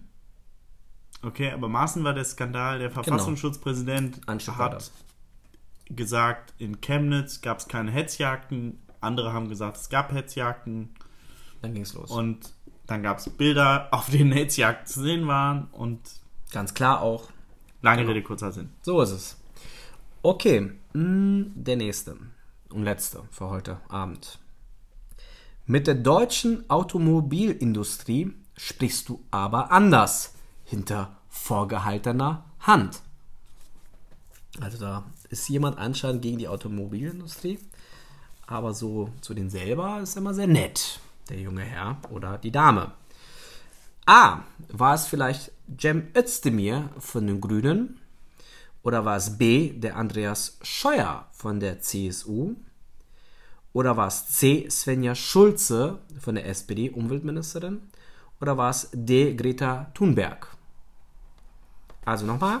okay, 1.22 1.50
aber 1.52 1.68
Maaßen 1.68 2.02
war 2.02 2.12
der 2.14 2.24
Skandal. 2.24 2.78
Der 2.78 2.90
Verfassungsschutzpräsident 2.90 4.20
Anschlag 4.26 4.56
hat 4.58 4.90
gesagt, 5.96 6.54
in 6.58 6.80
Chemnitz 6.80 7.40
gab 7.40 7.58
es 7.58 7.68
keine 7.68 7.90
Hetzjagden. 7.90 8.80
Andere 9.00 9.32
haben 9.32 9.48
gesagt, 9.48 9.76
es 9.76 9.88
gab 9.88 10.12
Hetzjagden. 10.12 10.90
Dann 11.62 11.74
ging 11.74 11.82
es 11.82 11.94
los. 11.94 12.10
Und 12.10 12.52
dann 12.86 13.02
gab 13.02 13.18
es 13.18 13.28
Bilder, 13.30 13.88
auf 13.92 14.10
denen 14.10 14.32
Hetzjagden 14.32 14.86
zu 14.86 15.00
sehen 15.02 15.26
waren. 15.26 15.68
Und 15.72 16.00
Ganz 16.52 16.74
klar 16.74 17.00
auch, 17.02 17.28
lange 17.82 18.02
Genau. 18.02 18.12
Rede, 18.12 18.22
kurzer 18.24 18.50
Sinn. 18.52 18.70
so 18.82 19.00
ist 19.02 19.10
es. 19.10 19.36
Okay, 20.22 20.72
mh, 20.92 21.46
der 21.54 21.76
nächste 21.76 22.16
und 22.70 22.82
letzte 22.82 23.22
für 23.30 23.48
heute 23.50 23.80
Abend. 23.88 24.38
Mit 25.66 25.86
der 25.86 25.94
deutschen 25.94 26.68
Automobilindustrie 26.68 28.32
sprichst 28.56 29.08
du 29.08 29.22
aber 29.30 29.70
anders 29.70 30.34
hinter 30.64 31.16
vorgehaltener 31.28 32.44
Hand. 32.60 33.00
Also 34.60 34.78
da 34.78 35.04
ist 35.30 35.48
jemand 35.48 35.78
anscheinend 35.78 36.22
gegen 36.22 36.38
die 36.38 36.48
Automobilindustrie, 36.48 37.58
aber 38.46 38.74
so 38.74 39.10
zu 39.20 39.32
den 39.32 39.48
selber 39.48 40.00
ist 40.02 40.16
er 40.16 40.20
immer 40.20 40.34
sehr 40.34 40.48
nett, 40.48 41.00
der 41.28 41.40
junge 41.40 41.62
Herr 41.62 41.98
oder 42.10 42.36
die 42.36 42.50
Dame. 42.50 42.92
A. 44.06 44.40
War 44.68 44.94
es 44.94 45.06
vielleicht 45.06 45.52
Cem 45.80 46.08
Özdemir 46.16 46.90
von 46.98 47.26
den 47.26 47.40
Grünen? 47.40 48.00
Oder 48.82 49.04
war 49.04 49.16
es 49.16 49.38
B. 49.38 49.72
der 49.72 49.96
Andreas 49.96 50.58
Scheuer 50.62 51.28
von 51.32 51.60
der 51.60 51.80
CSU? 51.80 52.56
Oder 53.72 53.96
war 53.96 54.08
es 54.08 54.26
C. 54.26 54.68
Svenja 54.68 55.14
Schulze 55.14 55.98
von 56.18 56.34
der 56.34 56.46
SPD, 56.46 56.90
Umweltministerin? 56.90 57.82
Oder 58.40 58.56
war 58.56 58.70
es 58.70 58.88
D. 58.92 59.34
Greta 59.34 59.90
Thunberg? 59.94 60.48
Also 62.04 62.26
nochmal. 62.26 62.60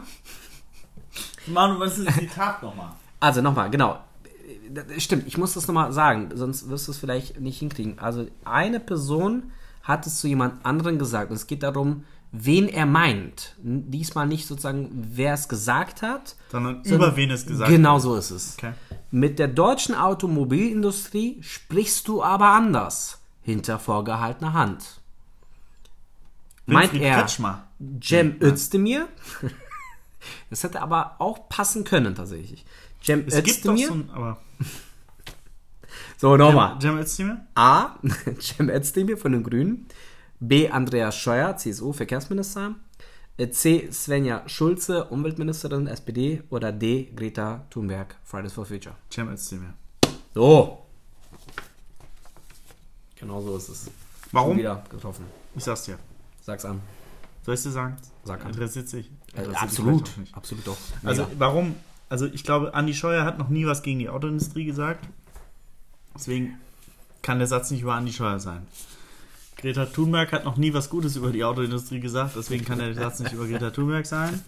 Manu, 1.46 1.80
was 1.80 1.98
ist 1.98 2.08
das 2.08 2.16
Zitat 2.16 2.62
nochmal? 2.62 2.92
Also 3.20 3.42
nochmal, 3.42 3.70
genau. 3.70 3.98
Stimmt, 4.98 5.26
ich 5.26 5.36
muss 5.36 5.54
das 5.54 5.66
nochmal 5.66 5.92
sagen, 5.92 6.30
sonst 6.34 6.68
wirst 6.68 6.86
du 6.86 6.92
es 6.92 6.98
vielleicht 6.98 7.40
nicht 7.40 7.58
hinkriegen. 7.58 7.98
Also 7.98 8.26
eine 8.44 8.78
Person 8.80 9.50
hat 9.82 10.06
es 10.06 10.20
zu 10.20 10.28
jemand 10.28 10.64
anderen 10.64 10.98
gesagt 10.98 11.30
und 11.30 11.36
es 11.36 11.46
geht 11.48 11.62
darum, 11.64 12.04
wen 12.32 12.68
er 12.68 12.86
meint. 12.86 13.56
Diesmal 13.62 14.28
nicht 14.28 14.46
sozusagen, 14.46 14.90
wer 15.14 15.34
es 15.34 15.48
gesagt 15.48 16.02
hat, 16.02 16.36
Sondern 16.52 16.84
sondern- 16.84 17.08
über 17.08 17.16
wen 17.16 17.30
es 17.32 17.44
gesagt 17.46 17.68
Genau 17.70 17.94
wird. 17.94 18.02
so 18.02 18.14
ist 18.16 18.30
es. 18.30 18.54
Okay. 18.56 18.72
Mit 19.10 19.40
der 19.40 19.48
deutschen 19.48 19.96
Automobilindustrie 19.96 21.38
sprichst 21.42 22.06
du 22.06 22.22
aber 22.22 22.50
anders 22.50 23.18
hinter 23.42 23.80
vorgehaltener 23.80 24.52
Hand. 24.52 25.00
Meint 26.66 26.92
Winfried 26.92 27.02
er 27.02 27.16
Kretschmer. 27.18 27.64
Cem 28.02 28.36
Özdemir? 28.40 29.08
Das 30.50 30.62
hätte 30.62 30.80
aber 30.82 31.16
auch 31.18 31.48
passen 31.48 31.84
können 31.84 32.14
tatsächlich. 32.14 32.64
Cem 33.02 33.24
Es 33.26 33.34
gibt 33.42 33.64
doch 33.64 33.72
Özdemir? 33.74 33.88
so 33.88 33.94
ein, 33.94 34.10
aber 34.10 34.38
So, 36.18 36.36
nochmal. 36.36 36.78
Cem 36.80 36.98
Özdemir? 36.98 37.46
A. 37.54 37.96
Cem 38.40 38.68
Özdemir 38.68 39.16
von 39.16 39.32
den 39.32 39.42
Grünen. 39.42 39.86
B. 40.38 40.68
Andreas 40.70 41.16
Scheuer, 41.16 41.56
CSU, 41.56 41.92
Verkehrsminister. 41.92 42.74
Äh, 43.38 43.50
C. 43.50 43.90
Svenja 43.90 44.42
Schulze, 44.46 45.04
Umweltministerin, 45.06 45.86
SPD. 45.86 46.42
Oder 46.50 46.72
D. 46.72 47.10
Greta 47.16 47.64
Thunberg, 47.70 48.16
Fridays 48.24 48.52
for 48.52 48.66
Future. 48.66 48.94
Cem 49.10 49.28
Özdemir. 49.30 49.72
So. 50.34 50.86
Genau 53.16 53.40
so 53.40 53.56
ist 53.56 53.68
es. 53.68 53.90
Warum? 54.32 54.56
Wieder 54.56 54.82
getroffen. 54.90 55.24
Ich 55.54 55.64
sag's 55.64 55.84
dir. 55.84 55.98
Sag's 56.42 56.64
an. 56.64 56.80
Soll 57.44 57.54
ich 57.54 57.62
dir 57.62 57.70
sagen? 57.70 57.96
Sag 58.24 58.42
an. 58.44 58.50
Interessiert 58.50 58.88
sich. 58.88 59.10
Äh, 59.34 59.38
Interessiert 59.38 59.62
absolut. 59.62 60.10
Absolut 60.32 60.66
doch. 60.66 60.76
Also 61.04 61.22
Mega. 61.22 61.34
warum? 61.38 61.76
Also 62.08 62.26
ich 62.26 62.42
glaube, 62.44 62.74
Andi 62.74 62.94
Scheuer 62.94 63.24
hat 63.24 63.38
noch 63.38 63.48
nie 63.48 63.66
was 63.66 63.82
gegen 63.82 63.98
die 63.98 64.08
Autoindustrie 64.08 64.64
gesagt. 64.64 65.06
Deswegen 66.14 66.58
kann 67.22 67.38
der 67.38 67.46
Satz 67.46 67.70
nicht 67.70 67.82
über 67.82 67.94
Andi 67.94 68.12
Scheuer 68.12 68.40
sein. 68.40 68.66
Greta 69.56 69.86
Thunberg 69.86 70.32
hat 70.32 70.44
noch 70.44 70.56
nie 70.56 70.72
was 70.72 70.88
Gutes 70.88 71.16
über 71.16 71.30
die 71.30 71.44
Autoindustrie 71.44 72.00
gesagt, 72.00 72.34
deswegen 72.34 72.64
kann 72.64 72.78
der 72.78 72.94
Satz 72.94 73.20
nicht 73.20 73.32
über 73.34 73.46
Greta 73.46 73.70
Thunberg 73.70 74.06
sein. 74.06 74.42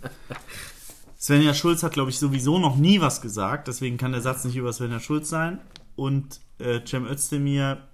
Svenja 1.21 1.55
Schulz 1.55 1.83
hat, 1.83 1.93
glaube 1.93 2.11
ich, 2.11 2.19
sowieso 2.19 2.59
noch 2.59 2.77
nie 2.77 3.01
was 3.01 3.21
gesagt, 3.21 3.69
deswegen 3.69 3.99
kann 3.99 4.13
der 4.13 4.23
Satz 4.23 4.45
nicht 4.45 4.57
über 4.57 4.73
Svenja 4.73 5.01
Schulz 5.01 5.29
sein. 5.29 5.61
Und 5.95 6.41
äh, 6.59 6.81
Cem 6.85 7.07
Özdemir 7.07 7.87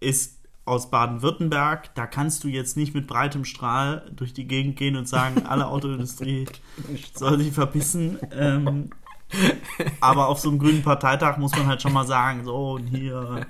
ist 0.00 0.38
aus 0.64 0.90
Baden-Württemberg, 0.90 1.94
da 1.94 2.06
kannst 2.06 2.44
du 2.44 2.48
jetzt 2.48 2.76
nicht 2.76 2.94
mit 2.94 3.06
breitem 3.06 3.44
Strahl 3.44 4.10
durch 4.14 4.32
die 4.32 4.46
Gegend 4.46 4.76
gehen 4.76 4.96
und 4.96 5.08
sagen, 5.08 5.42
alle 5.46 5.66
Autoindustrie 5.66 6.46
soll 7.14 7.38
sich 7.40 7.52
verpissen. 7.52 8.18
Ähm, 8.32 8.90
aber 10.00 10.28
auf 10.28 10.38
so 10.38 10.50
einem 10.50 10.58
grünen 10.58 10.82
Parteitag 10.82 11.38
muss 11.38 11.52
man 11.52 11.66
halt 11.66 11.82
schon 11.82 11.92
mal 11.92 12.06
sagen, 12.06 12.44
so 12.44 12.72
und 12.72 12.86
hier. 12.86 13.46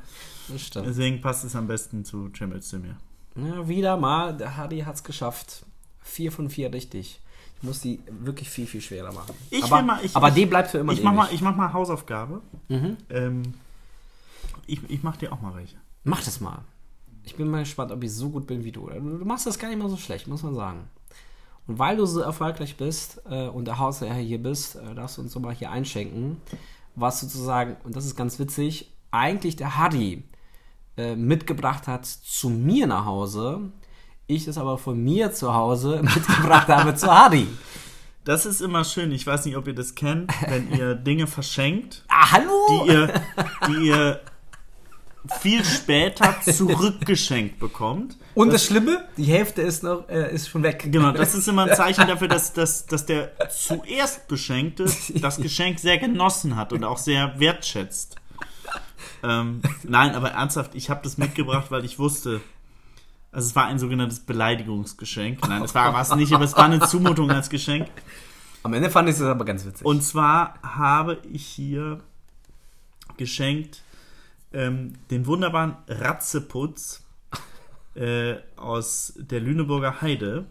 Deswegen 0.48 1.20
passt 1.20 1.44
es 1.44 1.54
am 1.56 1.66
besten 1.66 2.04
zu 2.04 2.30
Cem 2.36 2.52
Özdemir. 2.52 2.96
Ja, 3.36 3.66
wieder 3.68 3.96
mal, 3.96 4.36
der 4.36 4.56
Hardy 4.56 4.80
hat's 4.80 5.02
geschafft. 5.04 5.64
Vier 6.02 6.30
von 6.32 6.50
vier 6.50 6.72
richtig. 6.72 7.20
Ich 7.56 7.62
muss 7.62 7.80
die 7.80 8.00
wirklich 8.10 8.48
viel, 8.50 8.66
viel 8.66 8.80
schwerer 8.80 9.12
machen. 9.12 9.34
Ich 9.50 9.62
aber 9.64 9.82
mal- 9.82 10.00
ich- 10.04 10.14
aber 10.16 10.28
ich- 10.28 10.34
die 10.34 10.46
bleibt 10.46 10.70
für 10.70 10.78
immer 10.78 10.92
Ich 10.92 11.02
mach, 11.02 11.12
mal, 11.14 11.28
ich 11.32 11.40
mach 11.42 11.54
mal 11.56 11.72
Hausaufgabe. 11.72 12.42
Mhm. 12.68 12.96
Ähm, 13.10 13.54
ich, 14.66 14.80
ich 14.88 15.02
mach 15.02 15.16
dir 15.16 15.32
auch 15.32 15.40
mal 15.40 15.54
welche. 15.54 15.76
Mach 16.04 16.22
das 16.22 16.40
mal. 16.40 16.58
Ich 17.24 17.36
bin 17.36 17.48
mal 17.48 17.60
gespannt, 17.60 17.92
ob 17.92 18.02
ich 18.02 18.12
so 18.12 18.30
gut 18.30 18.46
bin 18.46 18.64
wie 18.64 18.72
du. 18.72 18.88
Du 18.88 19.24
machst 19.24 19.46
das 19.46 19.58
gar 19.58 19.68
nicht 19.68 19.78
mal 19.78 19.88
so 19.88 19.96
schlecht, 19.96 20.26
muss 20.26 20.42
man 20.42 20.54
sagen. 20.54 20.88
Und 21.66 21.78
weil 21.78 21.96
du 21.96 22.06
so 22.06 22.20
erfolgreich 22.20 22.76
bist 22.76 23.22
äh, 23.30 23.46
und 23.46 23.66
der 23.66 23.78
Hausherr 23.78 24.14
hier 24.14 24.42
bist, 24.42 24.76
äh, 24.76 24.94
darfst 24.94 25.16
du 25.18 25.22
uns 25.22 25.32
doch 25.32 25.40
mal 25.40 25.54
hier 25.54 25.70
einschenken, 25.70 26.38
was 26.96 27.20
sozusagen, 27.20 27.76
und 27.84 27.94
das 27.94 28.04
ist 28.04 28.16
ganz 28.16 28.38
witzig, 28.38 28.92
eigentlich 29.12 29.56
der 29.56 29.76
Hardy 29.76 30.24
äh, 30.96 31.14
mitgebracht 31.14 31.86
hat 31.86 32.06
zu 32.06 32.50
mir 32.50 32.86
nach 32.86 33.04
Hause. 33.04 33.70
Ich 34.26 34.48
es 34.48 34.58
aber 34.58 34.76
von 34.76 35.02
mir 35.02 35.32
zu 35.32 35.54
Hause 35.54 36.00
mitgebracht 36.02 36.68
habe 36.68 36.94
zu 36.96 37.06
Hardy. 37.06 37.46
Das 38.24 38.46
ist 38.46 38.60
immer 38.60 38.84
schön. 38.84 39.10
Ich 39.12 39.26
weiß 39.26 39.44
nicht, 39.46 39.56
ob 39.56 39.66
ihr 39.66 39.74
das 39.74 39.94
kennt, 39.94 40.32
wenn 40.48 40.72
ihr 40.72 40.94
Dinge 40.96 41.26
verschenkt, 41.26 42.04
Ah, 42.08 42.32
hallo! 42.32 42.50
die 42.86 42.92
ihr, 42.92 43.22
die 43.68 43.88
ihr 43.88 44.20
viel 45.40 45.64
später 45.64 46.36
zurückgeschenkt 46.42 47.58
bekommt. 47.60 48.16
und 48.34 48.52
das 48.52 48.64
Schlimme, 48.64 49.04
die 49.16 49.24
Hälfte 49.24 49.62
ist 49.62 49.82
noch, 49.82 50.08
äh, 50.08 50.34
ist 50.34 50.48
schon 50.48 50.62
weg. 50.62 50.88
Genau, 50.90 51.12
das 51.12 51.34
ist 51.36 51.46
immer 51.46 51.66
ein 51.66 51.76
Zeichen 51.76 52.06
dafür, 52.06 52.28
dass, 52.28 52.52
dass, 52.52 52.86
dass 52.86 53.06
der 53.06 53.32
zuerst 53.50 54.26
Beschenkte 54.28 54.86
das 55.20 55.36
Geschenk 55.36 55.78
sehr 55.78 55.98
genossen 55.98 56.56
hat 56.56 56.72
und 56.72 56.84
auch 56.84 56.98
sehr 56.98 57.38
wertschätzt. 57.38 58.16
Ähm, 59.22 59.62
nein, 59.84 60.14
aber 60.14 60.32
ernsthaft, 60.32 60.74
ich 60.74 60.90
habe 60.90 61.00
das 61.04 61.18
mitgebracht, 61.18 61.70
weil 61.70 61.84
ich 61.84 61.98
wusste, 61.98 62.40
also 63.30 63.46
es 63.48 63.54
war 63.54 63.66
ein 63.66 63.78
sogenanntes 63.78 64.20
Beleidigungsgeschenk. 64.20 65.46
Nein, 65.46 65.62
es 65.62 65.74
war 65.74 65.98
es 66.00 66.14
nicht, 66.16 66.32
aber 66.32 66.44
es 66.44 66.56
war 66.56 66.64
eine 66.64 66.80
Zumutung 66.80 67.30
als 67.30 67.48
Geschenk. 67.48 67.88
Am 68.64 68.74
Ende 68.74 68.90
fand 68.90 69.08
ich 69.08 69.16
es 69.16 69.22
aber 69.22 69.44
ganz 69.44 69.64
witzig. 69.64 69.86
Und 69.86 70.02
zwar 70.02 70.54
habe 70.62 71.18
ich 71.32 71.46
hier 71.46 72.00
geschenkt 73.16 73.82
ähm, 74.52 74.94
den 75.10 75.26
wunderbaren 75.26 75.76
Ratzeputz 75.88 77.04
äh, 77.94 78.36
aus 78.56 79.14
der 79.16 79.40
Lüneburger 79.40 80.00
Heide. 80.00 80.46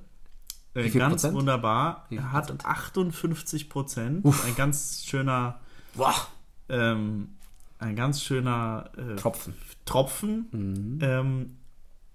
Äh, 0.74 0.89
ganz 0.89 1.14
Prozent? 1.14 1.34
wunderbar. 1.36 2.08
Er 2.10 2.32
hat 2.32 2.47
Prozent? 2.47 2.66
58 2.66 3.70
Prozent. 3.70 4.26
Uff. 4.26 4.45
Ein 4.45 4.56
ganz 4.56 5.04
schöner, 5.06 5.60
ähm, 6.70 7.30
ein 7.80 7.95
ganz 7.95 8.22
schöner 8.24 8.89
äh, 8.97 9.16
Tropfen. 9.16 9.54
Tropfen. 9.86 10.47
Mhm. 10.52 10.99
Ähm, 11.02 11.58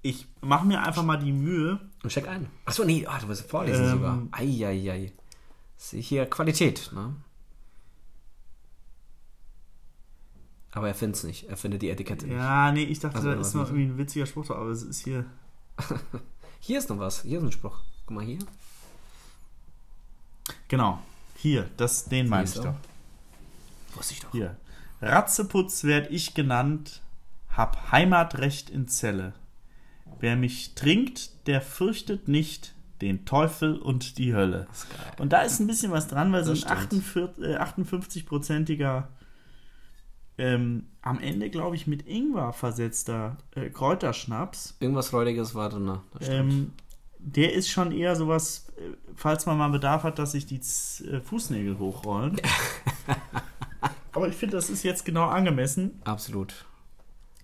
ich 0.02 0.26
mache 0.40 0.66
mir 0.66 0.82
einfach 0.82 1.02
mal 1.02 1.18
die 1.18 1.32
Mühe. 1.32 1.80
Und 2.02 2.10
check 2.10 2.28
ein. 2.28 2.46
Achso, 2.64 2.84
nee, 2.84 3.04
ah, 3.06 3.18
du 3.18 3.28
wirst 3.28 3.50
vorlesen 3.50 3.84
Ähm. 3.84 3.90
sogar. 3.90 4.22
Eieiei. 4.30 5.12
Sehe 5.76 6.00
hier 6.00 6.26
Qualität, 6.26 6.90
ne? 6.94 7.14
Aber 10.76 10.88
er 10.88 10.94
findet 10.94 11.16
es 11.16 11.24
nicht. 11.24 11.48
Er 11.48 11.56
findet 11.56 11.80
die 11.80 11.88
Etikette 11.88 12.26
nicht. 12.26 12.36
Ja, 12.36 12.70
nee, 12.70 12.82
ich 12.82 13.00
dachte, 13.00 13.16
Also, 13.16 13.32
da 13.32 13.40
ist 13.40 13.54
noch 13.54 13.68
irgendwie 13.68 13.84
ein 13.84 13.96
witziger 13.96 14.26
Spruch, 14.26 14.46
drauf, 14.46 14.58
aber 14.58 14.68
es 14.68 14.82
ist 14.82 15.02
hier. 15.02 15.24
Hier 16.60 16.78
ist 16.78 16.90
noch 16.90 16.98
was. 16.98 17.22
Hier 17.22 17.38
ist 17.38 17.44
ein 17.44 17.52
Spruch. 17.52 17.78
Guck 18.04 18.16
mal 18.16 18.24
hier. 18.24 18.38
Genau. 20.68 20.98
Hier, 21.36 21.70
das, 21.78 22.04
den 22.04 22.28
meine 22.28 22.44
ich 22.44 22.54
doch. 22.54 22.74
Wusste 23.94 24.14
ich 24.14 24.20
doch. 24.20 24.32
Hier. 24.32 24.56
Ratzeputz 25.00 25.84
werd 25.84 26.10
ich 26.10 26.34
genannt, 26.34 27.00
hab 27.48 27.92
Heimatrecht 27.92 28.68
in 28.68 28.86
Zelle. 28.86 29.32
Wer 30.20 30.36
mich 30.36 30.74
trinkt, 30.74 31.46
der 31.46 31.62
fürchtet 31.62 32.28
nicht, 32.28 32.74
den 33.00 33.24
Teufel 33.24 33.78
und 33.78 34.18
die 34.18 34.34
Hölle. 34.34 34.66
Und 35.18 35.32
da 35.32 35.40
ist 35.40 35.58
ein 35.60 35.66
bisschen 35.66 35.92
was 35.92 36.08
dran, 36.08 36.32
weil 36.32 36.44
so 36.44 36.52
ein 36.52 36.60
Das. 36.60 36.70
48, 36.70 37.44
äh, 37.44 37.56
58-prozentiger 37.56 39.08
ähm, 40.38 40.86
am 41.02 41.18
Ende, 41.20 41.48
glaube 41.50 41.76
ich, 41.76 41.86
mit 41.86 42.06
Ingwer 42.06 42.52
versetzter 42.52 43.36
äh, 43.54 43.70
Kräuterschnaps, 43.70 44.76
Irgendwas 44.80 45.12
Räudiges 45.12 45.54
war 45.54 45.68
drin. 45.70 45.84
ne? 45.86 46.00
Ähm, 46.20 46.72
der 47.18 47.54
ist 47.54 47.68
schon 47.70 47.90
eher 47.92 48.14
sowas, 48.16 48.66
äh, 48.76 48.82
falls 49.16 49.46
man 49.46 49.56
mal 49.58 49.68
Bedarf 49.70 50.02
hat, 50.04 50.18
dass 50.18 50.32
sich 50.32 50.46
die 50.46 50.60
Z- 50.60 51.06
äh, 51.08 51.20
Fußnägel 51.20 51.78
hochrollen. 51.78 52.40
Aber 54.12 54.28
ich 54.28 54.34
finde, 54.36 54.56
das 54.56 54.70
ist 54.70 54.82
jetzt 54.82 55.04
genau 55.04 55.26
angemessen. 55.26 56.00
Absolut. 56.04 56.64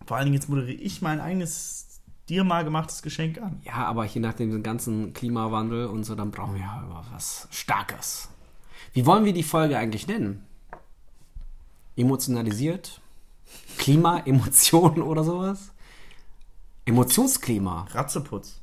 Vor 0.07 0.16
allen 0.16 0.26
Dingen 0.26 0.34
jetzt 0.34 0.49
moderiere 0.49 0.80
ich 0.80 1.03
mein 1.03 1.20
eigenes, 1.20 2.01
dir 2.28 2.45
mal 2.45 2.64
gemachtes 2.64 3.03
Geschenk 3.03 3.40
an. 3.40 3.61
Ja, 3.64 3.74
aber 3.86 4.05
hier 4.05 4.22
nach 4.22 4.32
dem 4.34 4.62
ganzen 4.62 5.12
Klimawandel 5.12 5.86
und 5.86 6.05
so, 6.05 6.14
dann 6.14 6.30
brauchen 6.30 6.55
wir 6.55 6.62
ja 6.62 6.82
immer 6.82 7.05
was 7.12 7.47
Starkes. 7.51 8.28
Wie 8.95 9.05
wollen 9.07 9.24
wir 9.24 9.32
die 9.32 9.43
Folge 9.43 9.76
eigentlich 9.78 10.07
nennen? 10.07 10.45
Emotionalisiert? 11.97 13.01
Klima, 13.78 14.18
Emotionen 14.24 15.03
oder 15.03 15.24
sowas? 15.24 15.72
Emotionsklima? 16.84 17.86
Ratzeputz. 17.93 18.61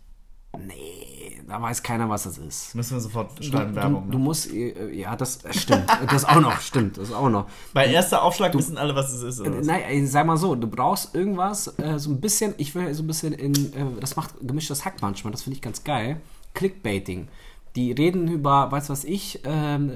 Nee, 0.57 1.39
da 1.47 1.61
weiß 1.61 1.83
keiner, 1.83 2.09
was 2.09 2.23
das 2.23 2.37
ist. 2.39 2.73
Müssen 2.75 2.95
wir 2.95 3.01
sofort 3.01 3.37
Du, 3.39 3.43
schreiben, 3.43 3.69
du, 3.69 3.75
Werbung. 3.75 4.09
du 4.11 4.17
ne? 4.17 4.23
musst, 4.23 4.51
äh, 4.51 4.91
ja, 4.91 5.15
das 5.15 5.39
stimmt. 5.51 5.85
Das 6.09 6.25
auch 6.25 6.41
noch, 6.41 6.59
stimmt, 6.59 6.97
das 6.97 7.13
auch 7.13 7.29
noch. 7.29 7.47
Bei 7.71 7.85
erster 7.85 8.23
Aufschlag 8.23 8.53
wissen 8.55 8.77
alle, 8.77 8.95
was 8.95 9.13
es 9.13 9.21
ist. 9.21 9.39
Oder? 9.39 9.61
Nein, 9.61 10.07
sag 10.07 10.25
mal 10.25 10.37
so, 10.37 10.55
du 10.55 10.67
brauchst 10.67 11.13
irgendwas, 11.15 11.77
äh, 11.79 11.99
so 11.99 12.09
ein 12.09 12.19
bisschen, 12.19 12.55
ich 12.57 12.73
will 12.75 12.93
so 12.95 13.03
ein 13.03 13.07
bisschen 13.07 13.33
in, 13.33 13.53
äh, 13.73 13.85
das 14.01 14.15
macht 14.15 14.35
gemischtes 14.41 14.85
Hack 14.85 14.95
manchmal, 15.01 15.31
das 15.31 15.43
finde 15.43 15.55
ich 15.55 15.61
ganz 15.61 15.83
geil. 15.83 16.19
Clickbaiting. 16.55 17.27
Die 17.75 17.91
reden 17.91 18.27
über, 18.27 18.71
weiß 18.71 18.89
was 18.89 19.03
ich, 19.03 19.41
ähm, 19.43 19.93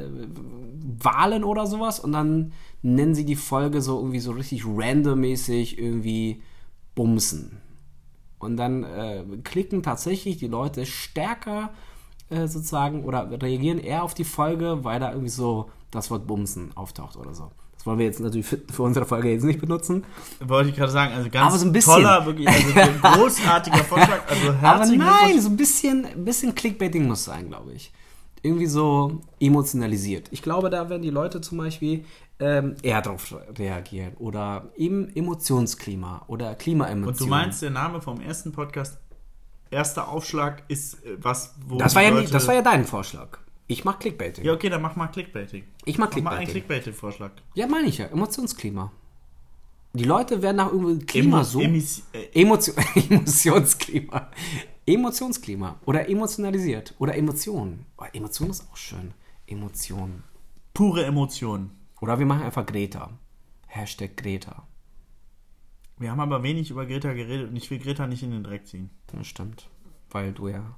Wahlen 0.99 1.43
oder 1.43 1.65
sowas 1.65 1.99
und 1.99 2.11
dann 2.13 2.53
nennen 2.83 3.15
sie 3.15 3.25
die 3.25 3.35
Folge 3.35 3.81
so 3.81 3.97
irgendwie 3.97 4.19
so 4.19 4.31
richtig 4.33 4.63
randommäßig 4.65 5.79
irgendwie 5.79 6.43
Bumsen. 6.93 7.57
Und 8.37 8.57
dann 8.57 8.83
äh, 8.83 9.23
klicken 9.43 9.81
tatsächlich 9.81 10.37
die 10.37 10.47
Leute 10.47 10.85
stärker 10.85 11.71
äh, 12.29 12.47
sozusagen 12.47 13.05
oder 13.05 13.29
reagieren 13.41 13.79
eher 13.79 14.03
auf 14.03 14.13
die 14.13 14.25
Folge, 14.25 14.83
weil 14.83 14.99
da 14.99 15.11
irgendwie 15.11 15.29
so 15.29 15.69
das 15.91 16.11
Wort 16.11 16.27
Bumsen 16.27 16.75
auftaucht 16.75 17.15
oder 17.15 17.33
so. 17.33 17.51
Das 17.73 17.85
wollen 17.85 17.99
wir 17.99 18.05
jetzt 18.05 18.19
natürlich 18.19 18.45
für, 18.45 18.59
für 18.71 18.83
unsere 18.83 19.05
Folge 19.05 19.31
jetzt 19.31 19.43
nicht 19.43 19.61
benutzen. 19.61 20.03
Wollte 20.39 20.69
ich 20.69 20.75
gerade 20.75 20.91
sagen, 20.91 21.13
also 21.13 21.29
ganz 21.29 21.59
so 21.59 21.71
toller, 21.93 22.25
wirklich, 22.25 22.47
also 22.47 22.79
ein 22.79 23.01
großartiger 23.01 23.77
Vorschlag. 23.83 24.21
Also 24.29 24.53
Aber 24.61 24.85
nein, 24.85 25.39
so 25.39 25.49
ein 25.49 25.57
bisschen, 25.57 26.05
ein 26.05 26.25
bisschen 26.25 26.53
Clickbaiting 26.53 27.07
muss 27.07 27.25
sein, 27.25 27.47
glaube 27.47 27.73
ich. 27.73 27.91
Irgendwie 28.41 28.67
so 28.67 29.21
emotionalisiert. 29.39 30.27
Ich 30.31 30.41
glaube, 30.41 30.69
da 30.69 30.89
werden 30.89 31.01
die 31.01 31.09
Leute 31.09 31.39
zum 31.39 31.57
Beispiel 31.57 32.03
ähm, 32.43 32.75
eher 32.83 33.01
darauf 33.01 33.33
reagieren. 33.57 34.13
Oder 34.19 34.69
eben 34.75 35.09
Emotionsklima 35.15 36.23
oder 36.27 36.55
Klimaemotionen. 36.55 37.07
Und 37.07 37.19
du 37.19 37.25
meinst, 37.27 37.61
der 37.61 37.69
Name 37.69 38.01
vom 38.01 38.19
ersten 38.21 38.51
Podcast, 38.51 38.97
erster 39.71 40.07
Aufschlag, 40.09 40.63
ist 40.67 41.03
äh, 41.05 41.17
was, 41.21 41.55
wo 41.65 41.77
das 41.77 41.95
war, 41.95 42.03
ja, 42.03 42.09
Leute, 42.09 42.31
das 42.31 42.47
war 42.47 42.55
ja 42.55 42.61
dein 42.61 42.85
Vorschlag. 42.85 43.37
Ich 43.67 43.85
mach 43.85 43.97
Clickbaiting. 43.97 44.43
Ja, 44.43 44.53
okay, 44.53 44.69
dann 44.69 44.81
mach 44.81 44.95
mal 44.97 45.07
Clickbaiting. 45.07 45.63
Ich 45.85 45.97
mach 45.97 46.09
Mach 46.13 46.21
mal 46.21 46.31
einen 46.37 46.47
Clickbaiting. 46.47 46.93
Clickbaiting-Vorschlag. 46.93 47.31
Ja, 47.53 47.65
meine 47.67 47.87
ich 47.87 47.97
ja. 47.97 48.07
Emotionsklima. 48.07 48.91
Die 49.93 50.03
Leute 50.03 50.41
werden 50.41 50.57
nach 50.57 50.71
irgendwie 50.71 51.05
Klima 51.05 51.39
Emo- 51.41 51.43
so. 51.43 51.59
Emis- 51.59 52.01
äh, 52.11 52.41
Emotion, 52.41 52.75
Emotionsklima. 53.09 54.29
Emotionsklima. 54.85 55.79
Oder 55.85 56.09
emotionalisiert. 56.09 56.93
Oder 56.99 57.15
Emotionen. 57.15 57.85
Oh, 57.97 58.03
Emotion 58.11 58.49
ist 58.49 58.67
auch 58.71 58.75
schön. 58.77 59.13
Emotionen. 59.47 60.23
pure 60.73 61.05
Emotionen. 61.05 61.71
Oder 62.03 62.19
wir 62.19 62.25
machen 62.25 62.43
einfach 62.43 62.65
Greta. 62.65 63.11
Hashtag 63.65 64.17
Greta. 64.17 64.67
Wir 65.97 66.11
haben 66.11 66.19
aber 66.19 66.43
wenig 66.43 66.69
über 66.69 66.85
Greta 66.85 67.13
geredet 67.13 67.49
und 67.49 67.55
ich 67.55 67.71
will 67.71 67.79
Greta 67.79 68.07
nicht 68.07 68.23
in 68.23 68.31
den 68.31 68.43
Dreck 68.43 68.67
ziehen. 68.67 68.89
Das 69.07 69.25
stimmt. 69.25 69.69
Weil 70.11 70.33
du 70.33 70.49
ja 70.49 70.77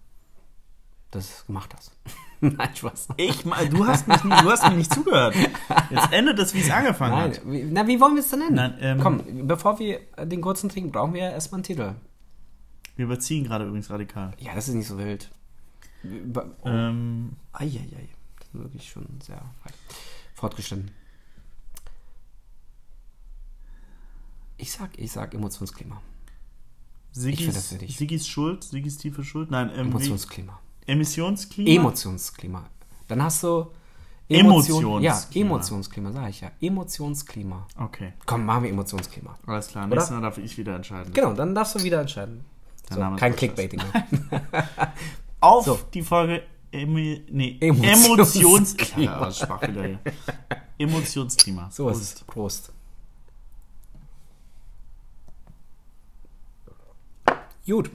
das 1.09 1.47
gemacht 1.47 1.73
hast. 1.76 1.97
Nein, 2.41 2.76
Spaß. 2.76 3.07
Ich, 3.17 3.43
mal, 3.43 3.67
du 3.67 3.88
hast 3.88 4.07
mich 4.07 4.17
du 4.17 4.30
hast 4.30 4.69
mir 4.69 4.76
nicht 4.76 4.93
zugehört. 4.93 5.34
Jetzt 5.89 6.13
endet 6.13 6.38
es, 6.38 6.53
wie 6.53 6.59
es 6.59 6.69
angefangen 6.69 7.15
Nein, 7.15 7.32
hat. 7.32 7.41
wie, 7.43 7.63
na, 7.71 7.88
wie 7.88 7.99
wollen 7.99 8.13
wir 8.13 8.21
es 8.21 8.30
denn 8.30 8.39
nennen? 8.41 8.55
Nein, 8.55 8.78
ähm, 8.82 8.99
Komm, 8.99 9.47
bevor 9.47 9.80
wir 9.80 10.01
den 10.26 10.41
kurzen 10.41 10.69
trinken, 10.69 10.91
brauchen 10.91 11.15
wir 11.15 11.21
erstmal 11.21 11.57
einen 11.57 11.63
Titel. 11.63 11.95
Wir 12.97 13.05
überziehen 13.05 13.45
gerade 13.45 13.65
übrigens 13.65 13.89
radikal. 13.89 14.36
Ja, 14.38 14.53
das 14.53 14.67
ist 14.67 14.76
nicht 14.76 14.88
so 14.88 14.99
wild. 14.99 15.32
Oh. 16.03 16.69
Ähm, 16.69 17.32
Eieiei. 17.51 18.09
Das 18.38 18.47
ist 18.49 18.53
wirklich 18.53 18.88
schon 18.88 19.07
sehr 19.23 19.41
weit 19.63 19.73
fortgeschritten. 20.36 20.91
Ich 24.58 24.72
sag, 24.72 24.97
ich 24.97 25.12
sag 25.12 25.34
Emotionsklima. 25.34 26.01
Das 27.14 27.68
fertig. 27.68 27.97
Siggis 27.97 28.28
Schuld, 28.28 28.64
Siggis 28.64 28.97
tiefe 28.97 29.24
Schuld. 29.24 29.49
Nein, 29.49 29.72
ähm, 29.76 29.88
Emotionsklima. 29.88 30.60
Emissionsklima. 30.86 31.70
Emotionsklima. 31.70 32.66
Dann 33.08 33.24
hast 33.24 33.43
du 33.43 33.68
Emotionsklima. 34.28 34.99
Ja, 35.01 35.24
Emotionsklima, 35.34 36.12
sag 36.12 36.30
ich 36.30 36.41
ja. 36.41 36.51
Emotionsklima. 36.60 37.68
Okay, 37.78 38.14
Komm, 38.26 38.45
machen 38.45 38.64
wir 38.64 38.70
Emotionsklima. 38.72 39.38
alles 39.45 39.68
klar. 39.68 39.88
Nächstes 39.88 40.12
Mal 40.12 40.22
darf 40.22 40.38
ich 40.38 40.58
wieder 40.58 40.76
entscheiden. 40.76 41.14
Genau, 41.14 41.34
dann 41.34 41.53
darfst 41.56 41.76
du 41.76 41.84
wieder 41.84 42.01
entscheiden. 42.01 42.43
So, 42.89 43.01
ist 43.01 43.18
kein 43.18 43.36
Clickbaiting 43.36 43.80
mehr. 43.80 44.43
Auf 45.39 45.66
So. 45.66 45.80
die 45.93 46.01
Folge 46.03 46.43
Emi, 46.72 47.24
nee, 47.30 47.58
Emotionsklima. 47.62 49.16
Emotionsklima. 49.16 49.30
Ja. 49.30 49.99
Emotionsklima. 50.78 51.70
So 51.72 51.89
ist 51.89 52.01
es. 52.01 52.14
Prost. 52.26 52.72
Gut. 57.66 57.89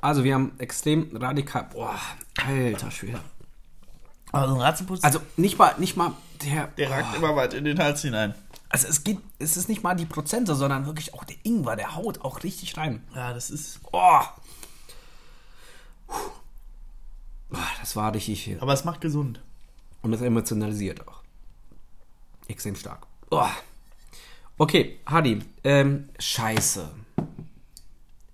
Also 0.00 0.24
wir 0.24 0.34
haben 0.34 0.52
extrem 0.58 1.16
radikal. 1.16 1.68
Boah, 1.72 1.98
alter 2.46 2.90
Schwede. 2.90 3.20
Also 4.32 4.54
ein 4.54 4.60
Ratzeputz, 4.60 5.02
Also 5.04 5.20
nicht 5.36 5.58
mal, 5.58 5.74
nicht 5.78 5.96
mal 5.96 6.12
der. 6.44 6.66
der 6.76 6.90
ragt 6.90 7.16
immer 7.16 7.36
weit 7.36 7.54
in 7.54 7.64
den 7.64 7.78
Hals 7.78 8.02
hinein. 8.02 8.34
Also 8.68 8.88
es 8.88 9.04
geht, 9.04 9.18
es 9.38 9.56
ist 9.56 9.68
nicht 9.68 9.82
mal 9.84 9.94
die 9.94 10.04
Prozente, 10.04 10.54
sondern 10.56 10.86
wirklich 10.86 11.14
auch 11.14 11.22
der 11.24 11.36
Ingwer, 11.44 11.76
der 11.76 11.94
haut 11.94 12.20
auch 12.22 12.42
richtig 12.42 12.76
rein. 12.76 13.02
Ja, 13.14 13.32
das 13.32 13.50
ist. 13.50 13.80
Oh. 13.92 14.20
Puh. 16.08 16.16
Das 17.78 17.94
war 17.94 18.12
richtig 18.12 18.42
viel. 18.42 18.58
Aber 18.60 18.72
es 18.72 18.84
macht 18.84 19.00
gesund. 19.00 19.40
Und 20.02 20.10
das 20.10 20.20
emotionalisiert 20.20 21.06
auch. 21.06 21.22
Extrem 22.48 22.74
stark. 22.74 23.06
Oh. 23.30 23.46
Okay, 24.58 24.98
Hadi, 25.06 25.42
ähm, 25.62 26.08
scheiße. 26.18 26.90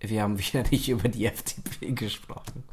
Wir 0.00 0.22
haben 0.22 0.38
wieder 0.38 0.64
nicht 0.70 0.88
über 0.88 1.08
die 1.08 1.26
FDP 1.26 1.92
gesprochen. 1.92 2.64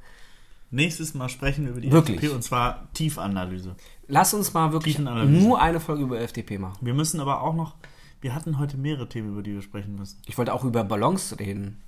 Nächstes 0.69 1.13
Mal 1.13 1.29
sprechen 1.29 1.63
wir 1.65 1.71
über 1.71 1.81
die 1.81 1.91
Wirklich? 1.91 2.17
FDP 2.17 2.33
und 2.33 2.43
zwar 2.43 2.91
Tiefanalyse. 2.93 3.75
Lass 4.07 4.33
uns 4.33 4.53
mal 4.53 4.73
wirklich 4.73 4.99
nur 4.99 5.61
eine 5.61 5.79
Folge 5.79 6.03
über 6.03 6.19
FDP 6.19 6.57
machen. 6.57 6.85
Wir 6.85 6.93
müssen 6.93 7.19
aber 7.21 7.41
auch 7.41 7.53
noch. 7.53 7.75
Wir 8.19 8.33
hatten 8.33 8.57
heute 8.57 8.77
mehrere 8.77 9.07
Themen, 9.07 9.29
über 9.29 9.43
die 9.43 9.53
wir 9.53 9.61
sprechen 9.61 9.95
müssen. 9.95 10.19
Ich 10.25 10.37
wollte 10.37 10.53
auch 10.53 10.63
über 10.63 10.83
Ballons 10.83 11.37
reden. 11.39 11.81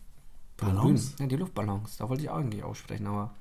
Ballons? 0.57 1.15
Ja, 1.19 1.25
die 1.25 1.35
Luftballons. 1.35 1.97
Da 1.97 2.07
wollte 2.07 2.23
ich 2.23 2.31
eigentlich 2.31 2.63
aussprechen, 2.63 3.07
aber. 3.07 3.33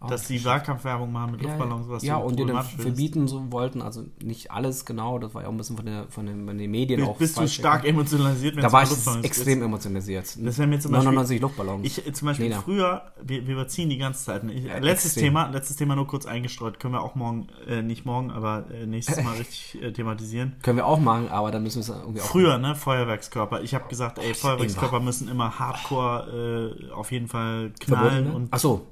Auch 0.00 0.10
Dass 0.10 0.28
die 0.28 0.44
Wahlkampfwerbung 0.44 1.10
machen 1.10 1.32
mit 1.32 1.42
Ja, 1.42 1.48
Luftballons, 1.48 1.88
was 1.88 2.04
ja 2.04 2.20
so 2.20 2.26
und 2.26 2.38
die 2.38 2.46
dann 2.46 2.58
ist. 2.58 2.70
verbieten 2.80 3.26
so 3.26 3.50
wollten, 3.50 3.82
also 3.82 4.04
nicht 4.22 4.52
alles 4.52 4.84
genau, 4.84 5.18
das 5.18 5.34
war 5.34 5.42
ja 5.42 5.48
auch 5.48 5.52
ein 5.52 5.56
bisschen 5.56 5.74
von, 5.76 5.86
der, 5.86 6.06
von, 6.08 6.24
den, 6.24 6.46
von 6.46 6.56
den 6.56 6.70
Medien 6.70 7.00
Bist, 7.00 7.10
auch. 7.10 7.16
bist 7.18 7.36
du 7.38 7.48
stark 7.48 7.74
erklärt. 7.84 7.94
emotionalisiert, 7.96 8.54
wenn 8.54 8.62
Da 8.62 8.70
war 8.70 8.84
ich 8.84 8.90
extrem 9.24 9.58
geht? 9.58 9.64
emotionalisiert. 9.64 10.36
Das 10.40 10.56
wäre 10.58 10.68
mir 10.68 10.78
zum 10.78 10.92
Beispiel- 10.92 11.04
99 11.06 11.40
Luftballons. 11.40 11.84
Ich 11.84 12.06
äh, 12.06 12.12
zum 12.12 12.26
Beispiel 12.26 12.50
da. 12.50 12.60
früher, 12.60 13.12
wir, 13.22 13.44
wir 13.48 13.54
überziehen 13.54 13.90
die 13.90 13.98
ganze 13.98 14.24
Zeit. 14.24 14.44
Ich, 14.44 14.64
Ja, 14.66 14.78
letztes 14.78 15.12
extrem. 15.12 15.24
Thema, 15.24 15.48
letztes 15.48 15.74
Thema 15.76 15.96
nur 15.96 16.06
kurz 16.06 16.26
eingestreut, 16.26 16.78
können 16.78 16.94
wir 16.94 17.02
auch 17.02 17.16
morgen, 17.16 17.48
äh, 17.66 17.82
nicht 17.82 18.04
morgen, 18.04 18.30
aber 18.30 18.66
äh, 18.70 18.86
nächstes 18.86 19.20
Mal 19.24 19.34
richtig 19.38 19.82
äh, 19.82 19.92
thematisieren. 19.92 20.54
Können 20.62 20.76
wir 20.76 20.86
auch 20.86 21.00
machen, 21.00 21.26
aber 21.28 21.50
dann 21.50 21.64
müssen 21.64 21.76
wir 21.84 21.92
es 21.94 22.00
irgendwie 22.00 22.20
auch. 22.20 22.26
Früher, 22.26 22.58
ne, 22.58 22.76
Feuerwerkskörper. 22.76 23.62
Ich 23.62 23.74
habe 23.74 23.88
gesagt, 23.88 24.18
ey, 24.18 24.30
ist 24.30 24.42
Feuerwerkskörper 24.42 25.00
müssen 25.00 25.26
immer 25.28 25.58
hardcore 25.58 26.76
äh, 26.88 26.92
auf 26.92 27.10
jeden 27.10 27.26
Fall 27.26 27.72
knallen 27.80 28.10
verboten, 28.10 28.28
ne? 28.28 28.34
und 28.36 28.48
Ach 28.52 28.58
so. 28.60 28.86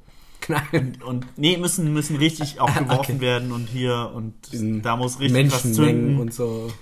Knallen. 0.46 0.98
und 1.04 1.26
nee, 1.38 1.56
müssen 1.56 1.92
müssen 1.92 2.16
richtig 2.16 2.60
auch 2.60 2.72
geworfen 2.74 3.16
Okay. 3.16 3.20
werden 3.20 3.52
und 3.52 3.68
hier 3.68 4.12
und 4.14 4.34
In 4.52 4.82
da 4.82 4.96
muss 4.96 5.18
richtig 5.20 5.50
was 5.52 5.64
Menschenmengen 5.64 5.74
zünden 5.98 6.20
und 6.20 6.32
so. 6.34 6.72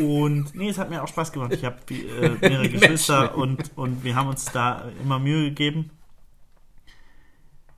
und 0.00 0.54
nee, 0.54 0.68
es 0.68 0.78
hat 0.78 0.90
mir 0.90 1.02
auch 1.02 1.08
Spaß 1.08 1.32
gemacht. 1.32 1.52
Ich 1.54 1.64
habe 1.64 1.76
äh, 1.90 2.30
mehrere 2.48 2.68
Geschwister 2.68 3.36
und 3.36 3.70
und 3.76 4.04
wir 4.04 4.14
haben 4.16 4.28
uns 4.28 4.44
da 4.46 4.84
immer 5.02 5.18
Mühe 5.18 5.44
gegeben. 5.50 5.90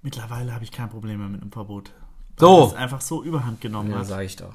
Mittlerweile 0.02 0.54
habe 0.54 0.64
ich 0.64 0.72
kein 0.72 0.88
Problem 0.88 1.18
mehr 1.18 1.28
mit 1.28 1.42
einem 1.42 1.52
Verbot. 1.52 1.92
So. 2.38 2.60
Weil 2.62 2.66
es 2.68 2.74
einfach 2.74 3.00
so 3.02 3.22
überhand 3.22 3.60
genommen 3.60 3.90
Ja, 3.90 3.98
hat. 3.98 4.06
sag 4.06 4.24
ich 4.24 4.36
doch. 4.36 4.54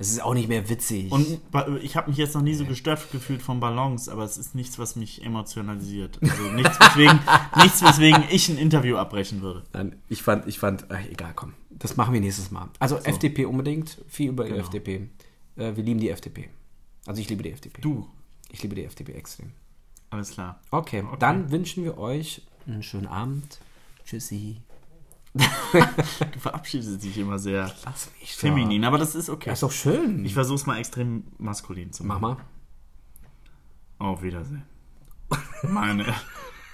Es 0.00 0.10
ist 0.12 0.22
auch 0.22 0.34
nicht 0.34 0.48
mehr 0.48 0.68
witzig. 0.68 1.10
Und 1.10 1.40
ich 1.82 1.96
habe 1.96 2.08
mich 2.08 2.18
jetzt 2.18 2.34
noch 2.34 2.42
nie 2.42 2.54
so 2.54 2.64
gestört 2.64 3.10
gefühlt 3.10 3.42
von 3.42 3.58
Ballons, 3.58 4.08
aber 4.08 4.22
es 4.22 4.38
ist 4.38 4.54
nichts, 4.54 4.78
was 4.78 4.94
mich 4.94 5.24
emotionalisiert. 5.24 6.20
Also 6.22 6.42
nichts, 6.52 6.78
weswegen, 6.78 7.18
nichts, 7.56 7.82
weswegen 7.82 8.24
ich 8.30 8.48
ein 8.48 8.58
Interview 8.58 8.96
abbrechen 8.96 9.42
würde. 9.42 9.64
Nein, 9.72 9.96
ich 10.08 10.22
fand, 10.22 10.46
ich 10.46 10.58
fand, 10.60 10.86
ach, 10.90 11.04
egal, 11.10 11.32
komm. 11.34 11.54
Das 11.70 11.96
machen 11.96 12.14
wir 12.14 12.20
nächstes 12.20 12.50
Mal. 12.52 12.68
Also 12.78 12.96
FDP 12.98 13.44
unbedingt, 13.46 13.98
viel 14.08 14.28
über 14.30 14.44
die 14.44 14.50
Genau. 14.50 14.62
FDP. 14.64 15.08
Äh, 15.56 15.74
wir 15.76 15.82
lieben 15.82 15.98
die 16.00 16.10
FDP. 16.10 16.48
Also 17.06 17.20
ich 17.20 17.28
liebe 17.28 17.42
die 17.42 17.50
FDP. 17.50 17.80
Du, 17.80 18.06
Ich 18.50 18.62
liebe 18.62 18.74
die 18.76 18.84
FDP 18.84 19.12
extrem. 19.14 19.50
alles 20.10 20.30
klar. 20.30 20.60
Okay, 20.70 21.04
dann 21.18 21.50
wünschen 21.50 21.82
wir 21.84 21.98
euch 21.98 22.42
einen 22.66 22.82
schönen 22.84 23.06
Abend. 23.08 23.58
Tschüssi. 24.04 24.58
Du 25.34 26.38
verabschiedest 26.40 27.02
dich 27.02 27.18
immer 27.18 27.38
sehr 27.38 27.72
Lass 27.84 28.10
mich 28.20 28.32
doch. 28.34 28.40
feminin, 28.40 28.84
aber 28.84 28.98
das 28.98 29.14
ist 29.14 29.28
okay. 29.28 29.50
Das 29.50 29.58
ist 29.58 29.62
doch 29.62 29.72
schön. 29.72 30.24
Ich 30.24 30.34
versuche 30.34 30.56
es 30.56 30.66
mal 30.66 30.78
extrem 30.78 31.24
maskulin 31.38 31.92
zu 31.92 32.04
Mach 32.04 32.18
machen. 32.20 32.38
mal. 33.98 34.06
Auf 34.10 34.22
Wiedersehen. 34.22 34.64
Meine, 35.62 36.14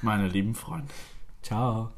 meine 0.03 0.29
lieben 0.29 0.55
Freunde. 0.55 0.89
Ciao. 1.43 1.91